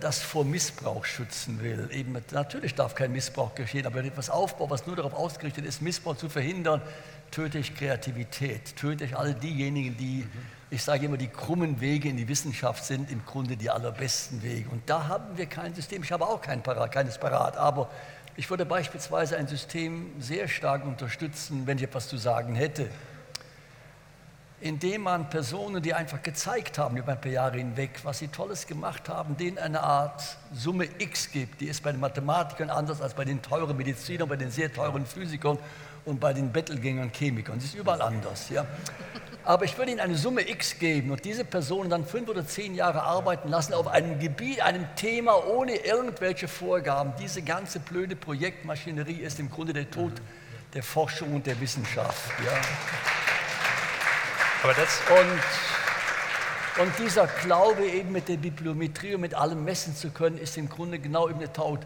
das 0.00 0.20
vor 0.20 0.44
Missbrauch 0.44 1.04
schützen 1.04 1.62
will. 1.62 1.88
Eben, 1.92 2.16
natürlich 2.32 2.74
darf 2.74 2.94
kein 2.94 3.12
Missbrauch 3.12 3.54
geschehen, 3.54 3.86
aber 3.86 4.04
etwas 4.04 4.30
aufbaut, 4.30 4.70
was 4.70 4.86
nur 4.86 4.96
darauf 4.96 5.14
ausgerichtet 5.14 5.64
ist, 5.64 5.82
Missbrauch 5.82 6.16
zu 6.16 6.28
verhindern, 6.28 6.82
töte 7.30 7.58
ich 7.58 7.74
Kreativität, 7.74 8.76
töte 8.76 9.04
ich 9.04 9.16
all 9.16 9.34
diejenigen, 9.34 9.96
die, 9.96 10.26
ich 10.70 10.82
sage 10.82 11.06
immer, 11.06 11.16
die 11.16 11.28
krummen 11.28 11.80
Wege 11.80 12.08
in 12.08 12.16
die 12.16 12.28
Wissenschaft 12.28 12.84
sind 12.84 13.10
im 13.10 13.24
Grunde 13.24 13.56
die 13.56 13.70
allerbesten 13.70 14.42
Wege. 14.42 14.68
Und 14.70 14.88
da 14.88 15.08
haben 15.08 15.36
wir 15.36 15.46
kein 15.46 15.74
System. 15.74 16.02
Ich 16.02 16.12
habe 16.12 16.26
auch 16.26 16.40
kein 16.40 16.62
parat, 16.62 16.92
keines 16.92 17.18
parat, 17.18 17.56
aber 17.56 17.90
ich 18.36 18.48
würde 18.48 18.64
beispielsweise 18.64 19.36
ein 19.36 19.46
System 19.46 20.12
sehr 20.18 20.48
stark 20.48 20.84
unterstützen, 20.84 21.66
wenn 21.66 21.78
ich 21.78 21.84
etwas 21.84 22.08
zu 22.08 22.16
sagen 22.16 22.54
hätte 22.54 22.88
indem 24.62 25.02
man 25.02 25.28
Personen, 25.28 25.82
die 25.82 25.92
einfach 25.92 26.22
gezeigt 26.22 26.78
haben 26.78 26.96
über 26.96 27.12
ein 27.12 27.20
paar 27.20 27.32
Jahre 27.32 27.58
hinweg, 27.58 28.00
was 28.04 28.20
sie 28.20 28.28
Tolles 28.28 28.66
gemacht 28.66 29.08
haben, 29.08 29.36
denen 29.36 29.58
eine 29.58 29.82
Art 29.82 30.36
Summe 30.54 30.86
X 30.98 31.32
gibt. 31.32 31.60
Die 31.60 31.66
ist 31.66 31.82
bei 31.82 31.90
den 31.90 32.00
Mathematikern 32.00 32.70
anders 32.70 33.02
als 33.02 33.14
bei 33.14 33.24
den 33.24 33.42
teuren 33.42 33.76
Medizinern, 33.76 34.28
bei 34.28 34.36
den 34.36 34.52
sehr 34.52 34.72
teuren 34.72 35.04
Physikern 35.04 35.58
und 36.04 36.20
bei 36.20 36.32
den 36.32 36.52
Bettelgängern 36.52 37.10
Chemikern. 37.12 37.58
Sie 37.58 37.66
ist 37.66 37.74
überall 37.74 38.02
anders. 38.02 38.50
Ja? 38.50 38.64
Aber 39.42 39.64
ich 39.64 39.76
würde 39.76 39.90
ihnen 39.90 40.00
eine 40.00 40.16
Summe 40.16 40.48
X 40.48 40.78
geben 40.78 41.10
und 41.10 41.24
diese 41.24 41.44
Personen 41.44 41.90
dann 41.90 42.06
fünf 42.06 42.28
oder 42.28 42.46
zehn 42.46 42.76
Jahre 42.76 43.02
arbeiten 43.02 43.48
lassen 43.48 43.74
auf 43.74 43.88
einem 43.88 44.20
Gebiet, 44.20 44.60
einem 44.60 44.86
Thema 44.94 45.44
ohne 45.44 45.74
irgendwelche 45.74 46.46
Vorgaben. 46.46 47.14
Diese 47.18 47.42
ganze 47.42 47.80
blöde 47.80 48.14
Projektmaschinerie 48.14 49.22
ist 49.22 49.40
im 49.40 49.50
Grunde 49.50 49.72
der 49.72 49.90
Tod 49.90 50.12
der 50.72 50.84
Forschung 50.84 51.34
und 51.34 51.46
der 51.46 51.60
Wissenschaft. 51.60 52.30
Ja? 52.44 53.21
Aber 54.62 54.74
das 54.74 55.00
und, 55.10 56.86
und 56.86 56.98
dieser 57.00 57.26
Glaube 57.26 57.84
eben 57.84 58.12
mit 58.12 58.28
der 58.28 58.36
Bibliometrie 58.36 59.14
und 59.16 59.20
mit 59.20 59.34
allem 59.34 59.64
messen 59.64 59.96
zu 59.96 60.10
können, 60.10 60.38
ist 60.38 60.56
im 60.56 60.68
Grunde 60.68 61.00
genau 61.00 61.28
eben 61.28 61.40
der 61.40 61.52
Tod. 61.52 61.80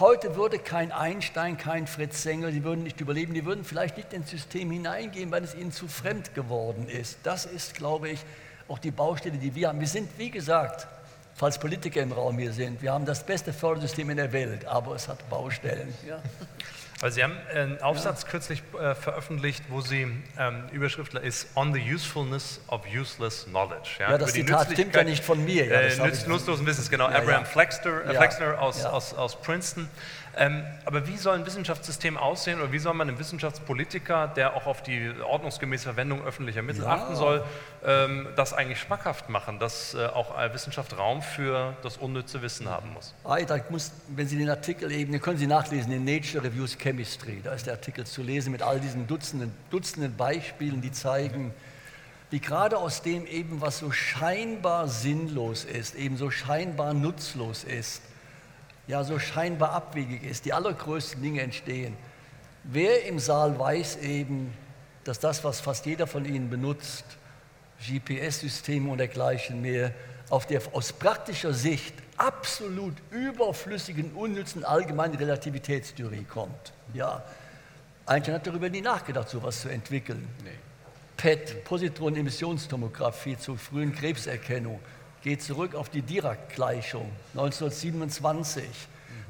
Heute 0.00 0.34
würde 0.34 0.58
kein 0.58 0.90
Einstein, 0.90 1.58
kein 1.58 1.86
Fritz 1.86 2.22
Sengel, 2.22 2.50
die 2.50 2.64
würden 2.64 2.82
nicht 2.82 2.98
überleben, 3.00 3.34
die 3.34 3.44
würden 3.44 3.62
vielleicht 3.62 3.98
nicht 3.98 4.14
ins 4.14 4.30
System 4.30 4.70
hineingehen, 4.70 5.30
weil 5.30 5.44
es 5.44 5.54
ihnen 5.54 5.70
zu 5.70 5.86
fremd 5.86 6.34
geworden 6.34 6.88
ist. 6.88 7.18
Das 7.24 7.44
ist, 7.44 7.74
glaube 7.74 8.08
ich, 8.08 8.24
auch 8.68 8.78
die 8.78 8.90
Baustelle, 8.90 9.36
die 9.36 9.54
wir 9.54 9.68
haben. 9.68 9.80
Wir 9.80 9.86
sind, 9.86 10.08
wie 10.16 10.30
gesagt, 10.30 10.86
falls 11.34 11.58
Politiker 11.58 12.00
im 12.00 12.12
Raum 12.12 12.38
hier 12.38 12.52
sind, 12.52 12.80
wir 12.80 12.92
haben 12.92 13.04
das 13.04 13.22
beste 13.22 13.52
Fördersystem 13.52 14.08
in 14.08 14.16
der 14.16 14.32
Welt, 14.32 14.64
aber 14.64 14.94
es 14.94 15.08
hat 15.08 15.28
Baustellen. 15.28 15.92
Ja. 16.08 16.22
Weil 17.04 17.12
Sie 17.12 17.22
haben 17.22 17.36
einen 17.54 17.82
Aufsatz 17.82 18.22
ja. 18.22 18.30
kürzlich 18.30 18.62
äh, 18.80 18.94
veröffentlicht, 18.94 19.64
wo 19.68 19.82
Sie, 19.82 20.10
ähm, 20.38 20.62
Überschrift 20.72 21.12
ist 21.12 21.54
On 21.54 21.74
the 21.74 21.94
Usefulness 21.94 22.62
of 22.68 22.80
Useless 22.90 23.44
Knowledge. 23.44 23.90
Ja, 23.98 24.12
ja 24.12 24.16
das 24.16 24.32
Zitat 24.32 24.72
stimmt 24.72 24.96
ja 24.96 25.04
nicht 25.04 25.22
von 25.22 25.44
mir. 25.44 25.66
Ja, 25.66 25.80
äh, 25.80 25.96
nütz, 25.98 26.26
nutzlosen 26.26 26.64
Wissens, 26.64 26.88
genau. 26.88 27.04
Abraham 27.04 27.44
Flexner, 27.44 28.06
äh, 28.06 28.14
Flexner 28.14 28.58
aus, 28.58 28.86
aus, 28.86 29.12
aus 29.12 29.38
Princeton. 29.38 29.86
Ähm, 30.36 30.64
aber 30.84 31.06
wie 31.06 31.16
soll 31.16 31.36
ein 31.36 31.46
Wissenschaftssystem 31.46 32.16
aussehen 32.16 32.60
oder 32.60 32.72
wie 32.72 32.78
soll 32.78 32.94
man 32.94 33.08
einem 33.08 33.18
Wissenschaftspolitiker, 33.18 34.28
der 34.28 34.54
auch 34.54 34.66
auf 34.66 34.82
die 34.82 35.12
ordnungsgemäße 35.22 35.84
Verwendung 35.84 36.24
öffentlicher 36.24 36.62
Mittel 36.62 36.84
ja. 36.84 36.90
achten 36.90 37.16
soll, 37.16 37.44
ähm, 37.84 38.28
das 38.36 38.52
eigentlich 38.52 38.80
schmackhaft 38.80 39.28
machen, 39.28 39.58
dass 39.58 39.94
äh, 39.94 40.06
auch 40.06 40.34
Wissenschaft 40.52 40.96
Raum 40.98 41.22
für 41.22 41.76
das 41.82 41.96
unnütze 41.96 42.42
Wissen 42.42 42.68
haben 42.68 42.92
muss? 42.92 43.14
Ah, 43.24 43.40
da 43.40 43.58
muss, 43.70 43.92
wenn 44.08 44.26
Sie 44.26 44.38
den 44.38 44.50
Artikel 44.50 44.90
eben, 44.90 45.12
den 45.12 45.20
können 45.20 45.38
Sie 45.38 45.46
nachlesen 45.46 45.92
in 45.92 46.04
Nature 46.04 46.44
Reviews 46.44 46.76
Chemistry, 46.78 47.40
da 47.42 47.52
ist 47.52 47.66
der 47.66 47.74
Artikel 47.74 48.04
zu 48.04 48.22
lesen 48.22 48.52
mit 48.52 48.62
all 48.62 48.80
diesen 48.80 49.06
Dutzenden, 49.06 49.52
Dutzenden 49.70 50.16
Beispielen, 50.16 50.80
die 50.80 50.92
zeigen, 50.92 51.52
wie 52.30 52.40
gerade 52.40 52.78
aus 52.78 53.02
dem 53.02 53.26
eben, 53.26 53.60
was 53.60 53.78
so 53.78 53.92
scheinbar 53.92 54.88
sinnlos 54.88 55.64
ist, 55.64 55.94
eben 55.94 56.16
so 56.16 56.30
scheinbar 56.30 56.92
nutzlos 56.92 57.62
ist, 57.62 58.02
ja 58.86 59.04
so 59.04 59.18
scheinbar 59.18 59.72
abwegig 59.72 60.24
ist, 60.24 60.44
die 60.44 60.52
allergrößten 60.52 61.22
Dinge 61.22 61.42
entstehen. 61.42 61.96
Wer 62.64 63.06
im 63.06 63.18
Saal 63.18 63.58
weiß 63.58 63.96
eben, 63.96 64.52
dass 65.04 65.20
das, 65.20 65.44
was 65.44 65.60
fast 65.60 65.86
jeder 65.86 66.06
von 66.06 66.24
Ihnen 66.24 66.48
benutzt, 66.48 67.04
GPS-Systeme 67.86 68.90
und 68.90 68.98
dergleichen 68.98 69.60
mehr, 69.60 69.92
auf 70.30 70.46
der 70.46 70.62
aus 70.72 70.92
praktischer 70.92 71.52
Sicht 71.52 71.94
absolut 72.16 72.94
überflüssigen, 73.10 74.12
unnützen 74.12 74.64
allgemeinen 74.64 75.14
Relativitätstheorie 75.14 76.24
kommt. 76.24 76.72
Ja, 76.94 77.22
Einstein 78.06 78.36
hat 78.36 78.46
darüber 78.46 78.68
nie 78.68 78.80
nachgedacht, 78.80 79.28
so 79.28 79.38
etwas 79.38 79.62
zu 79.62 79.68
entwickeln. 79.68 80.26
Nee. 80.42 80.50
PET, 81.16 81.64
Positronen-Emissionstomographie 81.64 83.38
zur 83.38 83.56
frühen 83.56 83.94
Krebserkennung, 83.94 84.80
geht 85.24 85.42
zurück 85.42 85.74
auf 85.74 85.88
die 85.88 86.02
Dirac-Gleichung 86.02 87.10
1927. 87.32 88.62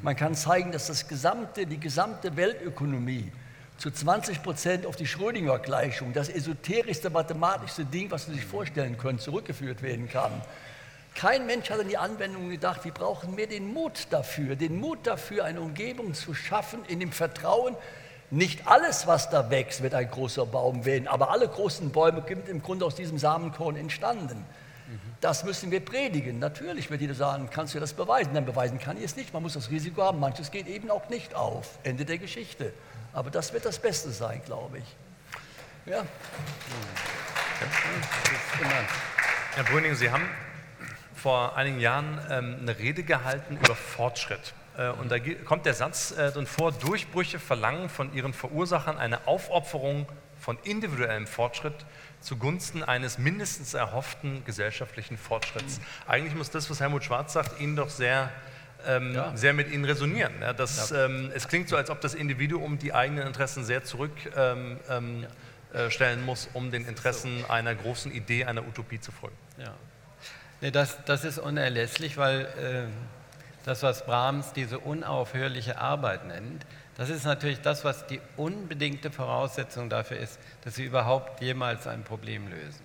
Man 0.02 0.16
kann 0.16 0.34
zeigen, 0.34 0.72
dass 0.72 0.88
das 0.88 1.06
gesamte, 1.06 1.66
die 1.66 1.78
gesamte 1.78 2.36
Weltökonomie 2.36 3.30
zu 3.78 3.92
20 3.92 4.42
Prozent 4.42 4.86
auf 4.86 4.96
die 4.96 5.06
Schrödinger-Gleichung, 5.06 6.12
das 6.12 6.28
esoterischste 6.28 7.10
mathematischste 7.10 7.84
Ding, 7.84 8.10
was 8.10 8.26
Sie 8.26 8.32
sich 8.32 8.44
vorstellen 8.44 8.98
können, 8.98 9.20
zurückgeführt 9.20 9.82
werden 9.82 10.08
kann. 10.08 10.32
Kein 11.14 11.46
Mensch 11.46 11.70
hat 11.70 11.78
an 11.78 11.88
die 11.88 11.96
Anwendung 11.96 12.50
gedacht, 12.50 12.84
wir 12.84 12.92
brauchen 12.92 13.36
mehr 13.36 13.46
den 13.46 13.72
Mut 13.72 14.08
dafür, 14.10 14.56
den 14.56 14.80
Mut 14.80 14.98
dafür, 15.04 15.44
eine 15.44 15.60
Umgebung 15.60 16.12
zu 16.12 16.34
schaffen, 16.34 16.80
in 16.88 16.98
dem 16.98 17.12
Vertrauen, 17.12 17.76
nicht 18.32 18.66
alles, 18.66 19.06
was 19.06 19.30
da 19.30 19.48
wächst, 19.48 19.80
wird 19.80 19.94
ein 19.94 20.10
großer 20.10 20.44
Baum 20.44 20.84
werden, 20.84 21.06
aber 21.06 21.30
alle 21.30 21.46
großen 21.46 21.92
Bäume 21.92 22.24
sind 22.26 22.48
im 22.48 22.62
Grunde 22.62 22.84
aus 22.84 22.96
diesem 22.96 23.16
Samenkorn 23.16 23.76
entstanden. 23.76 24.44
Das 25.24 25.42
müssen 25.42 25.70
wir 25.70 25.82
predigen. 25.82 26.38
Natürlich 26.38 26.90
wird 26.90 27.00
jeder 27.00 27.14
sagen, 27.14 27.48
kannst 27.50 27.74
du 27.74 27.80
das 27.80 27.94
beweisen? 27.94 28.34
Dann 28.34 28.44
beweisen 28.44 28.78
kann 28.78 28.98
ich 28.98 29.04
es 29.04 29.16
nicht. 29.16 29.32
Man 29.32 29.42
muss 29.42 29.54
das 29.54 29.70
Risiko 29.70 30.02
haben. 30.02 30.20
Manches 30.20 30.50
geht 30.50 30.66
eben 30.66 30.90
auch 30.90 31.08
nicht 31.08 31.34
auf. 31.34 31.78
Ende 31.82 32.04
der 32.04 32.18
Geschichte. 32.18 32.74
Aber 33.14 33.30
das 33.30 33.54
wird 33.54 33.64
das 33.64 33.78
Beste 33.78 34.10
sein, 34.10 34.42
glaube 34.44 34.80
ich. 34.80 34.96
Ja. 35.86 36.04
Herr 39.54 39.64
Brüning, 39.64 39.94
Sie 39.94 40.10
haben 40.10 40.28
vor 41.14 41.56
einigen 41.56 41.80
Jahren 41.80 42.20
ähm, 42.28 42.58
eine 42.60 42.78
Rede 42.78 43.02
gehalten 43.02 43.56
über 43.56 43.74
Fortschritt. 43.74 44.52
Äh, 44.76 44.90
und 44.90 45.10
da 45.10 45.16
kommt 45.46 45.64
der 45.64 45.72
Satz 45.72 46.10
äh, 46.10 46.32
drin 46.32 46.46
vor, 46.46 46.70
Durchbrüche 46.70 47.38
verlangen 47.38 47.88
von 47.88 48.12
ihren 48.12 48.34
Verursachern 48.34 48.98
eine 48.98 49.26
Aufopferung 49.26 50.06
von 50.44 50.58
individuellem 50.62 51.26
Fortschritt 51.26 51.86
zugunsten 52.20 52.82
eines 52.82 53.18
mindestens 53.18 53.72
erhofften 53.72 54.44
gesellschaftlichen 54.44 55.16
Fortschritts. 55.16 55.80
Eigentlich 56.06 56.34
muss 56.34 56.50
das, 56.50 56.68
was 56.68 56.80
Helmut 56.80 57.02
Schwarz 57.02 57.32
sagt, 57.32 57.60
Ihnen 57.60 57.76
doch 57.76 57.88
sehr, 57.88 58.30
ähm, 58.86 59.14
ja. 59.14 59.34
sehr 59.34 59.54
mit 59.54 59.72
Ihnen 59.72 59.86
resonieren. 59.86 60.34
Ja, 60.42 60.52
das, 60.52 60.90
ja. 60.90 61.06
ähm, 61.06 61.30
es 61.34 61.48
klingt 61.48 61.70
so, 61.70 61.76
als 61.76 61.88
ob 61.88 62.02
das 62.02 62.14
Individuum 62.14 62.78
die 62.78 62.92
eigenen 62.92 63.26
Interessen 63.26 63.64
sehr 63.64 63.84
zurückstellen 63.84 64.78
ähm, 64.90 65.24
ähm 65.24 65.88
äh, 65.98 66.16
muss, 66.16 66.48
um 66.52 66.70
den 66.70 66.86
Interessen 66.86 67.40
so. 67.40 67.48
einer 67.48 67.74
großen 67.74 68.12
Idee, 68.12 68.44
einer 68.44 68.66
Utopie 68.66 69.00
zu 69.00 69.12
folgen. 69.12 69.36
Ja. 69.56 69.72
Nee, 70.60 70.70
das, 70.70 70.98
das 71.06 71.24
ist 71.24 71.38
unerlässlich, 71.38 72.18
weil 72.18 72.42
äh, 72.42 72.86
das, 73.64 73.82
was 73.82 74.04
Brahms 74.04 74.52
diese 74.52 74.78
unaufhörliche 74.78 75.78
Arbeit 75.78 76.26
nennt, 76.26 76.66
das 76.96 77.10
ist 77.10 77.24
natürlich 77.24 77.60
das, 77.60 77.84
was 77.84 78.06
die 78.06 78.20
unbedingte 78.36 79.10
Voraussetzung 79.10 79.90
dafür 79.90 80.18
ist, 80.18 80.38
dass 80.64 80.76
Sie 80.76 80.84
überhaupt 80.84 81.40
jemals 81.40 81.86
ein 81.86 82.04
Problem 82.04 82.48
lösen. 82.48 82.84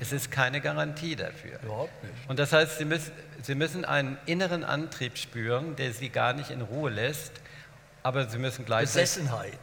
Es 0.00 0.12
ist 0.12 0.30
keine 0.30 0.60
Garantie 0.60 1.14
dafür. 1.16 1.58
Überhaupt 1.62 2.02
nicht. 2.02 2.14
Und 2.28 2.38
das 2.38 2.52
heißt, 2.52 2.78
Sie 2.78 2.84
müssen, 2.84 3.12
Sie 3.42 3.54
müssen 3.54 3.84
einen 3.84 4.18
inneren 4.26 4.64
Antrieb 4.64 5.16
spüren, 5.16 5.76
der 5.76 5.92
Sie 5.92 6.08
gar 6.08 6.32
nicht 6.32 6.50
in 6.50 6.60
Ruhe 6.60 6.90
lässt, 6.90 7.32
aber 8.02 8.26
Sie 8.26 8.38
müssen 8.38 8.64
gleichzeitig... 8.64 9.10
Besessenheit. 9.10 9.58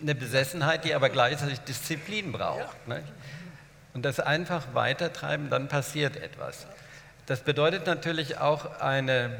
Eine 0.00 0.14
Besessenheit, 0.14 0.84
die 0.84 0.94
aber 0.94 1.08
gleichzeitig 1.08 1.60
Disziplin 1.60 2.30
braucht. 2.32 2.86
Ne? 2.86 3.02
Und 3.94 4.04
das 4.04 4.20
einfach 4.20 4.74
weitertreiben, 4.74 5.50
dann 5.50 5.68
passiert 5.68 6.16
etwas. 6.16 6.66
Das 7.26 7.40
bedeutet 7.40 7.86
natürlich 7.86 8.38
auch 8.38 8.80
eine, 8.80 9.30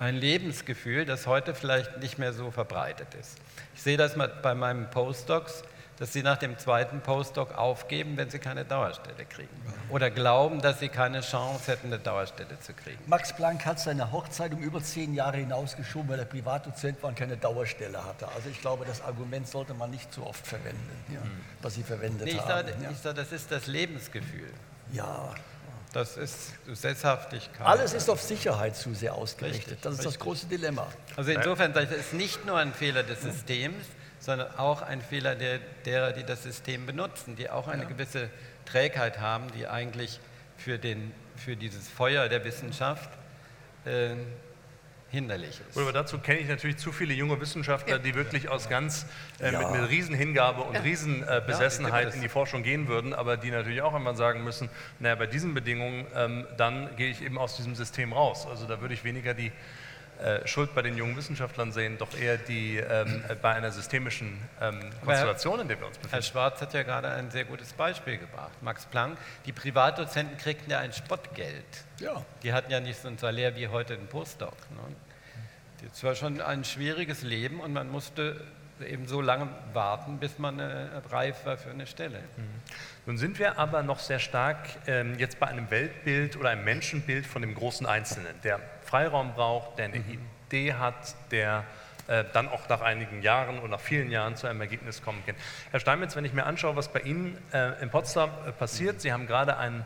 ein 0.00 0.14
Lebensgefühl, 0.16 1.04
das 1.04 1.26
heute 1.26 1.54
vielleicht 1.54 1.98
nicht 1.98 2.18
mehr 2.18 2.32
so 2.32 2.50
verbreitet 2.50 3.14
ist. 3.20 3.38
Ich 3.74 3.82
sehe 3.82 3.96
das 3.96 4.16
mal 4.16 4.28
bei 4.28 4.54
meinen 4.54 4.88
Postdocs, 4.90 5.62
dass 5.98 6.12
sie 6.12 6.22
nach 6.22 6.36
dem 6.36 6.56
zweiten 6.58 7.00
Postdoc 7.00 7.58
aufgeben, 7.58 8.16
wenn 8.16 8.30
sie 8.30 8.38
keine 8.38 8.64
Dauerstelle 8.64 9.24
kriegen. 9.24 9.48
Oder 9.90 10.10
glauben, 10.10 10.60
dass 10.60 10.78
sie 10.78 10.88
keine 10.88 11.22
Chance 11.22 11.72
hätten, 11.72 11.88
eine 11.88 11.98
Dauerstelle 11.98 12.56
zu 12.60 12.72
kriegen. 12.72 12.98
Max 13.08 13.32
Planck 13.34 13.66
hat 13.66 13.80
seine 13.80 14.12
Hochzeit 14.12 14.52
um 14.52 14.60
über 14.60 14.80
zehn 14.80 15.12
Jahre 15.14 15.38
hinausgeschoben, 15.38 16.08
weil 16.08 16.20
er 16.20 16.24
Privatdozent 16.24 17.02
war 17.02 17.08
und 17.08 17.18
keine 17.18 17.36
Dauerstelle 17.36 18.04
hatte. 18.04 18.28
Also 18.28 18.48
ich 18.48 18.60
glaube, 18.60 18.84
das 18.84 19.00
Argument 19.02 19.48
sollte 19.48 19.74
man 19.74 19.90
nicht 19.90 20.12
so 20.14 20.24
oft 20.24 20.46
verwenden, 20.46 21.04
ja, 21.12 21.18
was 21.62 21.74
Sie 21.74 21.82
verwendet 21.82 22.26
Nee, 22.26 22.30
ich, 22.32 22.40
haben. 22.42 22.48
sage, 22.48 22.74
ja. 22.80 22.90
ich 22.92 22.98
sage, 22.98 23.16
das 23.16 23.32
ist 23.32 23.50
das 23.50 23.66
Lebensgefühl. 23.66 24.52
ja, 24.92 25.34
Das 25.92 26.16
ist 26.16 26.52
Sesshaftigkeit. 26.66 27.66
alles 27.66 27.94
ist 27.94 28.10
auf 28.10 28.20
Sicherheit 28.20 28.76
zu 28.76 28.94
sehr 28.94 29.14
ausgerichtet. 29.14 29.68
Richtig, 29.68 29.80
das 29.80 29.92
ist 29.94 29.98
das 30.00 30.06
richtig. 30.06 30.20
große 30.20 30.46
Dilemma. 30.46 30.86
Also 31.16 31.30
insofern 31.30 31.72
sage 31.72 31.86
ich, 31.86 31.90
das 31.90 32.00
ist 32.00 32.12
nicht 32.12 32.44
nur 32.44 32.58
ein 32.58 32.74
Fehler 32.74 33.02
des 33.02 33.22
Systems, 33.22 33.86
sondern 34.20 34.54
auch 34.58 34.82
ein 34.82 35.00
Fehler 35.00 35.34
der, 35.34 35.60
derer, 35.84 36.12
die 36.12 36.24
das 36.24 36.42
System 36.42 36.86
benutzen, 36.86 37.36
die 37.36 37.48
auch 37.48 37.68
eine 37.68 37.86
gewisse 37.86 38.28
Trägheit 38.66 39.20
haben, 39.20 39.50
die 39.52 39.66
eigentlich 39.66 40.20
für, 40.56 40.78
den, 40.78 41.12
für 41.36 41.56
dieses 41.56 41.88
Feuer 41.88 42.28
der 42.28 42.44
Wissenschaft 42.44 43.08
äh, 43.84 44.14
hinderlich 45.10 45.60
ist. 45.60 45.74
Gut, 45.74 45.82
aber 45.82 45.92
dazu 45.92 46.18
kenne 46.18 46.40
ich 46.40 46.48
natürlich 46.48 46.76
zu 46.76 46.92
viele 46.92 47.14
junge 47.14 47.40
Wissenschaftler, 47.40 47.98
die 47.98 48.14
wirklich 48.14 48.48
aus 48.48 48.68
ganz 48.68 49.06
äh, 49.40 49.52
mit, 49.52 49.70
mit 49.70 49.90
Riesenhingabe 49.90 50.62
und 50.62 50.76
Riesenbesessenheit 50.76 52.12
äh, 52.12 52.16
in 52.16 52.22
die 52.22 52.28
Forschung 52.28 52.62
gehen 52.62 52.88
würden, 52.88 53.14
aber 53.14 53.36
die 53.36 53.50
natürlich 53.50 53.80
auch 53.82 53.94
einmal 53.94 54.16
sagen 54.16 54.44
müssen, 54.44 54.68
naja, 54.98 55.14
bei 55.14 55.26
diesen 55.26 55.54
Bedingungen, 55.54 56.06
ähm, 56.14 56.46
dann 56.56 56.94
gehe 56.96 57.10
ich 57.10 57.22
eben 57.22 57.38
aus 57.38 57.56
diesem 57.56 57.74
System 57.74 58.12
raus. 58.12 58.46
Also 58.46 58.66
da 58.66 58.80
würde 58.80 58.94
ich 58.94 59.04
weniger 59.04 59.32
die 59.34 59.50
Schuld 60.46 60.74
bei 60.74 60.82
den 60.82 60.96
jungen 60.96 61.16
Wissenschaftlern 61.16 61.72
sehen, 61.72 61.98
doch 61.98 62.16
eher 62.16 62.36
die 62.36 62.78
ähm, 62.78 63.22
äh, 63.28 63.34
bei 63.34 63.54
einer 63.54 63.70
systemischen 63.70 64.38
ähm, 64.60 64.80
Konstellation, 65.04 65.60
in 65.60 65.68
der 65.68 65.78
wir 65.78 65.86
uns 65.86 65.96
Herr 65.96 66.02
befinden. 66.02 66.24
Schwarz 66.24 66.60
hat 66.60 66.74
ja 66.74 66.82
gerade 66.82 67.08
ein 67.08 67.30
sehr 67.30 67.44
gutes 67.44 67.72
Beispiel 67.72 68.18
gebracht. 68.18 68.52
Max 68.62 68.86
Planck, 68.86 69.18
die 69.46 69.52
Privatdozenten 69.52 70.36
kriegten 70.38 70.70
ja 70.70 70.80
ein 70.80 70.92
Spottgeld. 70.92 71.64
Ja. 72.00 72.24
Die 72.42 72.52
hatten 72.52 72.70
ja 72.70 72.80
nicht 72.80 73.00
so 73.00 73.08
ein 73.08 73.18
Salär 73.18 73.56
wie 73.56 73.68
heute 73.68 73.94
ein 73.94 74.06
Postdoc. 74.08 74.56
Ne? 74.70 74.96
Das 75.88 76.02
war 76.02 76.14
schon 76.14 76.40
ein 76.40 76.64
schwieriges 76.64 77.22
Leben 77.22 77.60
und 77.60 77.72
man 77.72 77.88
musste 77.88 78.40
eben 78.86 79.06
so 79.06 79.20
lange 79.20 79.48
warten, 79.72 80.18
bis 80.18 80.38
man 80.38 80.58
äh, 80.58 80.88
reif 81.10 81.44
war 81.46 81.56
für 81.56 81.70
eine 81.70 81.86
Stelle. 81.86 82.20
Nun 83.06 83.18
sind 83.18 83.38
wir 83.38 83.58
aber 83.58 83.82
noch 83.82 83.98
sehr 83.98 84.18
stark 84.18 84.68
ähm, 84.86 85.18
jetzt 85.18 85.38
bei 85.38 85.46
einem 85.46 85.70
Weltbild 85.70 86.36
oder 86.36 86.50
einem 86.50 86.64
Menschenbild 86.64 87.26
von 87.26 87.42
dem 87.42 87.54
großen 87.54 87.86
Einzelnen, 87.86 88.34
der 88.42 88.60
Freiraum 88.88 89.34
braucht, 89.34 89.78
der 89.78 89.86
eine 89.86 90.02
Idee 90.48 90.72
hat, 90.72 91.14
der 91.30 91.64
äh, 92.06 92.24
dann 92.32 92.48
auch 92.48 92.66
nach 92.70 92.80
einigen 92.80 93.20
Jahren 93.20 93.58
oder 93.58 93.68
nach 93.68 93.80
vielen 93.80 94.10
Jahren 94.10 94.34
zu 94.34 94.46
einem 94.46 94.62
Ergebnis 94.62 95.02
kommen 95.02 95.22
kann. 95.26 95.34
Herr 95.70 95.80
Steinmetz, 95.80 96.16
wenn 96.16 96.24
ich 96.24 96.32
mir 96.32 96.46
anschaue, 96.46 96.74
was 96.74 96.88
bei 96.88 97.00
Ihnen 97.00 97.36
äh, 97.52 97.82
in 97.82 97.90
Potsdam 97.90 98.30
äh, 98.46 98.52
passiert, 98.52 99.02
Sie 99.02 99.12
haben 99.12 99.26
gerade 99.26 99.58
ein, 99.58 99.84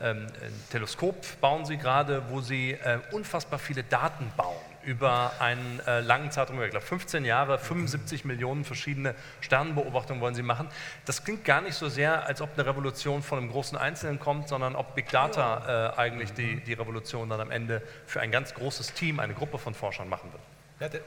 ähm, 0.00 0.26
Teleskop, 0.70 1.40
bauen 1.40 1.64
Sie 1.64 1.76
gerade, 1.76 2.22
wo 2.30 2.40
Sie 2.40 2.76
unfassbar 3.12 3.58
viele 3.58 3.84
Daten 3.84 4.32
bauen 4.36 4.69
über 4.84 5.32
einen 5.40 5.80
äh, 5.86 6.00
langen 6.00 6.30
Zeitraum, 6.30 6.62
ich 6.62 6.70
glaube 6.70 6.84
15 6.86 7.24
Jahre, 7.24 7.58
75 7.58 8.24
Millionen 8.24 8.64
verschiedene 8.64 9.14
Sternenbeobachtungen 9.40 10.20
wollen 10.22 10.34
Sie 10.34 10.42
machen. 10.42 10.68
Das 11.04 11.24
klingt 11.24 11.44
gar 11.44 11.60
nicht 11.60 11.74
so 11.74 11.88
sehr, 11.88 12.26
als 12.26 12.40
ob 12.40 12.50
eine 12.54 12.66
Revolution 12.66 13.22
von 13.22 13.38
einem 13.38 13.50
großen 13.50 13.76
Einzelnen 13.76 14.18
kommt, 14.18 14.48
sondern 14.48 14.74
ob 14.76 14.94
Big 14.94 15.10
Data 15.10 15.92
äh, 15.94 15.98
eigentlich 15.98 16.32
die, 16.32 16.60
die 16.60 16.72
Revolution 16.72 17.28
dann 17.28 17.40
am 17.40 17.50
Ende 17.50 17.82
für 18.06 18.20
ein 18.20 18.30
ganz 18.30 18.54
großes 18.54 18.94
Team, 18.94 19.20
eine 19.20 19.34
Gruppe 19.34 19.58
von 19.58 19.74
Forschern 19.74 20.08
machen 20.08 20.30
wird. 20.32 20.42
Ja, 20.80 20.88
da- 20.98 21.04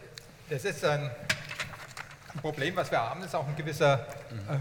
das 0.49 0.65
ist 0.65 0.83
ein 0.85 1.09
Problem, 2.41 2.75
was 2.75 2.91
wir 2.91 2.99
haben, 2.99 3.21
das 3.21 3.29
ist 3.29 3.35
auch 3.35 3.47
ein 3.47 3.55
gewisser 3.55 4.05
äh, 4.49 4.57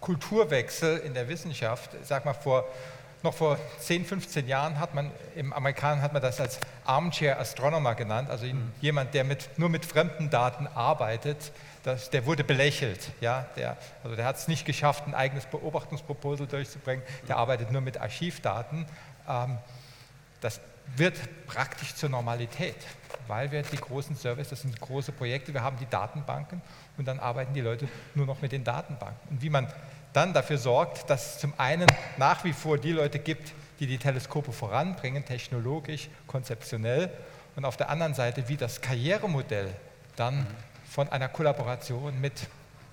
Kulturwechsel 0.00 0.98
in 0.98 1.14
der 1.14 1.28
Wissenschaft. 1.28 1.90
Sag 2.02 2.24
mal, 2.24 2.34
vor, 2.34 2.64
noch 3.26 3.34
vor 3.34 3.58
10, 3.80 4.04
15 4.04 4.46
Jahren 4.46 4.78
hat 4.78 4.94
man, 4.94 5.10
im 5.34 5.52
Amerikanischen 5.52 6.02
hat 6.02 6.12
man 6.12 6.22
das 6.22 6.40
als 6.40 6.60
Armchair 6.84 7.40
Astronomer 7.40 7.96
genannt, 7.96 8.30
also 8.30 8.46
jemand, 8.80 9.14
der 9.14 9.24
mit, 9.24 9.58
nur 9.58 9.68
mit 9.68 9.84
fremden 9.84 10.30
Daten 10.30 10.68
arbeitet, 10.68 11.52
das, 11.82 12.08
der 12.10 12.24
wurde 12.24 12.44
belächelt. 12.44 13.10
Ja? 13.20 13.46
Der, 13.56 13.76
also 14.04 14.14
der 14.14 14.24
hat 14.24 14.36
es 14.36 14.46
nicht 14.46 14.64
geschafft, 14.64 15.06
ein 15.06 15.14
eigenes 15.14 15.44
Beobachtungsproposal 15.46 16.46
durchzubringen, 16.46 17.04
der 17.28 17.36
arbeitet 17.36 17.72
nur 17.72 17.80
mit 17.80 18.00
Archivdaten. 18.00 18.86
Ähm, 19.28 19.58
das 20.40 20.60
wird 20.94 21.18
praktisch 21.48 21.96
zur 21.96 22.08
Normalität, 22.08 22.76
weil 23.26 23.50
wir 23.50 23.62
die 23.62 23.76
großen 23.76 24.14
Services, 24.14 24.50
das 24.50 24.60
sind 24.62 24.80
große 24.80 25.10
Projekte, 25.10 25.52
wir 25.52 25.64
haben 25.64 25.78
die 25.78 25.90
Datenbanken 25.90 26.62
und 26.96 27.08
dann 27.08 27.18
arbeiten 27.18 27.54
die 27.54 27.60
Leute 27.60 27.88
nur 28.14 28.26
noch 28.26 28.40
mit 28.40 28.52
den 28.52 28.62
Datenbanken. 28.62 29.30
Und 29.30 29.42
wie 29.42 29.50
man 29.50 29.66
dann 30.16 30.32
dafür 30.32 30.56
sorgt, 30.56 31.10
dass 31.10 31.34
es 31.34 31.38
zum 31.40 31.52
einen 31.58 31.86
nach 32.16 32.42
wie 32.44 32.54
vor 32.54 32.78
die 32.78 32.92
Leute 32.92 33.18
gibt, 33.18 33.52
die 33.80 33.86
die 33.86 33.98
Teleskope 33.98 34.50
voranbringen, 34.50 35.26
technologisch, 35.26 36.08
konzeptionell, 36.26 37.10
und 37.54 37.64
auf 37.64 37.76
der 37.76 37.88
anderen 37.88 38.14
Seite, 38.14 38.48
wie 38.48 38.56
das 38.56 38.80
Karrieremodell 38.80 39.74
dann 40.16 40.46
von 40.90 41.10
einer 41.10 41.28
Kollaboration 41.28 42.20
mit 42.20 42.32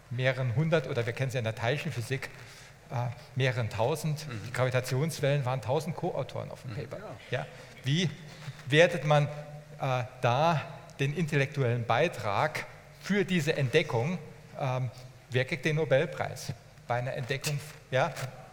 mehreren 0.09 0.55
hundert 0.55 0.87
oder 0.87 1.05
wir 1.05 1.13
kennen 1.13 1.31
ja 1.31 1.39
in 1.39 1.43
der 1.43 1.55
Teilchenphysik, 1.55 2.29
äh, 2.91 3.07
mehreren 3.35 3.69
tausend. 3.69 4.25
Die 4.47 4.53
Gravitationswellen 4.53 5.45
waren 5.45 5.61
tausend 5.61 5.95
Co-Autoren 5.95 6.51
auf 6.51 6.61
dem 6.61 6.75
Paper. 6.75 6.97
Ja. 7.31 7.45
Wie 7.83 8.09
wertet 8.67 9.03
man 9.05 9.27
äh, 9.81 10.03
da 10.21 10.61
den 10.99 11.13
intellektuellen 11.13 11.85
Beitrag 11.85 12.65
für 13.01 13.25
diese 13.25 13.55
Entdeckung? 13.57 14.17
Ähm, 14.59 14.91
wer 15.29 15.45
kriegt 15.45 15.65
den 15.65 15.75
Nobelpreis 15.77 16.53
bei 16.87 16.95
einer 16.95 17.13
Entdeckung? 17.13 17.59
Ja. 17.91 18.11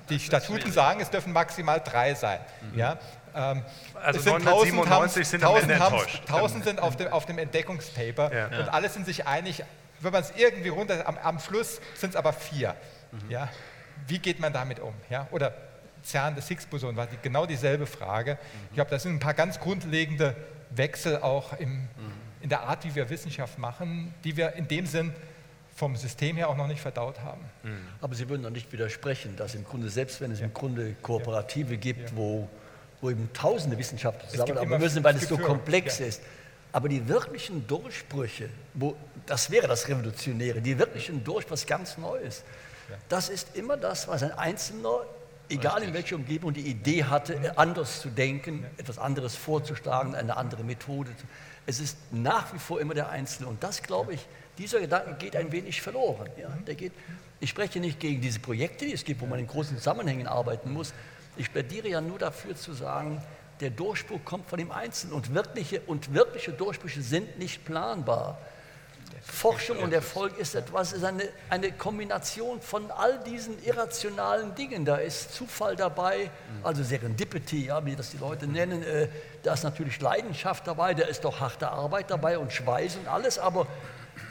Die 0.09 0.19
Statuten 0.19 0.73
sagen, 0.73 1.01
es 1.01 1.11
dürfen 1.11 1.33
maximal 1.33 1.81
drei 1.81 2.15
sein. 2.15 2.41
Ja. 2.75 2.99
Ähm, 3.35 3.63
Also 3.95 4.19
es 4.19 4.25
sind 4.25 4.45
997 4.45 5.29
sind 5.29 5.45
am 5.45 5.57
Ende 5.57 5.77
tausend 5.79 5.93
enttäuscht. 6.01 6.23
tausend 6.29 6.65
sind 6.65 6.81
auf 6.81 6.97
dem, 6.97 7.09
auf 7.13 7.27
dem 7.27 7.39
Entdeckungspaper 7.39 8.33
Ja. 8.35 8.47
und 8.61 8.69
alle 8.71 8.89
sind 8.89 9.07
sich 9.07 9.27
einig, 9.27 9.63
wenn 10.01 10.13
man 10.13 10.23
es 10.23 10.33
irgendwie 10.37 10.69
runter, 10.71 11.07
am, 11.07 11.17
am 11.19 11.39
Schluss 11.39 11.81
sind 11.95 12.11
es 12.11 12.17
aber 12.17 12.33
vier. 12.33 12.75
Ja? 13.29 13.49
Wie 14.09 14.19
geht 14.19 14.41
man 14.41 14.53
damit 14.53 14.81
um? 14.81 14.95
Ja? 15.11 15.29
Oder 15.31 15.53
CERN, 16.03 16.35
das 16.35 16.49
Higgs-Boson, 16.49 16.97
war 16.97 17.07
die, 17.07 17.19
genau 17.23 17.47
dieselbe 17.47 17.87
Frage. 17.87 18.39
Ich 18.71 18.75
glaube, 18.75 18.91
das 18.91 19.03
sind 19.05 19.13
ein 19.15 19.21
paar 19.21 19.35
ganz 19.35 19.61
grundlegende 19.61 20.35
Wechsel 20.71 21.19
auch 21.19 21.53
im, 21.59 21.87
in 22.41 22.49
der 22.49 22.63
Art, 22.63 22.85
wie 22.85 22.95
wir 22.95 23.11
Wissenschaft 23.11 23.59
machen, 23.59 24.13
die 24.25 24.37
wir 24.37 24.55
in 24.55 24.67
dem 24.67 24.87
Sinn 24.87 25.15
vom 25.81 25.97
System 25.97 26.37
her 26.37 26.51
auch 26.51 26.59
noch 26.59 26.67
nicht 26.67 26.83
verdaut 26.83 27.21
haben. 27.21 27.41
Aber 28.03 28.15
Sie 28.15 28.29
würden 28.29 28.43
doch 28.43 28.51
nicht 28.51 28.71
widersprechen, 28.71 29.35
dass 29.37 29.55
im 29.55 29.65
Grunde, 29.65 29.89
selbst 29.89 30.21
wenn 30.21 30.31
es 30.31 30.41
im 30.41 30.53
Grunde 30.53 30.95
Kooperative 31.01 31.79
gibt, 31.79 32.15
wo, 32.15 32.47
wo 33.01 33.09
eben 33.09 33.31
tausende 33.33 33.79
Wissenschaftler 33.79 34.29
zusammenarbeiten 34.29 34.67
immer 34.67 34.79
müssen, 34.79 35.03
weil 35.03 35.17
es 35.17 35.23
so 35.23 35.37
Gefühl, 35.37 35.47
komplex 35.47 35.99
ja. 35.99 36.07
ist. 36.07 36.23
Aber 36.73 36.91
die 36.91 37.09
wirklichen 37.09 37.67
Durchbrüche, 37.67 38.51
wo, 38.75 38.95
das 39.25 39.51
wäre 39.51 39.69
das 39.69 39.89
Revolutionäre, 39.89 40.61
die 40.61 40.79
wirklichen 40.79 41.25
Durchbrüche, 41.25 41.53
was 41.53 41.67
ganz 41.67 41.97
Neues, 41.97 42.45
das 43.09 43.31
ist 43.31 43.57
immer 43.57 43.79
das, 43.79 44.07
was 44.07 44.23
ein 44.23 44.33
Einzelner, 44.33 45.01
egal 45.49 45.83
in 45.83 45.95
welcher 45.95 46.17
Umgebung, 46.17 46.53
die 46.53 46.69
Idee 46.69 47.05
hatte, 47.05 47.57
anders 47.57 48.03
zu 48.03 48.11
denken, 48.11 48.67
etwas 48.77 48.99
anderes 48.99 49.35
vorzuschlagen, 49.35 50.15
eine 50.15 50.37
andere 50.37 50.63
Methode. 50.63 51.11
Es 51.65 51.81
ist 51.81 51.97
nach 52.11 52.53
wie 52.53 52.59
vor 52.59 52.83
immer 52.83 52.95
der 52.95 53.09
Einzelne. 53.09 53.49
Und 53.49 53.63
das, 53.63 53.83
glaube 53.83 54.13
ich, 54.13 54.27
dieser 54.61 54.81
Gedanke 54.81 55.15
geht 55.15 55.37
ein 55.37 55.51
wenig 55.51 55.81
verloren. 55.81 56.29
Ja, 56.39 56.51
der 56.67 56.75
geht, 56.75 56.93
ich 57.41 57.49
spreche 57.49 57.81
nicht 57.81 57.99
gegen 57.99 58.21
diese 58.21 58.41
Projekte, 58.41 58.85
die 58.85 58.93
es 58.93 59.05
gibt, 59.05 59.21
wo 59.23 59.27
man 59.27 59.39
in 59.39 59.47
großen 59.47 59.77
Zusammenhängen 59.77 60.27
arbeiten 60.27 60.73
muss. 60.73 60.93
Ich 61.37 61.51
plädiere 61.51 61.89
ja 61.89 62.01
nur 62.01 62.19
dafür 62.19 62.55
zu 62.55 62.75
sagen, 62.75 63.23
der 63.61 63.71
Durchbruch 63.71 64.21
kommt 64.25 64.49
von 64.49 64.59
dem 64.59 64.71
Einzelnen 64.71 65.15
und 65.15 65.35
wirkliche, 65.35 65.81
und 65.87 66.13
wirkliche 66.13 66.53
Durchbrüche 66.53 67.01
sind 67.01 67.39
nicht 67.39 67.65
planbar. 67.65 68.39
Forschung 69.23 69.79
und 69.79 69.93
Erfolg 69.93 70.39
ist 70.39 70.55
etwas, 70.55 70.93
ist 70.93 71.05
eine, 71.05 71.29
eine 71.51 71.73
Kombination 71.73 72.61
von 72.61 72.91
all 72.91 73.19
diesen 73.25 73.63
irrationalen 73.65 74.55
Dingen. 74.55 74.85
Da 74.85 74.97
ist 74.97 75.35
Zufall 75.35 75.77
dabei, 75.77 76.31
also 76.63 76.83
Serendipity, 76.83 77.67
ja, 77.67 77.85
wie 77.85 77.97
das 77.97 78.11
die 78.11 78.19
Leute 78.19 78.47
nennen. 78.47 78.83
Äh, 78.83 79.09
da 79.43 79.55
ist 79.55 79.65
natürlich 79.65 80.01
Leidenschaft 80.01 80.67
dabei, 80.67 80.95
da 80.95 81.05
ist 81.05 81.25
doch 81.25 81.41
harte 81.41 81.71
Arbeit 81.71 82.11
dabei 82.11 82.39
und 82.39 82.53
Schweiß 82.53 82.97
und 82.97 83.09
alles, 83.09 83.39
aber 83.39 83.67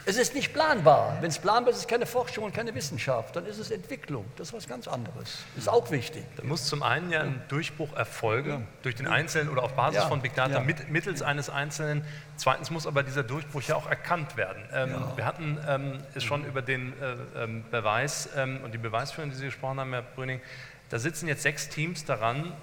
es 0.06 0.18
ist 0.18 0.34
nicht 0.34 0.54
planbar. 0.54 1.18
Wenn 1.22 1.30
es 1.30 1.40
planbar 1.40 1.72
ist, 1.72 1.78
ist 1.78 1.84
es 1.84 1.88
keine 1.88 2.06
Forschung 2.06 2.46
und 2.46 2.54
keine 2.54 2.74
Wissenschaft. 2.74 3.36
Dann 3.36 3.46
ist 3.46 3.60
es 3.60 3.72
Entwicklung. 3.72 4.26
Das 4.36 4.50
ist 4.50 4.54
was 4.54 4.68
ganz 4.68 4.88
anderes. 4.88 5.40
Ist 5.58 5.70
auch 5.70 5.92
wichtig. 5.92 6.24
Da 6.38 6.44
muss 6.44 6.66
zum 6.66 6.84
einen 6.84 7.12
ja 7.12 7.22
ein 7.22 7.42
Durchbruch 7.48 7.94
erfolgen 7.96 8.50
ja. 8.50 8.62
durch 8.82 8.96
den 8.96 9.08
Einzelnen 9.08 9.50
oder 9.50 9.64
auf 9.64 9.74
Basis 9.74 10.02
ja. 10.02 10.08
von 10.08 10.22
Big 10.22 10.36
Data 10.36 10.56
ja. 10.56 10.60
mit, 10.62 10.90
mittels 10.90 11.22
eines 11.22 11.50
Einzelnen. 11.50 12.04
Zweitens 12.38 12.72
muss 12.72 12.88
aber 12.88 13.04
dieser 13.04 13.24
Durchbruch 13.24 13.62
ja 13.64 13.76
auch 13.76 13.88
erkannt 13.88 14.38
werden. 14.38 14.64
Ähm, 14.74 14.96
wir 15.16 15.26
hatten 15.26 15.58
ähm, 15.68 16.00
es 16.16 16.24
schon 16.24 16.46
über 16.46 16.62
den 16.62 16.94
äh, 17.02 17.44
ähm, 17.44 17.66
Beweis 17.70 18.30
ähm, 18.36 18.62
und 18.64 18.74
die 18.74 18.78
Beweisführung, 18.78 19.30
die 19.30 19.36
Sie 19.36 19.46
gesprochen 19.46 19.80
haben, 19.80 19.94
Herr 19.94 20.02
Brüning. 20.02 20.42
Da 20.90 20.98
sitzen 20.98 21.28
jetzt 21.28 21.44
sechs 21.44 21.70
Teams 21.70 22.06
daran, 22.06 22.54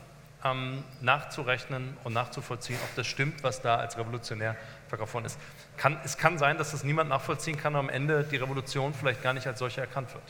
nachzurechnen 1.01 1.97
und 2.05 2.13
nachzuvollziehen, 2.13 2.79
ob 2.85 2.95
das 2.95 3.09
stimmt, 3.09 3.43
was 3.43 3.63
da 3.63 3.77
als 3.77 3.99
revolutionär 3.99 4.55
worden 4.91 5.27
ist. 5.27 5.39
Kann, 5.77 5.99
es 6.05 6.17
kann 6.17 6.39
sein, 6.39 6.59
dass 6.59 6.71
das 6.71 6.85
niemand 6.85 7.11
nachvollziehen 7.11 7.57
kann 7.57 7.75
und 7.75 7.81
am 7.81 7.89
Ende 7.89 8.25
die 8.25 8.37
Revolution 8.37 8.95
vielleicht 8.95 9.23
gar 9.23 9.33
nicht 9.33 9.47
als 9.47 9.59
solche 9.59 9.81
erkannt 9.81 10.13
wird. 10.15 10.25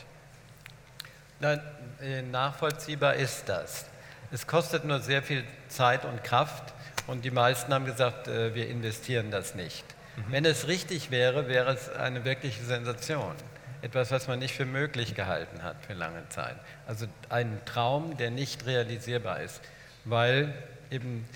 Nein, 1.39 1.61
äh, 2.01 2.21
nachvollziehbar 2.23 3.15
ist 3.15 3.47
das. 3.47 3.85
Es 4.31 4.47
kostet 4.47 4.85
nur 4.85 4.99
sehr 4.99 5.23
viel 5.23 5.43
Zeit 5.69 6.03
und 6.03 6.23
Kraft 6.23 6.73
und 7.05 7.23
die 7.23 7.31
meisten 7.31 7.73
haben 7.73 7.85
gesagt, 7.85 8.27
äh, 8.27 8.53
wir 8.55 8.67
investieren 8.67 9.31
das 9.31 9.55
nicht. 9.55 9.85
Mhm. 10.17 10.31
Wenn 10.31 10.45
es 10.45 10.67
richtig 10.67 11.11
wäre, 11.11 11.47
wäre 11.47 11.71
es 11.71 11.89
eine 11.89 12.25
wirkliche 12.25 12.63
Sensation. 12.63 13.35
Etwas, 13.81 14.11
was 14.11 14.27
man 14.27 14.39
nicht 14.39 14.55
für 14.55 14.65
möglich 14.65 15.13
gehalten 15.13 15.61
hat 15.61 15.77
für 15.85 15.93
lange 15.93 16.27
Zeit. 16.29 16.55
Also 16.87 17.05
ein 17.29 17.61
Traum, 17.65 18.17
der 18.17 18.31
nicht 18.31 18.65
realisierbar 18.65 19.41
ist, 19.41 19.61
weil 20.03 20.53
eben 20.89 21.27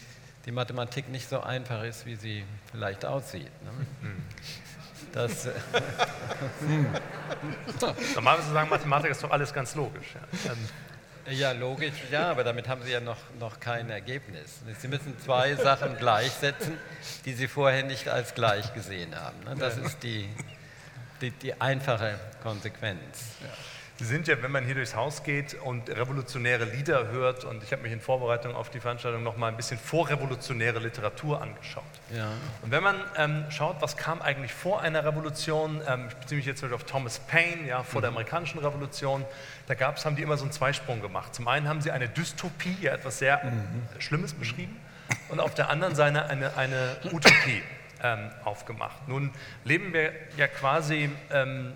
die 0.45 0.51
Mathematik 0.51 1.09
nicht 1.09 1.29
so 1.29 1.41
einfach 1.41 1.83
ist, 1.83 2.05
wie 2.05 2.15
sie 2.15 2.43
vielleicht 2.71 3.05
aussieht. 3.05 3.51
Ne? 3.63 3.71
Das, 5.13 5.45
äh, 5.45 5.51
Normalerweise 8.15 8.53
sagen 8.53 8.69
Mathematiker 8.69 9.11
ist 9.11 9.23
doch 9.23 9.31
alles 9.31 9.53
ganz 9.53 9.75
logisch. 9.75 10.15
Ja. 10.15 10.51
Ähm, 10.51 10.57
ja, 11.29 11.51
logisch, 11.51 11.93
ja, 12.09 12.31
aber 12.31 12.43
damit 12.43 12.67
haben 12.67 12.81
Sie 12.83 12.91
ja 12.91 12.99
noch, 12.99 13.17
noch 13.39 13.59
kein 13.59 13.89
Ergebnis. 13.89 14.59
Sie 14.79 14.87
müssen 14.87 15.19
zwei 15.19 15.55
Sachen 15.55 15.97
gleichsetzen, 15.97 16.77
die 17.25 17.33
Sie 17.33 17.47
vorher 17.47 17.83
nicht 17.83 18.09
als 18.09 18.33
gleich 18.33 18.73
gesehen 18.73 19.15
haben. 19.15 19.39
Ne? 19.43 19.55
Das 19.57 19.77
ist 19.77 20.01
die, 20.01 20.27
die, 21.21 21.31
die 21.31 21.59
einfache 21.61 22.19
Konsequenz. 22.41 23.35
Ja. 23.41 23.49
Sie 24.01 24.07
sind 24.07 24.27
ja, 24.27 24.41
wenn 24.41 24.51
man 24.51 24.65
hier 24.65 24.73
durchs 24.73 24.95
Haus 24.95 25.21
geht 25.21 25.53
und 25.53 25.87
revolutionäre 25.87 26.65
Lieder 26.65 27.09
hört, 27.09 27.45
und 27.45 27.61
ich 27.61 27.71
habe 27.71 27.83
mich 27.83 27.91
in 27.91 28.01
Vorbereitung 28.01 28.55
auf 28.55 28.71
die 28.71 28.79
Veranstaltung 28.79 29.21
noch 29.21 29.37
mal 29.37 29.49
ein 29.49 29.55
bisschen 29.55 29.77
vorrevolutionäre 29.77 30.79
Literatur 30.79 31.39
angeschaut. 31.39 31.83
Ja. 32.11 32.31
Und 32.63 32.71
wenn 32.71 32.81
man 32.81 32.95
ähm, 33.15 33.45
schaut, 33.51 33.79
was 33.79 33.97
kam 33.97 34.19
eigentlich 34.23 34.53
vor 34.53 34.81
einer 34.81 35.05
Revolution, 35.05 35.83
ähm, 35.87 36.07
ich 36.09 36.15
beziehe 36.15 36.37
mich 36.37 36.47
jetzt 36.47 36.63
auf 36.63 36.83
Thomas 36.85 37.19
Paine, 37.19 37.67
ja, 37.67 37.83
vor 37.83 37.99
mhm. 37.99 38.01
der 38.01 38.09
amerikanischen 38.09 38.57
Revolution, 38.57 39.23
da 39.67 39.75
gab's, 39.75 40.03
haben 40.03 40.15
die 40.15 40.23
immer 40.23 40.37
so 40.37 40.45
einen 40.45 40.51
Zweisprung 40.51 40.99
gemacht. 41.03 41.35
Zum 41.35 41.47
einen 41.47 41.67
haben 41.67 41.81
sie 41.81 41.91
eine 41.91 42.09
Dystopie, 42.09 42.77
ja, 42.81 42.93
etwas 42.93 43.19
sehr 43.19 43.43
mhm. 43.43 44.01
Schlimmes 44.01 44.33
beschrieben, 44.33 44.79
und 45.29 45.39
auf 45.39 45.53
der 45.53 45.69
anderen 45.69 45.93
Seite 45.93 46.25
eine, 46.25 46.57
eine 46.57 46.97
Utopie 47.11 47.61
ähm, 48.01 48.31
aufgemacht. 48.45 49.07
Nun 49.07 49.29
leben 49.63 49.93
wir 49.93 50.11
ja 50.37 50.47
quasi 50.47 51.11
ähm, 51.31 51.73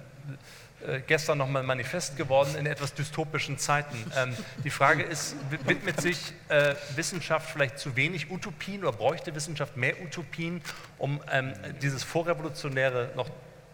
äh, 0.82 1.00
gestern 1.08 1.38
nochmal 1.38 1.64
manifest 1.64 2.18
geworden 2.18 2.56
in 2.60 2.66
etwas 2.66 2.94
dystopischen 2.94 3.58
Zeiten. 3.58 3.96
Ähm, 4.18 4.36
die 4.64 4.70
Frage 4.70 5.04
ist, 5.04 5.36
widmet 5.50 6.02
sich 6.02 6.34
äh, 6.50 6.76
Wissenschaft 6.96 7.50
vielleicht 7.50 7.80
zu 7.80 7.96
wenig 7.96 8.30
Utopien 8.30 8.84
oder 8.84 8.92
bräuchte 8.92 9.34
Wissenschaft 9.34 9.78
mehr 9.78 9.96
Utopien, 10.04 10.62
um 10.98 11.22
ähm, 11.32 11.54
dieses 11.82 12.04
Vorrevolutionäre 12.04 13.12
noch 13.16 13.30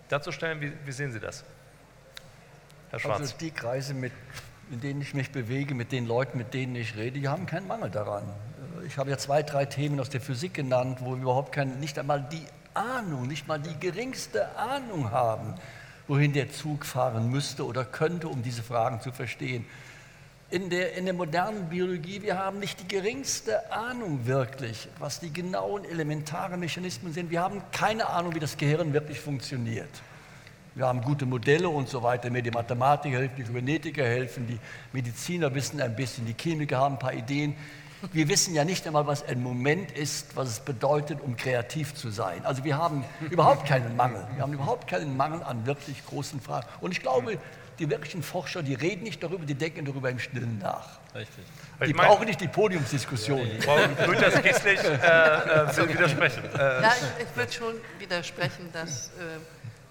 darzustellen? 0.10 0.62
Wie, 0.62 0.74
wie, 0.86 0.92
sehen 0.92 1.12
Sie 1.12 1.20
das, 1.20 1.44
Herr 2.92 3.00
Schwarz? 3.00 3.20
Also 3.20 3.36
die 3.40 3.52
Kreise, 3.52 3.96
mit, 3.96 4.14
in 4.72 4.80
denen 4.80 5.02
ich 5.02 5.16
mich 5.16 5.32
bewege, 5.32 5.74
mit 5.74 5.92
den 5.92 6.06
Leuten, 6.06 6.38
mit 6.38 6.54
denen 6.54 6.76
ich 6.76 6.96
rede, 6.96 7.20
die 7.20 7.28
haben 7.28 7.48
keinen 7.48 7.68
Mangel 7.68 7.90
daran. 7.90 8.24
Äh, 8.80 8.86
ich 8.86 8.98
habe 8.98 9.10
ja 9.10 9.18
zwei, 9.18 9.42
drei 9.42 9.66
Themen 9.66 10.00
aus 10.00 10.10
der 10.10 10.22
Physik 10.22 10.54
genannt, 10.54 11.00
wo 11.02 11.16
wir 11.16 11.22
überhaupt 11.24 11.52
keine, 11.52 11.74
nicht 11.76 11.98
einmal 11.98 12.22
die 12.32 12.46
Ahnung, 12.76 13.28
nicht 13.28 13.48
mal 13.48 13.60
die 13.60 13.78
geringste 13.80 14.56
Ahnung 14.56 15.12
haben 15.12 15.56
wohin 16.12 16.34
der 16.34 16.52
Zug 16.52 16.86
fahren 16.86 17.32
müsste 17.32 17.66
oder 17.66 17.86
könnte, 17.86 18.28
um 18.28 18.44
diese 18.44 18.64
Fragen 18.64 19.00
zu 19.00 19.14
verstehen. 19.14 19.64
In 20.50 20.70
der, 20.70 20.98
in 20.98 21.06
der 21.06 21.14
modernen 21.14 21.70
Biologie, 21.70 22.22
wir 22.22 22.38
haben 22.38 22.60
nicht 22.60 22.82
die 22.82 22.88
geringste 22.90 23.72
Ahnung 23.72 24.26
wirklich, 24.26 24.90
was 25.00 25.22
die 25.22 25.32
genauen 25.32 25.86
elementaren 25.86 26.60
Mechanismen 26.60 27.14
sind. 27.14 27.32
Wir 27.32 27.40
haben 27.40 27.62
keine 27.72 28.10
Ahnung, 28.10 28.36
wie 28.36 28.42
das 28.42 28.58
Gehirn 28.58 28.92
wirklich 28.92 29.22
funktioniert. 29.22 29.88
Wir 30.76 30.86
haben 30.86 31.02
gute 31.02 31.26
Modelle 31.26 31.70
und 31.70 31.88
so 31.88 32.04
weiter. 32.04 32.30
Mir 32.30 32.42
die 32.42 32.52
Mathematiker 32.52 33.18
helfen, 33.18 33.36
die 33.38 33.44
Kybernetiker 33.44 34.04
helfen, 34.04 34.48
die 34.48 34.60
Mediziner 34.92 35.56
wissen 35.56 35.80
ein 35.80 35.96
bisschen, 35.96 36.26
die 36.26 36.36
Chemiker 36.38 36.78
haben 36.78 36.96
ein 36.96 37.00
paar 37.00 37.14
Ideen. 37.14 37.56
Wir 38.14 38.28
wissen 38.28 38.56
ja 38.56 38.66
nicht 38.66 38.88
einmal, 38.88 39.06
was 39.08 39.24
ein 39.24 39.44
Moment 39.44 39.92
ist, 39.92 40.36
was 40.36 40.50
es 40.50 40.60
bedeutet, 40.60 41.22
um 41.22 41.38
kreativ 41.38 41.94
zu 41.94 42.10
sein. 42.10 42.44
Also 42.46 42.64
wir 42.64 42.78
haben 42.78 43.04
überhaupt 43.30 43.68
keinen 43.68 43.96
Mangel. 43.96 44.26
Wir 44.34 44.44
haben 44.44 44.54
überhaupt 44.54 44.88
keinen 44.88 45.16
Mangel 45.16 45.44
an 45.44 45.66
wirklich 45.66 46.06
großen 46.06 46.42
Fragen. 46.42 46.68
Und 46.82 46.92
ich 46.92 47.02
glaube, 47.02 47.38
die 47.80 47.90
wirklichen 47.90 48.24
Forscher, 48.24 48.64
die 48.64 48.74
reden 48.74 49.04
nicht 49.04 49.24
darüber, 49.24 49.46
die 49.46 49.56
denken 49.56 49.86
darüber 49.86 50.10
im 50.10 50.20
Stillen 50.20 50.60
nach. 50.60 51.00
Richtig. 51.16 51.44
Die 51.80 51.86
ich 51.86 51.96
brauchen 51.96 52.26
nicht 52.26 52.42
die 52.42 52.48
Podiumsdiskussion. 52.48 53.48
Frau 53.62 53.78
Grüters 54.06 54.42
Gislich 54.42 54.80
äh, 54.84 54.94
äh, 54.94 55.78
will 55.78 55.90
widersprechen. 55.90 56.44
Äh. 56.54 56.82
Ja, 56.82 56.94
ich, 57.18 57.26
ich 57.26 57.36
würde 57.36 57.52
schon 57.52 57.74
widersprechen, 58.00 58.70
dass 58.72 59.08
äh, 59.08 59.40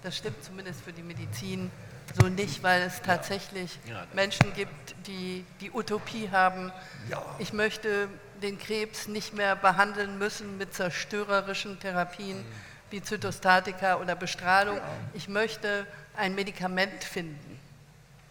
das 0.03 0.17
stimmt 0.17 0.43
zumindest 0.43 0.81
für 0.81 0.93
die 0.93 1.03
Medizin 1.03 1.69
so 2.19 2.27
nicht, 2.27 2.63
weil 2.63 2.81
es 2.81 3.01
tatsächlich 3.01 3.79
ja. 3.87 4.05
Menschen 4.13 4.53
gibt, 4.53 4.95
die 5.07 5.45
die 5.59 5.71
Utopie 5.71 6.29
haben, 6.31 6.71
ja. 7.09 7.23
ich 7.39 7.53
möchte 7.53 8.07
den 8.41 8.57
Krebs 8.57 9.07
nicht 9.07 9.33
mehr 9.33 9.55
behandeln 9.55 10.17
müssen 10.17 10.57
mit 10.57 10.73
zerstörerischen 10.73 11.79
Therapien 11.79 12.39
mhm. 12.39 12.45
wie 12.89 13.01
Zytostatika 13.01 13.97
oder 13.97 14.15
Bestrahlung. 14.15 14.77
Ja. 14.77 14.83
Ich 15.13 15.27
möchte 15.29 15.85
ein 16.17 16.35
Medikament 16.35 17.03
finden, 17.03 17.59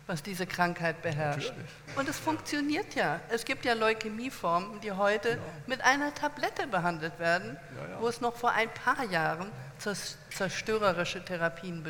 was 0.07 0.23
diese 0.23 0.47
Krankheit 0.47 1.01
beherrscht. 1.03 1.51
Natürlich. 1.51 1.71
Und 1.97 2.09
es 2.09 2.19
funktioniert 2.19 2.95
ja. 2.95 3.21
Es 3.31 3.45
gibt 3.45 3.65
ja 3.65 3.75
Leukämieformen, 3.75 4.81
die 4.81 4.93
heute 4.93 5.39
mit 5.67 5.83
einer 5.83 6.13
Tablette 6.15 6.67
behandelt 6.67 7.19
werden, 7.19 7.57
wo 8.01 8.09
es 8.09 8.21
noch 8.21 8.37
vor 8.37 8.51
ein 8.53 8.69
paar 8.71 9.05
Jahren 9.05 9.51
zerstörerische 9.81 11.25
Therapien 11.25 11.83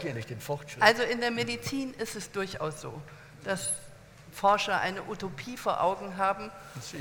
hier 0.00 0.14
nicht 0.14 0.30
den 0.30 0.40
Fortschritt. 0.40 0.82
Also 0.82 1.02
in 1.02 1.20
der 1.20 1.30
Medizin 1.30 1.94
ist 1.94 2.16
es 2.16 2.30
durchaus 2.30 2.80
so, 2.80 3.00
dass 3.44 3.72
Forscher 4.32 4.80
eine 4.80 5.02
Utopie 5.04 5.56
vor 5.56 5.82
Augen 5.82 6.16
haben 6.16 6.50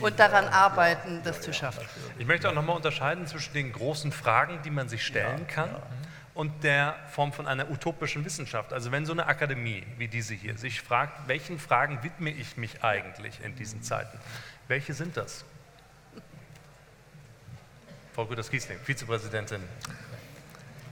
und 0.01 0.19
daran 0.19 0.45
arbeiten, 0.47 1.21
das 1.23 1.41
zu 1.41 1.53
schaffen. 1.53 1.85
Ich 2.17 2.25
möchte 2.25 2.49
auch 2.49 2.53
nochmal 2.53 2.75
unterscheiden 2.75 3.27
zwischen 3.27 3.53
den 3.53 3.71
großen 3.71 4.11
Fragen, 4.11 4.61
die 4.63 4.71
man 4.71 4.89
sich 4.89 5.05
stellen 5.05 5.45
kann, 5.47 5.69
und 6.33 6.63
der 6.63 6.95
Form 7.11 7.33
von 7.33 7.47
einer 7.47 7.69
utopischen 7.69 8.23
Wissenschaft. 8.23 8.71
Also 8.71 8.91
wenn 8.91 9.05
so 9.05 9.11
eine 9.11 9.27
Akademie 9.27 9.85
wie 9.97 10.07
diese 10.07 10.33
hier 10.33 10.57
sich 10.57 10.81
fragt, 10.81 11.27
welchen 11.27 11.59
Fragen 11.59 12.01
widme 12.01 12.29
ich 12.29 12.55
mich 12.55 12.83
eigentlich 12.83 13.43
in 13.43 13.55
diesen 13.55 13.83
Zeiten? 13.83 14.17
Welche 14.67 14.93
sind 14.93 15.17
das? 15.17 15.43
Frau 18.13 18.25
Güters-Giesling, 18.25 18.79
Vizepräsidentin 18.83 19.61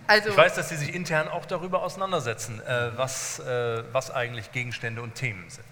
also, 0.07 0.29
ich 0.29 0.37
weiß, 0.37 0.55
dass 0.55 0.69
Sie 0.69 0.77
sich 0.77 0.93
intern 0.93 1.27
auch 1.27 1.45
darüber 1.45 1.83
auseinandersetzen, 1.83 2.61
äh, 2.61 2.97
was, 2.97 3.39
äh, 3.39 3.83
was 3.91 4.09
eigentlich 4.09 4.51
Gegenstände 4.51 5.01
und 5.01 5.15
Themen 5.15 5.49
sind. 5.49 5.65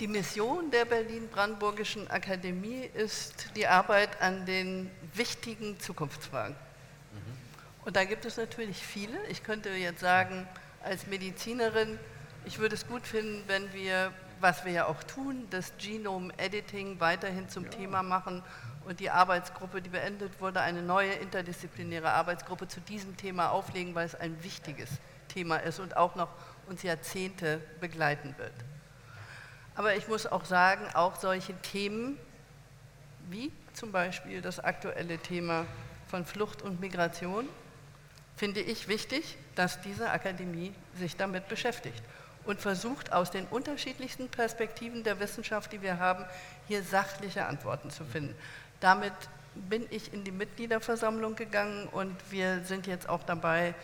Die 0.00 0.06
Mission 0.06 0.70
der 0.70 0.84
Berlin-Brandenburgischen 0.84 2.08
Akademie 2.08 2.88
ist 2.94 3.48
die 3.56 3.66
Arbeit 3.66 4.22
an 4.22 4.46
den 4.46 4.90
wichtigen 5.14 5.80
Zukunftsfragen. 5.80 6.54
Mhm. 6.54 7.18
Und 7.84 7.96
da 7.96 8.04
gibt 8.04 8.24
es 8.24 8.36
natürlich 8.36 8.76
viele. 8.76 9.18
Ich 9.28 9.42
könnte 9.42 9.70
jetzt 9.70 10.00
sagen, 10.00 10.46
als 10.84 11.08
Medizinerin, 11.08 11.98
ich 12.44 12.60
würde 12.60 12.76
es 12.76 12.86
gut 12.86 13.08
finden, 13.08 13.42
wenn 13.48 13.72
wir, 13.72 14.12
was 14.38 14.64
wir 14.64 14.70
ja 14.70 14.86
auch 14.86 15.02
tun, 15.02 15.48
das 15.50 15.72
Genome-Editing 15.78 17.00
weiterhin 17.00 17.48
zum 17.48 17.64
ja. 17.64 17.70
Thema 17.70 18.04
machen 18.04 18.44
und 18.88 19.00
die 19.00 19.10
Arbeitsgruppe, 19.10 19.82
die 19.82 19.90
beendet 19.90 20.40
wurde, 20.40 20.62
eine 20.62 20.80
neue 20.80 21.12
interdisziplinäre 21.12 22.10
Arbeitsgruppe 22.10 22.68
zu 22.68 22.80
diesem 22.80 23.18
Thema 23.18 23.50
auflegen, 23.50 23.94
weil 23.94 24.06
es 24.06 24.14
ein 24.14 24.42
wichtiges 24.42 24.88
Thema 25.28 25.56
ist 25.56 25.78
und 25.78 25.94
auch 25.94 26.14
noch 26.14 26.30
uns 26.66 26.82
Jahrzehnte 26.82 27.60
begleiten 27.80 28.34
wird. 28.38 28.54
Aber 29.74 29.94
ich 29.94 30.08
muss 30.08 30.26
auch 30.26 30.46
sagen, 30.46 30.86
auch 30.94 31.16
solche 31.16 31.54
Themen 31.60 32.18
wie 33.28 33.52
zum 33.74 33.92
Beispiel 33.92 34.40
das 34.40 34.58
aktuelle 34.58 35.18
Thema 35.18 35.66
von 36.06 36.24
Flucht 36.24 36.62
und 36.62 36.80
Migration 36.80 37.46
finde 38.36 38.60
ich 38.60 38.88
wichtig, 38.88 39.36
dass 39.54 39.82
diese 39.82 40.08
Akademie 40.08 40.72
sich 40.98 41.14
damit 41.14 41.46
beschäftigt 41.48 42.02
und 42.46 42.58
versucht 42.58 43.12
aus 43.12 43.30
den 43.30 43.44
unterschiedlichsten 43.48 44.30
Perspektiven 44.30 45.04
der 45.04 45.20
Wissenschaft, 45.20 45.70
die 45.72 45.82
wir 45.82 45.98
haben, 45.98 46.24
hier 46.66 46.82
sachliche 46.82 47.44
Antworten 47.44 47.90
zu 47.90 48.06
finden. 48.06 48.34
Damit 48.80 49.12
bin 49.54 49.86
ich 49.90 50.12
in 50.12 50.24
die 50.24 50.30
Mitgliederversammlung 50.30 51.34
gegangen 51.34 51.88
und 51.88 52.16
wir 52.30 52.64
sind 52.64 52.86
jetzt 52.86 53.08
auch 53.08 53.22
dabei, 53.24 53.74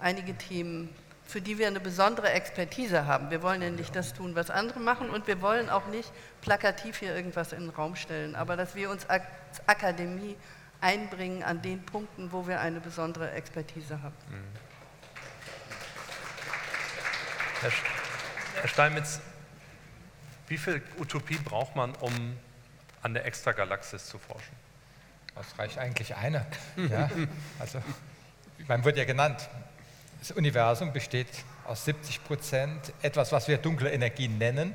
einige 0.00 0.34
Themen, 0.34 0.94
für 1.26 1.40
die 1.40 1.58
wir 1.58 1.66
eine 1.66 1.80
besondere 1.80 2.30
Expertise 2.30 3.06
haben. 3.06 3.30
Wir 3.30 3.42
wollen 3.42 3.60
ja 3.60 3.70
nicht 3.70 3.96
das 3.96 4.14
tun, 4.14 4.36
was 4.36 4.50
andere 4.50 4.78
machen 4.78 5.10
und 5.10 5.26
wir 5.26 5.42
wollen 5.42 5.68
auch 5.68 5.86
nicht 5.86 6.12
plakativ 6.42 6.98
hier 6.98 7.14
irgendwas 7.14 7.52
in 7.52 7.60
den 7.60 7.70
Raum 7.70 7.96
stellen, 7.96 8.36
aber 8.36 8.56
dass 8.56 8.76
wir 8.76 8.90
uns 8.90 9.06
als 9.06 9.24
Akademie 9.66 10.36
einbringen 10.80 11.42
an 11.42 11.62
den 11.62 11.84
Punkten, 11.84 12.30
wo 12.30 12.46
wir 12.46 12.60
eine 12.60 12.80
besondere 12.80 13.32
Expertise 13.32 14.02
haben. 14.02 14.14
Herr, 17.62 17.72
Herr 18.60 18.68
Steinmetz, 18.68 19.20
wie 20.46 20.58
viel 20.58 20.82
Utopie 20.98 21.38
braucht 21.38 21.74
man, 21.74 21.94
um 21.96 22.36
an 23.06 23.14
der 23.14 23.24
Extragalaxis 23.24 24.06
zu 24.06 24.18
forschen? 24.18 24.54
Das 25.36 25.58
reicht 25.58 25.78
eigentlich 25.78 26.14
eine. 26.16 26.44
Ja? 26.90 27.08
Also, 27.60 27.80
man 28.66 28.84
wird 28.84 28.96
ja 28.96 29.04
genannt, 29.04 29.48
das 30.18 30.32
Universum 30.32 30.92
besteht 30.92 31.28
aus 31.66 31.84
70 31.84 32.24
Prozent 32.24 32.92
etwas, 33.02 33.30
was 33.30 33.46
wir 33.46 33.58
dunkle 33.58 33.92
Energie 33.92 34.26
nennen. 34.28 34.74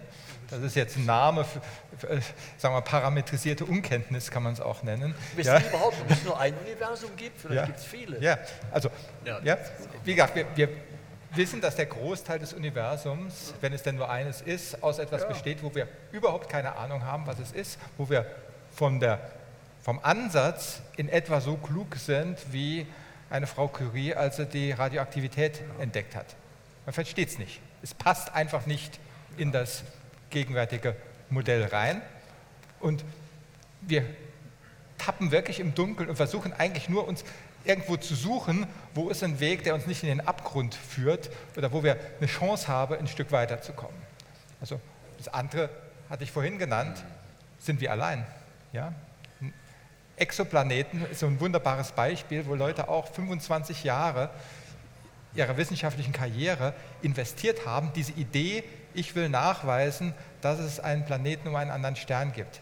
Das 0.49 0.61
ist 0.61 0.75
jetzt 0.75 0.95
ein 0.97 1.05
Name 1.05 1.43
für, 1.45 1.61
für 1.97 2.09
äh, 2.09 2.21
sagen 2.57 2.73
wir, 2.73 2.81
parametrisierte 2.81 3.65
Unkenntnis, 3.65 4.31
kann 4.31 4.43
man 4.43 4.53
es 4.53 4.61
auch 4.61 4.81
nennen. 4.83 5.13
Wissen 5.35 5.47
ja? 5.53 5.59
Sie 5.59 5.67
überhaupt, 5.67 5.99
ob 6.01 6.09
es 6.11 6.23
nur 6.23 6.39
ein 6.39 6.53
Universum 6.57 7.15
gibt? 7.17 7.39
Vielleicht 7.39 7.55
Ja. 7.61 7.65
gibt 7.65 7.79
es 7.79 7.85
viele. 7.85 8.19
Ja, 8.21 8.37
also, 8.71 8.89
Ja. 9.25 9.39
ja. 9.43 9.57
wie 10.05 10.15
gesagt, 10.15 10.35
wir, 10.35 10.45
wir 10.55 10.69
wissen, 11.33 11.61
dass 11.61 11.75
der 11.75 11.85
Großteil 11.85 12.39
des 12.39 12.53
Universums, 12.53 13.53
wenn 13.61 13.73
es 13.73 13.83
denn 13.83 13.95
nur 13.95 14.09
eines 14.09 14.41
ist, 14.41 14.83
aus 14.83 14.99
etwas 14.99 15.27
besteht, 15.27 15.63
wo 15.63 15.73
wir 15.73 15.87
überhaupt 16.11 16.49
keine 16.49 16.75
Ahnung 16.75 17.03
haben, 17.03 17.25
was 17.25 17.39
es 17.39 17.51
ist, 17.51 17.79
wo 17.97 18.09
wir 18.09 18.25
von 18.71 18.99
der, 18.99 19.19
vom 19.81 19.99
Ansatz 20.03 20.81
in 20.97 21.09
etwa 21.09 21.41
so 21.41 21.55
klug 21.55 21.95
sind 21.95 22.37
wie 22.51 22.85
eine 23.29 23.47
Frau 23.47 23.67
Curie, 23.67 24.13
als 24.13 24.37
sie 24.37 24.45
die 24.45 24.71
Radioaktivität 24.71 25.61
entdeckt 25.79 26.15
hat. 26.15 26.35
Man 26.85 26.93
versteht 26.93 27.29
es 27.29 27.39
nicht. 27.39 27.61
Es 27.81 27.93
passt 27.93 28.33
einfach 28.33 28.65
nicht 28.65 28.99
in 29.37 29.51
das 29.51 29.83
gegenwärtige 30.29 30.95
Modell 31.29 31.63
rein. 31.63 32.01
Und 32.79 33.05
wir 33.81 34.03
tappen 34.97 35.31
wirklich 35.31 35.59
im 35.59 35.73
Dunkeln 35.73 36.09
und 36.09 36.15
versuchen 36.15 36.53
eigentlich 36.53 36.89
nur 36.89 37.07
uns 37.07 37.23
irgendwo 37.65 37.97
zu 37.97 38.15
suchen, 38.15 38.67
wo 38.93 39.09
ist 39.09 39.23
ein 39.23 39.39
Weg, 39.39 39.63
der 39.63 39.75
uns 39.75 39.87
nicht 39.87 40.03
in 40.03 40.09
den 40.09 40.27
Abgrund 40.27 40.75
führt 40.75 41.29
oder 41.55 41.71
wo 41.71 41.83
wir 41.83 41.97
eine 42.19 42.27
Chance 42.27 42.67
haben, 42.67 42.95
ein 42.95 43.07
Stück 43.07 43.31
weiterzukommen. 43.31 43.99
Also 44.59 44.79
das 45.17 45.27
andere 45.27 45.69
hatte 46.09 46.23
ich 46.23 46.31
vorhin 46.31 46.57
genannt, 46.57 47.03
sind 47.59 47.81
wir 47.81 47.91
allein. 47.91 48.25
Ja? 48.73 48.93
Exoplaneten 50.15 51.05
ist 51.09 51.19
so 51.19 51.27
ein 51.27 51.39
wunderbares 51.39 51.91
Beispiel, 51.93 52.45
wo 52.45 52.55
Leute 52.55 52.89
auch 52.89 53.07
25 53.07 53.83
Jahre 53.83 54.29
ihrer 55.33 55.57
wissenschaftlichen 55.57 56.11
Karriere 56.11 56.73
investiert 57.01 57.65
haben, 57.65 57.91
diese 57.95 58.11
Idee, 58.13 58.63
ich 58.93 59.15
will 59.15 59.29
nachweisen, 59.29 60.13
dass 60.41 60.59
es 60.59 60.79
einen 60.79 61.05
Planeten 61.05 61.47
um 61.47 61.55
einen 61.55 61.71
anderen 61.71 61.95
Stern 61.95 62.33
gibt. 62.33 62.59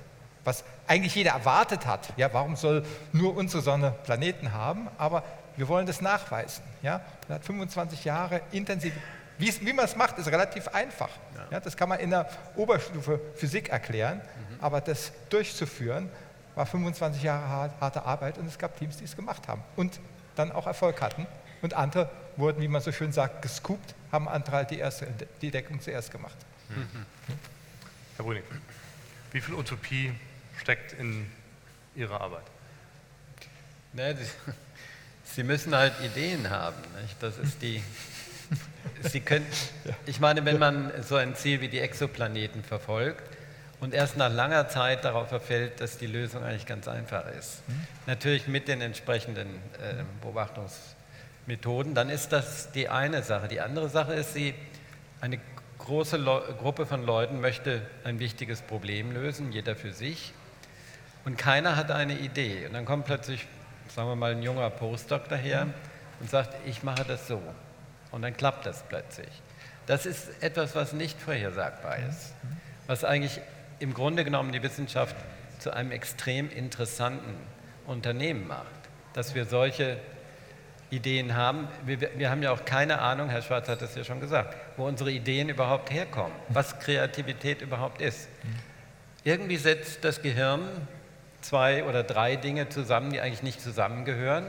Was 0.49 0.63
eigentlich 0.87 1.13
jeder 1.13 1.33
erwartet 1.33 1.85
hat. 1.85 2.11
Ja, 2.17 2.33
warum 2.33 2.55
soll 2.55 2.83
nur 3.11 3.37
unsere 3.37 3.61
Sonne 3.61 3.93
Planeten 4.03 4.51
haben? 4.51 4.87
Aber 4.97 5.21
wir 5.57 5.67
wollen 5.67 5.85
das 5.85 6.01
nachweisen. 6.01 6.63
Ja? 6.81 7.01
Man 7.27 7.35
hat 7.37 7.45
25 7.45 8.03
Jahre 8.03 8.41
intensiv. 8.51 8.91
Wie, 9.37 9.73
man 9.73 9.85
es 9.85 9.95
macht, 9.95 10.17
ist 10.17 10.25
relativ 10.25 10.67
einfach. 10.69 11.09
Ja. 11.51 11.59
das 11.59 11.77
kann 11.77 11.87
man 11.87 11.99
in 11.99 12.09
der 12.09 12.27
Oberstufe 12.55 13.21
Physik 13.35 13.69
erklären. 13.69 14.21
Aber 14.59 14.81
das 14.81 15.11
durchzuführen, 15.29 16.09
war 16.55 16.65
25 16.65 17.21
Jahre 17.21 17.47
hart- 17.47 17.79
harte 17.79 18.01
Arbeit 18.03 18.39
und 18.39 18.47
es 18.47 18.57
gab 18.57 18.75
Teams, 18.75 18.97
die 18.97 19.03
es 19.03 19.15
gemacht 19.15 19.47
haben 19.47 19.61
und 19.75 19.99
dann 20.35 20.51
auch 20.51 20.65
Erfolg 20.65 20.99
hatten. 20.99 21.27
Und 21.61 21.75
andere 21.75 22.09
wurden, 22.37 22.59
wie 22.59 22.67
man 22.67 22.81
so 22.81 22.91
schön 22.91 23.11
sagt, 23.11 23.43
gescoopt, 23.43 23.93
haben 24.11 24.27
andere 24.27 24.55
halt 24.55 24.71
die, 24.71 24.79
erste, 24.79 25.05
die 25.43 25.51
Deckung 25.51 25.79
zuerst 25.79 26.09
gemacht. 26.11 26.37
Herr 28.17 28.25
Brüning, 28.25 28.41
wie 29.31 29.41
viel 29.41 29.53
Utopie 29.53 30.11
steckt 30.69 30.93
in 30.93 31.25
Ihrer 31.95 32.21
Arbeit? 32.21 32.43
Ne, 33.93 34.15
Sie 35.23 35.41
müssen 35.41 35.73
halt 35.73 35.93
Ideen 36.05 36.51
haben. 36.51 36.77
Nicht? 37.01 37.15
Das 37.21 37.39
ist 37.39 37.59
die. 37.63 37.81
Sie 39.01 39.19
können, 39.19 39.47
ich 40.05 40.19
meine, 40.19 40.45
wenn 40.45 40.59
man 40.59 40.91
so 41.01 41.15
ein 41.15 41.33
Ziel 41.35 41.61
wie 41.61 41.69
die 41.69 41.79
Exoplaneten 41.79 42.63
verfolgt 42.63 43.23
und 43.79 43.95
erst 43.95 44.15
nach 44.17 44.31
langer 44.31 44.69
Zeit 44.69 45.05
darauf 45.05 45.29
verfällt, 45.29 45.81
dass 45.81 45.97
die 45.97 46.05
Lösung 46.05 46.43
eigentlich 46.43 46.67
ganz 46.67 46.87
einfach 46.87 47.25
ist, 47.39 47.63
natürlich 48.05 48.47
mit 48.47 48.67
den 48.67 48.81
entsprechenden 48.81 49.47
äh, 49.47 50.03
Beobachtungsmethoden, 50.21 51.95
dann 51.95 52.11
ist 52.11 52.29
das 52.29 52.71
die 52.73 52.89
eine 52.89 53.23
Sache. 53.23 53.47
Die 53.47 53.61
andere 53.61 53.89
Sache 53.89 54.13
ist, 54.13 54.35
sie, 54.35 54.53
eine 55.19 55.39
große 55.79 56.19
Gruppe 56.59 56.85
von 56.85 57.03
Leuten 57.03 57.41
möchte 57.41 57.81
ein 58.03 58.19
wichtiges 58.19 58.61
Problem 58.61 59.11
lösen, 59.11 59.51
jeder 59.51 59.75
für 59.75 59.93
sich. 59.93 60.33
Und 61.29 61.37
keiner 61.37 61.75
hat 61.75 61.91
eine 61.91 62.17
Idee. 62.17 62.65
Und 62.65 62.73
dann 62.73 62.85
kommt 62.85 63.05
plötzlich, 63.05 63.45
sagen 63.87 64.09
wir 64.09 64.15
mal, 64.15 64.31
ein 64.31 64.41
junger 64.41 64.71
Postdoc 64.71 65.29
daher 65.29 65.67
und 66.19 66.27
sagt, 66.27 66.55
ich 66.65 66.81
mache 66.81 67.05
das 67.05 67.27
so. 67.27 67.39
Und 68.11 68.23
dann 68.23 68.35
klappt 68.35 68.65
das 68.65 68.81
plötzlich. 68.89 69.29
Das 69.85 70.07
ist 70.07 70.41
etwas, 70.41 70.73
was 70.73 70.91
nicht 70.91 71.21
vorhersagbar 71.21 71.97
ist. 72.09 72.33
Was 72.87 73.03
eigentlich 73.03 73.39
im 73.77 73.93
Grunde 73.93 74.23
genommen 74.23 74.51
die 74.51 74.63
Wissenschaft 74.63 75.15
zu 75.59 75.71
einem 75.71 75.91
extrem 75.91 76.49
interessanten 76.49 77.35
Unternehmen 77.85 78.47
macht. 78.47 78.65
Dass 79.13 79.35
wir 79.35 79.45
solche 79.45 79.97
Ideen 80.89 81.35
haben. 81.35 81.67
Wir, 81.85 82.09
wir 82.17 82.31
haben 82.31 82.41
ja 82.41 82.49
auch 82.51 82.65
keine 82.65 83.01
Ahnung, 83.01 83.29
Herr 83.29 83.43
Schwarz 83.43 83.69
hat 83.69 83.83
es 83.83 83.93
ja 83.93 84.03
schon 84.03 84.19
gesagt, 84.19 84.57
wo 84.77 84.87
unsere 84.87 85.11
Ideen 85.11 85.49
überhaupt 85.49 85.91
herkommen, 85.91 86.33
was 86.47 86.79
Kreativität 86.79 87.61
überhaupt 87.61 88.01
ist. 88.01 88.29
Irgendwie 89.23 89.57
setzt 89.57 90.03
das 90.03 90.23
Gehirn 90.23 90.67
zwei 91.41 91.83
oder 91.85 92.03
drei 92.03 92.35
Dinge 92.35 92.69
zusammen, 92.69 93.11
die 93.11 93.21
eigentlich 93.21 93.43
nicht 93.43 93.61
zusammengehören. 93.61 94.45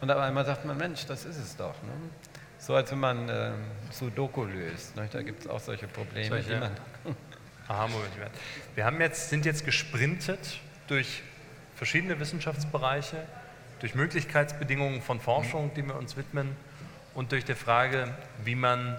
Und 0.00 0.10
auf 0.10 0.18
einmal 0.18 0.44
sagt 0.44 0.64
man, 0.64 0.76
Mensch, 0.76 1.06
das 1.06 1.24
ist 1.24 1.38
es 1.38 1.56
doch. 1.56 1.74
Ne? 1.82 1.92
So 2.58 2.74
als 2.74 2.90
wenn 2.90 3.00
man 3.00 3.28
ähm, 3.28 3.54
Sudoku 3.90 4.44
löst. 4.44 4.96
Ne? 4.96 5.08
Da 5.10 5.22
gibt 5.22 5.42
es 5.42 5.48
auch 5.48 5.60
solche 5.60 5.86
Probleme. 5.86 6.28
Solche- 6.28 6.54
die 6.54 6.60
man, 6.60 6.70
Aha-Moment. 7.68 8.14
Moment. 8.14 8.34
Wir 8.74 8.84
haben 8.84 9.00
jetzt, 9.00 9.30
sind 9.30 9.44
jetzt 9.44 9.64
gesprintet 9.64 10.60
durch 10.86 11.22
verschiedene 11.74 12.18
Wissenschaftsbereiche, 12.20 13.16
durch 13.80 13.94
Möglichkeitsbedingungen 13.94 15.02
von 15.02 15.20
Forschung, 15.20 15.72
die 15.74 15.82
wir 15.82 15.96
uns 15.96 16.16
widmen 16.16 16.56
und 17.14 17.32
durch 17.32 17.44
die 17.44 17.54
Frage, 17.54 18.14
wie 18.44 18.54
man 18.54 18.98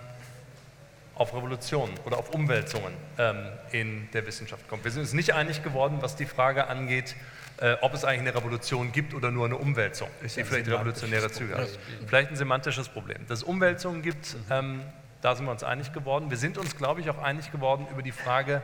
auf 1.19 1.33
Revolutionen 1.33 1.93
oder 2.05 2.17
auf 2.17 2.33
Umwälzungen 2.33 2.93
ähm, 3.17 3.37
in 3.71 4.09
der 4.13 4.25
Wissenschaft 4.27 4.67
kommt. 4.67 4.83
Wir 4.83 4.91
sind 4.91 5.01
uns 5.01 5.13
nicht 5.13 5.33
einig 5.33 5.63
geworden, 5.63 5.97
was 6.01 6.15
die 6.15 6.25
Frage 6.25 6.67
angeht, 6.67 7.15
äh, 7.59 7.75
ob 7.81 7.93
es 7.93 8.05
eigentlich 8.05 8.29
eine 8.29 8.35
Revolution 8.35 8.91
gibt 8.91 9.13
oder 9.13 9.31
nur 9.31 9.45
eine 9.45 9.57
Umwälzung, 9.57 10.09
die 10.21 10.29
vielleicht 10.29 10.67
revolutionäre 10.67 11.31
Züge 11.31 11.57
hat. 11.57 11.69
Vielleicht 12.05 12.29
ein 12.29 12.35
semantisches 12.35 12.89
Problem. 12.89 13.25
Dass 13.27 13.39
es 13.39 13.43
Umwälzungen 13.43 14.01
gibt, 14.01 14.35
ähm, 14.49 14.81
da 15.21 15.35
sind 15.35 15.45
wir 15.45 15.51
uns 15.51 15.63
einig 15.63 15.93
geworden. 15.93 16.29
Wir 16.29 16.37
sind 16.37 16.57
uns, 16.57 16.75
glaube 16.77 17.01
ich, 17.01 17.09
auch 17.09 17.17
einig 17.17 17.51
geworden 17.51 17.87
über 17.91 18.03
die 18.03 18.11
Frage, 18.11 18.61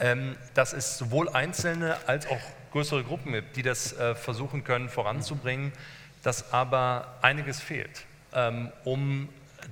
ähm, 0.00 0.36
dass 0.54 0.72
es 0.72 0.96
sowohl 0.96 1.28
einzelne 1.28 1.96
als 2.06 2.26
auch 2.26 2.40
größere 2.72 3.04
Gruppen 3.04 3.32
gibt, 3.32 3.56
die 3.56 3.62
das 3.62 3.92
äh, 3.92 4.14
versuchen 4.14 4.64
können 4.64 4.88
voranzubringen, 4.88 5.72
dass 6.22 6.52
aber 6.52 7.18
einiges 7.20 7.60
fehlt, 7.60 8.06
ähm, 8.32 8.72
um 8.84 9.28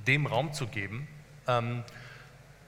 dem 0.06 0.26
Raum 0.26 0.52
zu 0.52 0.66
geben, 0.66 1.08
ähm, 1.48 1.82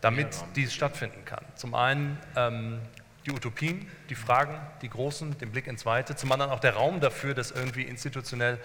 damit 0.03 0.45
dies 0.57 0.75
stattfinden 0.75 1.25
kann. 1.25 1.45
Zum 1.55 1.75
einen 1.75 2.19
ähm, 2.37 2.81
die 3.25 3.31
Utopien, 3.31 3.89
die 4.11 4.15
Fragen, 4.15 4.61
die 4.83 4.91
großen, 4.91 5.39
den 5.39 5.53
Blick 5.53 5.67
ins 5.67 5.87
Weite, 5.87 6.17
zum 6.17 6.31
anderen 6.33 6.51
auch 6.51 6.61
der 6.61 6.75
Raum 6.75 7.01
dafür, 7.01 7.35
das 7.35 7.53
irgendwie 7.53 7.83
institutionell 7.83 8.59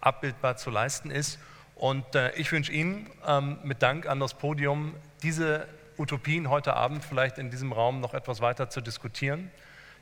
abbildbar 0.00 0.56
zu 0.56 0.70
leisten 0.70 1.10
ist. 1.10 1.38
Und 1.74 2.14
äh, 2.14 2.32
ich 2.36 2.52
wünsche 2.52 2.70
Ihnen 2.70 3.10
ähm, 3.26 3.58
mit 3.64 3.82
Dank 3.82 4.06
an 4.06 4.20
das 4.20 4.34
Podium, 4.34 4.94
diese 5.22 5.66
Utopien 5.96 6.50
heute 6.50 6.74
Abend 6.74 7.04
vielleicht 7.04 7.38
in 7.38 7.50
diesem 7.50 7.72
Raum 7.72 8.00
noch 8.00 8.12
etwas 8.12 8.40
weiter 8.40 8.68
zu 8.68 8.80
diskutieren, 8.80 9.50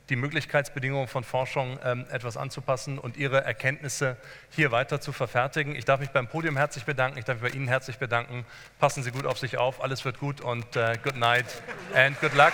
die 0.09 0.15
Möglichkeitsbedingungen 0.15 1.07
von 1.07 1.23
Forschung 1.23 1.79
ähm, 1.83 2.05
etwas 2.11 2.37
anzupassen 2.37 2.97
und 2.97 3.17
Ihre 3.17 3.43
Erkenntnisse 3.43 4.17
hier 4.49 4.71
weiter 4.71 4.99
zu 4.99 5.11
verfertigen. 5.11 5.75
Ich 5.75 5.85
darf 5.85 5.99
mich 5.99 6.09
beim 6.09 6.27
Podium 6.27 6.57
herzlich 6.57 6.85
bedanken, 6.85 7.17
ich 7.17 7.25
darf 7.25 7.41
mich 7.41 7.51
bei 7.51 7.57
Ihnen 7.57 7.67
herzlich 7.67 7.97
bedanken. 7.97 8.45
Passen 8.79 9.03
Sie 9.03 9.11
gut 9.11 9.25
auf 9.25 9.37
sich 9.37 9.57
auf, 9.57 9.83
alles 9.83 10.03
wird 10.05 10.19
gut 10.19 10.41
und 10.41 10.75
äh, 10.75 10.97
good 11.03 11.15
night 11.15 11.61
and 11.93 12.19
good 12.19 12.33
luck. 12.33 12.53